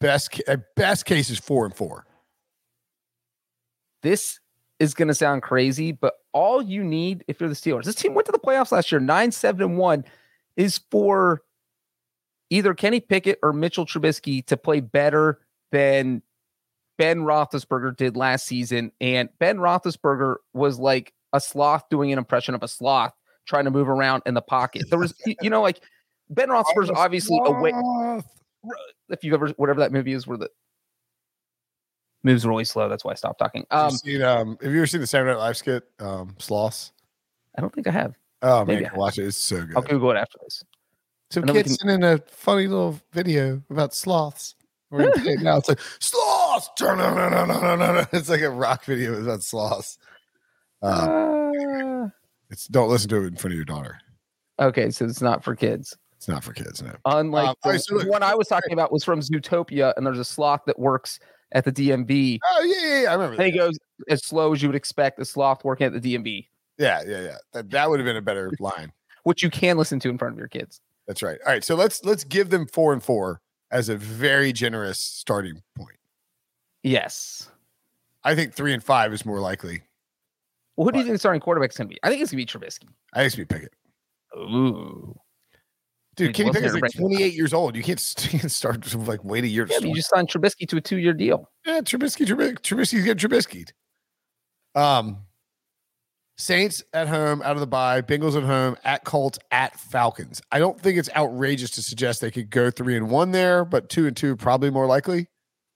best 0.00 0.32
ca- 0.32 0.52
uh, 0.52 0.56
best 0.76 1.06
case 1.06 1.30
is 1.30 1.38
four 1.38 1.64
and 1.64 1.74
four. 1.74 2.04
This 4.02 4.40
is 4.80 4.94
going 4.94 5.08
to 5.08 5.14
sound 5.14 5.42
crazy, 5.42 5.92
but 5.92 6.14
all 6.32 6.60
you 6.60 6.82
need 6.82 7.24
if 7.28 7.40
you're 7.40 7.48
the 7.48 7.54
Steelers, 7.54 7.84
this 7.84 7.94
team 7.94 8.14
went 8.14 8.26
to 8.26 8.32
the 8.32 8.38
playoffs 8.38 8.72
last 8.72 8.90
year, 8.90 9.00
nine 9.00 9.30
seven 9.30 9.62
and 9.62 9.78
one, 9.78 10.04
is 10.56 10.80
for 10.90 11.42
either 12.50 12.74
Kenny 12.74 13.00
Pickett 13.00 13.38
or 13.42 13.52
Mitchell 13.52 13.86
Trubisky 13.86 14.44
to 14.46 14.56
play 14.56 14.80
better 14.80 15.40
than 15.70 16.20
Ben 16.98 17.20
Roethlisberger 17.20 17.96
did 17.96 18.16
last 18.16 18.44
season. 18.46 18.92
And 19.00 19.28
Ben 19.38 19.58
Roethlisberger 19.58 20.36
was 20.52 20.78
like 20.78 21.14
a 21.32 21.40
sloth 21.40 21.88
doing 21.88 22.12
an 22.12 22.18
impression 22.18 22.54
of 22.54 22.62
a 22.62 22.68
sloth 22.68 23.14
trying 23.46 23.64
to 23.64 23.70
move 23.70 23.88
around 23.88 24.22
in 24.26 24.34
the 24.34 24.42
pocket. 24.42 24.84
There 24.90 24.98
was, 24.98 25.14
you 25.40 25.48
know, 25.48 25.62
like 25.62 25.80
Ben 26.32 26.48
Roethlisberger's 26.48 26.90
obviously 26.90 27.38
away. 27.44 27.72
If 29.08 29.22
you've 29.24 29.34
ever, 29.34 29.48
whatever 29.56 29.80
that 29.80 29.92
movie 29.92 30.12
is, 30.12 30.26
where 30.26 30.38
the 30.38 30.48
moves 32.22 32.46
really 32.46 32.64
slow. 32.64 32.88
That's 32.88 33.04
why 33.04 33.12
I 33.12 33.14
stopped 33.14 33.38
talking. 33.38 33.66
Have 33.70 33.80
Um, 33.92 33.98
you 34.04 34.12
seen, 34.18 34.22
um, 34.22 34.58
have 34.62 34.72
you 34.72 34.78
ever 34.78 34.86
seen 34.86 35.00
the 35.00 35.06
Saturday 35.06 35.32
Night 35.32 35.38
Live 35.38 35.56
skit, 35.56 35.84
um, 35.98 36.34
Sloths? 36.38 36.92
I 37.56 37.60
don't 37.60 37.74
think 37.74 37.86
I 37.86 37.90
have. 37.90 38.16
Oh 38.42 38.64
man, 38.64 38.76
Maybe 38.76 38.88
go 38.88 38.96
watch 38.96 39.18
it. 39.18 39.24
It's 39.26 39.36
so 39.36 39.64
good. 39.64 39.76
I'll 39.76 39.82
Google 39.82 40.10
it 40.12 40.16
after 40.16 40.38
this. 40.42 40.62
Some 41.30 41.42
and 41.42 41.48
then 41.48 41.56
we 41.56 41.62
kids 41.62 41.76
sent 41.80 41.90
in 41.90 42.02
a 42.04 42.18
funny 42.28 42.66
little 42.66 42.98
video 43.12 43.62
about 43.70 43.94
sloths. 43.94 44.54
We're 44.90 45.00
gonna 45.10 45.12
play 45.22 45.32
it 45.34 45.40
now. 45.40 45.56
It's 45.58 45.68
like 45.68 45.80
sloths. 46.00 46.70
It's 48.12 48.28
like 48.28 48.40
a 48.42 48.50
rock 48.50 48.84
video 48.84 49.20
about 49.20 49.42
sloths. 49.42 49.98
Um, 50.82 51.08
Uh, 52.04 52.08
it's 52.50 52.66
don't 52.66 52.88
listen 52.90 53.08
to 53.10 53.22
it 53.24 53.26
in 53.28 53.36
front 53.36 53.52
of 53.52 53.56
your 53.56 53.64
daughter. 53.64 53.98
okay, 54.58 54.90
so 54.90 55.04
it's 55.04 55.22
not 55.22 55.42
for 55.42 55.54
kids. 55.56 55.96
It's 56.22 56.28
not 56.28 56.44
for 56.44 56.52
kids. 56.52 56.80
No. 56.80 56.94
Unlike 57.04 57.48
Um, 57.48 57.54
the, 57.64 57.66
alright, 57.68 57.80
so 57.82 57.96
look- 57.96 58.08
one 58.08 58.22
I 58.22 58.36
was 58.36 58.46
talking 58.46 58.72
about 58.72 58.92
was 58.92 59.02
from 59.02 59.18
Zootopia, 59.18 59.92
and 59.96 60.06
there's 60.06 60.20
a 60.20 60.24
sloth 60.24 60.60
that 60.66 60.78
works 60.78 61.18
at 61.50 61.64
the 61.64 61.72
DMV. 61.72 62.38
Oh 62.48 62.62
yeah, 62.62 62.86
yeah, 62.86 63.02
yeah. 63.02 63.10
I 63.10 63.14
remember. 63.14 63.42
And 63.42 63.52
he 63.52 63.58
That. 63.58 63.64
goes 63.66 63.78
as 64.08 64.24
slow 64.24 64.52
as 64.52 64.62
you 64.62 64.68
would 64.68 64.76
expect 64.76 65.18
a 65.18 65.24
sloth 65.24 65.64
working 65.64 65.84
at 65.92 66.00
the 66.00 66.14
DMV, 66.14 66.46
Yeah, 66.78 67.02
yeah, 67.04 67.22
yeah. 67.22 67.36
That, 67.54 67.70
that 67.70 67.90
would 67.90 67.98
have 67.98 68.06
been 68.06 68.16
a 68.16 68.22
better 68.22 68.52
line. 68.60 68.92
which 69.24 69.42
you 69.42 69.50
can 69.50 69.76
listen 69.78 69.98
to 69.98 70.10
in 70.10 70.16
front 70.16 70.34
of 70.34 70.38
your 70.38 70.46
kids. 70.46 70.80
That's 71.08 71.24
right. 71.24 71.40
All 71.44 71.50
right, 71.50 71.64
so 71.64 71.74
let's 71.74 72.04
let's 72.04 72.22
give 72.22 72.50
them 72.50 72.68
four 72.68 72.92
and 72.92 73.02
four 73.02 73.40
as 73.72 73.88
a 73.88 73.96
very 73.96 74.52
generous 74.52 75.00
starting 75.00 75.60
point. 75.74 75.98
Yes. 76.84 77.50
I 78.22 78.36
think 78.36 78.54
three 78.54 78.72
and 78.72 78.82
five 78.84 79.12
is 79.12 79.26
more 79.26 79.40
likely. 79.40 79.82
Well, 80.76 80.84
who 80.84 80.92
do 80.92 80.98
you 80.98 81.04
think 81.04 81.14
the 81.16 81.18
starting 81.18 81.40
quarterback's 81.40 81.76
going 81.76 81.88
to 81.88 81.92
be? 81.94 81.98
I 82.04 82.10
think 82.10 82.22
it's 82.22 82.30
going 82.30 82.46
to 82.46 82.58
be 82.60 82.66
Trubisky. 82.66 82.86
I 83.12 83.18
think 83.18 83.26
it's 83.26 83.34
gonna 83.34 83.46
be 83.46 83.54
Pickett. 83.54 83.72
Ooh. 84.36 85.18
Dude, 86.14 86.28
Dude, 86.28 86.34
Kenny 86.34 86.50
Pickett's 86.50 86.74
like 86.74 86.82
right- 86.82 86.94
28 86.94 87.32
years 87.32 87.54
old. 87.54 87.74
You 87.74 87.82
can't, 87.82 88.14
you 88.32 88.38
can't 88.38 88.52
start 88.52 88.82
to, 88.82 88.98
like 88.98 89.24
wait 89.24 89.44
a 89.44 89.48
year. 89.48 89.66
Yeah, 89.70 89.78
you 89.78 89.94
just 89.94 90.10
signed 90.10 90.28
Trubisky 90.28 90.68
to 90.68 90.76
a 90.76 90.80
two-year 90.80 91.14
deal. 91.14 91.50
Yeah, 91.66 91.80
Trubisky, 91.80 92.26
Trubisky, 92.26 92.58
Trubisky's 92.60 93.04
getting 93.04 93.30
Trubisky'd. 93.30 93.72
Um, 94.74 95.18
Saints 96.38 96.82
at 96.92 97.08
home, 97.08 97.42
out 97.42 97.52
of 97.52 97.60
the 97.60 97.66
bye. 97.66 98.00
Bengals 98.02 98.36
at 98.36 98.42
home, 98.42 98.76
at 98.84 99.04
Colts, 99.04 99.38
at 99.50 99.78
Falcons. 99.78 100.40
I 100.50 100.58
don't 100.58 100.80
think 100.80 100.98
it's 100.98 101.10
outrageous 101.14 101.70
to 101.72 101.82
suggest 101.82 102.20
they 102.20 102.30
could 102.30 102.50
go 102.50 102.70
three 102.70 102.96
and 102.96 103.10
one 103.10 103.32
there, 103.32 103.64
but 103.64 103.88
two 103.88 104.06
and 104.06 104.16
two 104.16 104.34
probably 104.36 104.70
more 104.70 104.86
likely. 104.86 105.28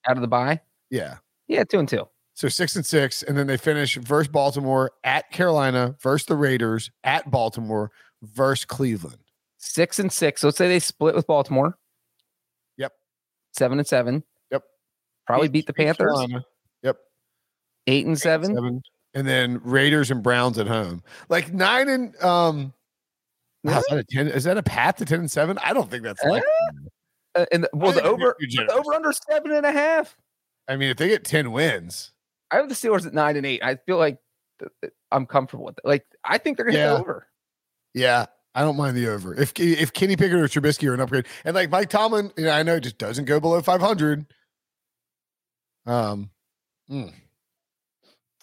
Out 0.09 0.17
of 0.17 0.23
the 0.23 0.29
bye. 0.29 0.61
Yeah. 0.91 1.17
Yeah, 1.47 1.65
two 1.65 1.79
and 1.79 1.89
two. 1.89 2.09
So 2.35 2.49
six 2.49 2.75
and 2.77 2.85
six, 2.85 3.23
and 3.23 3.37
then 3.37 3.47
they 3.47 3.57
finish 3.57 3.97
versus 3.97 4.29
Baltimore, 4.29 4.93
at 5.05 5.31
Carolina, 5.31 5.95
versus 6.03 6.27
the 6.27 6.37
Raiders, 6.37 6.91
at 7.05 7.31
Baltimore, 7.31 7.91
versus 8.23 8.65
Cleveland. 8.65 9.19
Six 9.69 9.99
and 9.99 10.13
six. 10.13 10.41
So 10.41 10.47
let's 10.49 10.59
say 10.59 10.69
they 10.69 10.79
split 10.79 11.15
with 11.15 11.27
Baltimore. 11.27 11.77
Yep. 12.79 12.93
Seven 13.53 13.79
and 13.79 13.87
seven. 13.87 14.23
Yep. 14.53 14.63
Probably 15.27 15.49
Beat- 15.49 15.53
beat 15.53 15.67
the 15.67 15.73
Panthers. 15.75 16.07
Carolina. 16.07 16.45
Yep. 16.83 16.97
Eight 17.89 18.07
and 18.07 18.19
seven. 18.19 18.55
Seven. 18.55 18.83
And 19.15 19.27
then 19.27 19.61
Raiders 19.65 20.11
and 20.11 20.23
Browns 20.23 20.59
at 20.59 20.67
home. 20.67 21.03
Like 21.29 21.53
nine 21.53 21.89
and 21.89 22.15
um 22.23 22.73
wow, 23.65 23.79
is 23.79 23.85
that 23.91 23.99
a 23.99 24.05
ten? 24.05 24.29
Is 24.29 24.45
that 24.45 24.57
a 24.57 24.63
path 24.63 24.97
to 24.97 25.05
ten 25.05 25.21
and 25.21 25.31
seven? 25.31 25.59
I 25.63 25.73
don't 25.73 25.91
think 25.91 26.05
that's 26.05 26.25
Uh, 26.25 26.29
like 26.31 26.43
Uh, 27.35 27.45
and 27.53 27.65
the, 27.65 27.71
well, 27.75 27.93
the 27.93 28.03
over 28.03 28.37
the 28.39 28.73
over 28.73 28.95
under 28.95 29.13
seven 29.13 29.53
and 29.53 29.67
a 29.67 29.73
half. 29.73 30.17
I 30.69 30.77
mean, 30.77 30.91
if 30.91 30.97
they 30.97 31.09
get 31.09 31.23
10 31.25 31.53
wins, 31.53 32.13
I 32.51 32.57
have 32.57 32.69
the 32.69 32.75
Steelers 32.75 33.07
at 33.07 33.15
nine 33.15 33.37
and 33.37 33.45
eight. 33.47 33.63
I 33.63 33.77
feel 33.77 33.99
like 33.99 34.19
I'm 35.13 35.27
comfortable 35.27 35.65
with 35.67 35.79
it. 35.79 35.85
Like 35.85 36.05
I 36.25 36.39
think 36.39 36.57
they're 36.57 36.65
going 36.67 36.75
to 36.77 36.81
Yeah. 36.81 36.97
over. 36.97 37.27
yeah, 37.95 38.27
I 38.57 38.63
don't 38.63 38.77
mind 38.77 38.97
the 38.97 39.07
over. 39.09 39.35
If 39.35 39.53
if 39.61 39.93
Kenny 39.93 40.17
Pickett 40.17 40.39
or 40.39 40.49
Trubisky 40.49 40.89
are 40.89 40.95
an 40.95 41.01
upgrade, 41.01 41.27
and 41.45 41.55
like 41.55 41.71
Mike 41.71 41.91
Tomlin, 41.91 42.33
you 42.39 42.45
know, 42.47 42.51
I 42.53 42.63
know 42.63 42.77
it 42.77 42.81
just 42.85 42.97
doesn't 42.99 43.27
go 43.27 43.39
below 43.39 43.61
500. 43.61 44.25
Um, 45.85 46.31
hmm. 46.89 47.05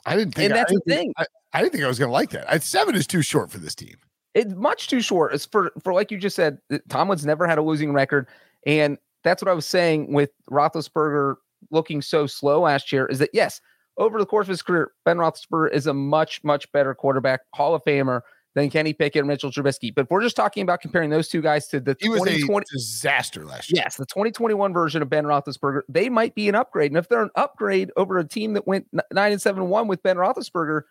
I 0.06 0.16
didn't 0.16 0.36
think 0.36 0.46
And 0.52 0.54
I 0.54 0.58
that's 0.58 0.72
the 0.72 0.80
didn't 0.86 0.98
think- 1.04 1.18
thing. 1.18 1.26
I, 1.54 1.58
I 1.58 1.62
didn't 1.62 1.74
think 1.74 1.84
I 1.84 1.88
was 1.88 2.00
going 2.00 2.10
to 2.10 2.14
like 2.14 2.32
that. 2.32 2.52
I, 2.52 2.58
seven 2.60 2.96
is 2.96 3.06
too 3.08 3.22
short 3.22 3.52
for 3.52 3.58
this 3.60 3.76
team. 3.76 3.96
It's 4.34 4.54
much 4.56 4.88
too 4.88 5.02
short. 5.02 5.34
It's 5.34 5.46
for 5.46 5.72
for 5.84 5.94
like 5.94 6.10
you 6.12 6.18
just 6.18 6.36
said. 6.36 6.58
Tomlin's 6.90 7.26
never 7.26 7.46
had 7.48 7.58
a 7.58 7.62
losing 7.62 7.94
record, 7.94 8.28
and 8.66 8.98
that's 9.24 9.42
what 9.42 9.50
I 9.50 9.54
was 9.54 9.66
saying 9.68 10.12
with 10.14 10.32
Roethlisberger 10.50 11.36
looking 11.72 12.02
so 12.02 12.26
slow 12.28 12.62
last 12.62 12.92
year. 12.92 13.06
Is 13.08 13.20
that 13.20 13.30
yes, 13.34 13.62
over 13.98 14.18
the 14.20 14.26
course 14.26 14.46
of 14.46 14.50
his 14.50 14.64
career, 14.64 14.92
Ben 15.06 15.18
Roethlisberger 15.18 15.72
is 15.72 15.86
a 15.86 15.94
much 15.94 16.44
much 16.44 16.72
better 16.72 16.96
quarterback, 16.96 17.42
Hall 17.54 17.76
of 17.76 17.84
Famer 17.84 18.22
than 18.56 18.70
Kenny 18.70 18.94
Pickett 18.94 19.20
and 19.22 19.28
Mitchell 19.28 19.52
Trubisky. 19.52 19.94
But 19.94 20.06
if 20.06 20.12
we're 20.12 20.22
just 20.22 20.36
talking 20.36 20.64
about 20.64 20.82
comparing 20.82 21.10
those 21.10 21.28
two 21.28 21.42
guys 21.42 21.68
to 21.70 21.80
the 21.80 21.96
He 22.00 22.10
was 22.10 22.22
a 22.22 22.26
2020, 22.26 22.66
disaster 22.72 23.46
last 23.46 23.72
year. 23.72 23.82
yes, 23.84 23.98
the 23.98 24.06
2021 24.06 24.74
version 24.74 25.02
of 25.02 25.10
Ben 25.10 25.26
Roethlisberger, 25.26 25.82
they 25.90 26.10
might 26.10 26.36
be 26.36 26.48
an 26.50 26.56
upgrade. 26.56 26.92
And 26.92 26.98
if 26.98 27.10
they're 27.10 27.24
an 27.24 27.32
upgrade 27.36 27.92
over 27.98 28.18
a 28.20 28.28
team 28.28 28.54
that 28.54 28.68
went 28.68 28.88
nine 29.12 29.32
and 29.32 29.42
seven 29.42 29.70
one 29.70 29.88
with 29.88 30.04
Ben 30.04 30.18
Roethlisberger, 30.18 30.82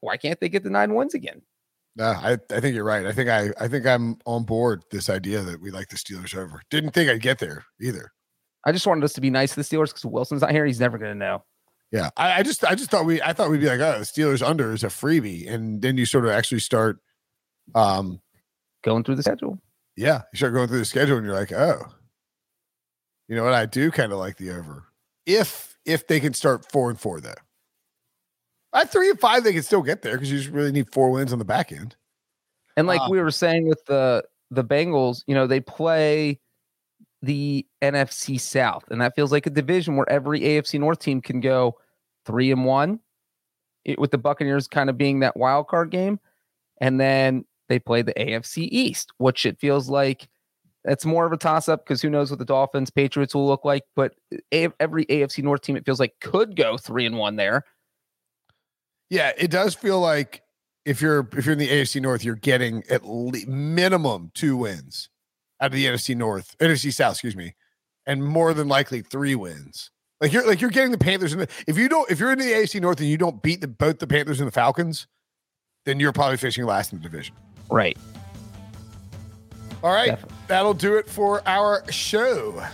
why 0.00 0.16
can't 0.16 0.40
they 0.40 0.48
get 0.48 0.64
the 0.64 0.70
nine 0.70 0.94
wins 0.94 1.14
again? 1.14 1.42
No, 1.96 2.06
I, 2.06 2.38
I 2.50 2.60
think 2.60 2.74
you're 2.74 2.84
right. 2.84 3.06
I 3.06 3.12
think 3.12 3.28
I 3.28 3.50
I 3.60 3.68
think 3.68 3.86
I'm 3.86 4.16
on 4.26 4.44
board 4.44 4.82
this 4.90 5.08
idea 5.08 5.42
that 5.42 5.60
we 5.60 5.70
like 5.70 5.88
the 5.88 5.96
Steelers 5.96 6.36
over. 6.36 6.60
Didn't 6.68 6.90
think 6.90 7.08
I'd 7.08 7.20
get 7.22 7.38
there 7.38 7.64
either. 7.80 8.10
I 8.66 8.72
just 8.72 8.86
wanted 8.86 9.04
us 9.04 9.12
to 9.12 9.20
be 9.20 9.30
nice 9.30 9.50
to 9.50 9.56
the 9.56 9.62
Steelers 9.62 9.88
because 9.88 10.04
Wilson's 10.04 10.40
not 10.40 10.50
here. 10.50 10.66
He's 10.66 10.80
never 10.80 10.98
going 10.98 11.12
to 11.12 11.18
know. 11.18 11.44
Yeah, 11.94 12.10
I, 12.16 12.40
I 12.40 12.42
just 12.42 12.64
I 12.64 12.74
just 12.74 12.90
thought 12.90 13.04
we 13.04 13.22
I 13.22 13.32
thought 13.32 13.50
we'd 13.50 13.60
be 13.60 13.68
like, 13.68 13.78
oh, 13.78 14.00
the 14.00 14.04
Steelers 14.04 14.44
under 14.44 14.72
is 14.72 14.82
a 14.82 14.88
freebie, 14.88 15.48
and 15.48 15.80
then 15.80 15.96
you 15.96 16.04
sort 16.06 16.24
of 16.24 16.32
actually 16.32 16.58
start, 16.58 16.98
um, 17.76 18.20
Going 18.82 19.04
through 19.04 19.14
the 19.14 19.22
schedule. 19.22 19.60
yeah, 19.96 20.22
you 20.32 20.36
start 20.36 20.54
going 20.54 20.66
through 20.66 20.80
the 20.80 20.84
schedule, 20.84 21.16
and 21.18 21.24
you're 21.24 21.36
like, 21.36 21.52
oh, 21.52 21.86
you 23.28 23.36
know 23.36 23.44
what? 23.44 23.54
I 23.54 23.66
do 23.66 23.92
kind 23.92 24.10
of 24.10 24.18
like 24.18 24.38
the 24.38 24.50
over 24.50 24.88
if 25.24 25.78
if 25.86 26.08
they 26.08 26.18
can 26.18 26.34
start 26.34 26.68
four 26.72 26.90
and 26.90 26.98
four 26.98 27.20
though. 27.20 27.32
At 28.74 28.90
three 28.90 29.10
and 29.10 29.20
five, 29.20 29.44
they 29.44 29.52
can 29.52 29.62
still 29.62 29.82
get 29.82 30.02
there 30.02 30.14
because 30.14 30.32
you 30.32 30.38
just 30.38 30.50
really 30.50 30.72
need 30.72 30.92
four 30.92 31.12
wins 31.12 31.32
on 31.32 31.38
the 31.38 31.44
back 31.44 31.70
end. 31.70 31.94
And 32.76 32.88
like 32.88 33.02
Uh, 33.02 33.08
we 33.08 33.20
were 33.20 33.30
saying 33.30 33.68
with 33.68 33.84
the 33.84 34.24
the 34.50 34.64
Bengals, 34.64 35.22
you 35.28 35.34
know, 35.36 35.46
they 35.46 35.60
play 35.60 36.40
the 37.22 37.64
NFC 37.80 38.40
South, 38.40 38.82
and 38.90 39.00
that 39.00 39.14
feels 39.14 39.30
like 39.30 39.46
a 39.46 39.50
division 39.50 39.94
where 39.94 40.10
every 40.10 40.40
AFC 40.40 40.80
North 40.80 40.98
team 40.98 41.22
can 41.22 41.40
go 41.40 41.76
three 42.24 42.50
and 42.50 42.64
one, 42.64 43.00
it, 43.84 43.98
with 43.98 44.10
the 44.10 44.18
Buccaneers 44.18 44.68
kind 44.68 44.90
of 44.90 44.98
being 44.98 45.20
that 45.20 45.36
wild 45.36 45.68
card 45.68 45.90
game, 45.90 46.18
and 46.80 47.00
then 47.00 47.44
they 47.68 47.78
play 47.78 48.02
the 48.02 48.14
AFC 48.14 48.68
East, 48.70 49.12
which 49.18 49.46
it 49.46 49.58
feels 49.58 49.88
like 49.88 50.28
it's 50.84 51.06
more 51.06 51.24
of 51.24 51.32
a 51.32 51.36
toss 51.36 51.68
up 51.68 51.84
because 51.84 52.02
who 52.02 52.10
knows 52.10 52.30
what 52.30 52.38
the 52.38 52.44
Dolphins, 52.44 52.90
Patriots 52.90 53.34
will 53.34 53.46
look 53.46 53.64
like, 53.64 53.84
but 53.96 54.14
every 54.52 55.06
AFC 55.06 55.42
North 55.42 55.62
team 55.62 55.76
it 55.76 55.86
feels 55.86 56.00
like 56.00 56.14
could 56.20 56.56
go 56.56 56.76
three 56.76 57.06
and 57.06 57.16
one 57.16 57.36
there. 57.36 57.64
Yeah, 59.08 59.32
it 59.36 59.50
does 59.50 59.74
feel 59.74 60.00
like 60.00 60.42
if 60.84 61.00
you're 61.00 61.28
if 61.36 61.46
you're 61.46 61.54
in 61.54 61.58
the 61.58 61.68
AFC 61.68 62.00
North, 62.02 62.24
you're 62.24 62.34
getting 62.34 62.82
at 62.90 63.06
least 63.06 63.48
minimum 63.48 64.30
two 64.34 64.56
wins 64.56 65.08
out 65.60 65.66
of 65.66 65.72
the 65.72 65.86
NFC 65.86 66.14
North, 66.16 66.56
NFC 66.58 66.92
South, 66.92 67.14
excuse 67.14 67.36
me, 67.36 67.54
and 68.06 68.24
more 68.24 68.52
than 68.52 68.68
likely 68.68 69.00
three 69.00 69.34
wins. 69.34 69.90
Like 70.24 70.32
you're 70.32 70.46
like 70.46 70.62
you're 70.62 70.70
getting 70.70 70.90
the 70.90 70.96
Panthers 70.96 71.34
and 71.34 71.42
the, 71.42 71.48
if 71.66 71.76
you 71.76 71.86
don't 71.86 72.10
if 72.10 72.18
you're 72.18 72.32
in 72.32 72.38
the 72.38 72.46
AFC 72.46 72.80
North 72.80 72.98
and 72.98 73.06
you 73.10 73.18
don't 73.18 73.42
beat 73.42 73.60
the 73.60 73.68
both 73.68 73.98
the 73.98 74.06
Panthers 74.06 74.40
and 74.40 74.46
the 74.48 74.52
Falcons, 74.52 75.06
then 75.84 76.00
you're 76.00 76.12
probably 76.12 76.38
finishing 76.38 76.64
last 76.64 76.94
in 76.94 76.98
the 76.98 77.02
division. 77.02 77.34
Right. 77.70 77.98
All 79.82 79.92
right, 79.92 80.06
Definitely. 80.06 80.36
that'll 80.48 80.72
do 80.72 80.96
it 80.96 81.10
for 81.10 81.46
our 81.46 81.84
show. 81.92 82.64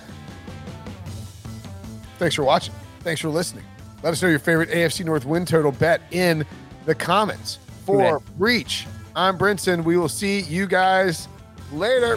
Thanks 2.20 2.36
for 2.36 2.44
watching. 2.44 2.72
Thanks 3.01 3.20
for 3.20 3.30
listening. 3.30 3.64
Let 4.05 4.12
us 4.12 4.22
know 4.22 4.28
your 4.28 4.38
favorite 4.38 4.70
AFC 4.70 5.05
North 5.05 5.24
win 5.24 5.44
total 5.44 5.72
bet 5.72 6.03
in 6.12 6.46
the 6.86 6.94
comments. 6.94 7.59
For 7.84 8.16
Okay. 8.18 8.24
Breech, 8.38 8.86
I'm 9.16 9.36
Brinson. 9.36 9.82
We 9.82 9.96
will 9.96 10.09
see 10.09 10.42
you 10.42 10.68
guys 10.68 11.26
later. 11.72 12.16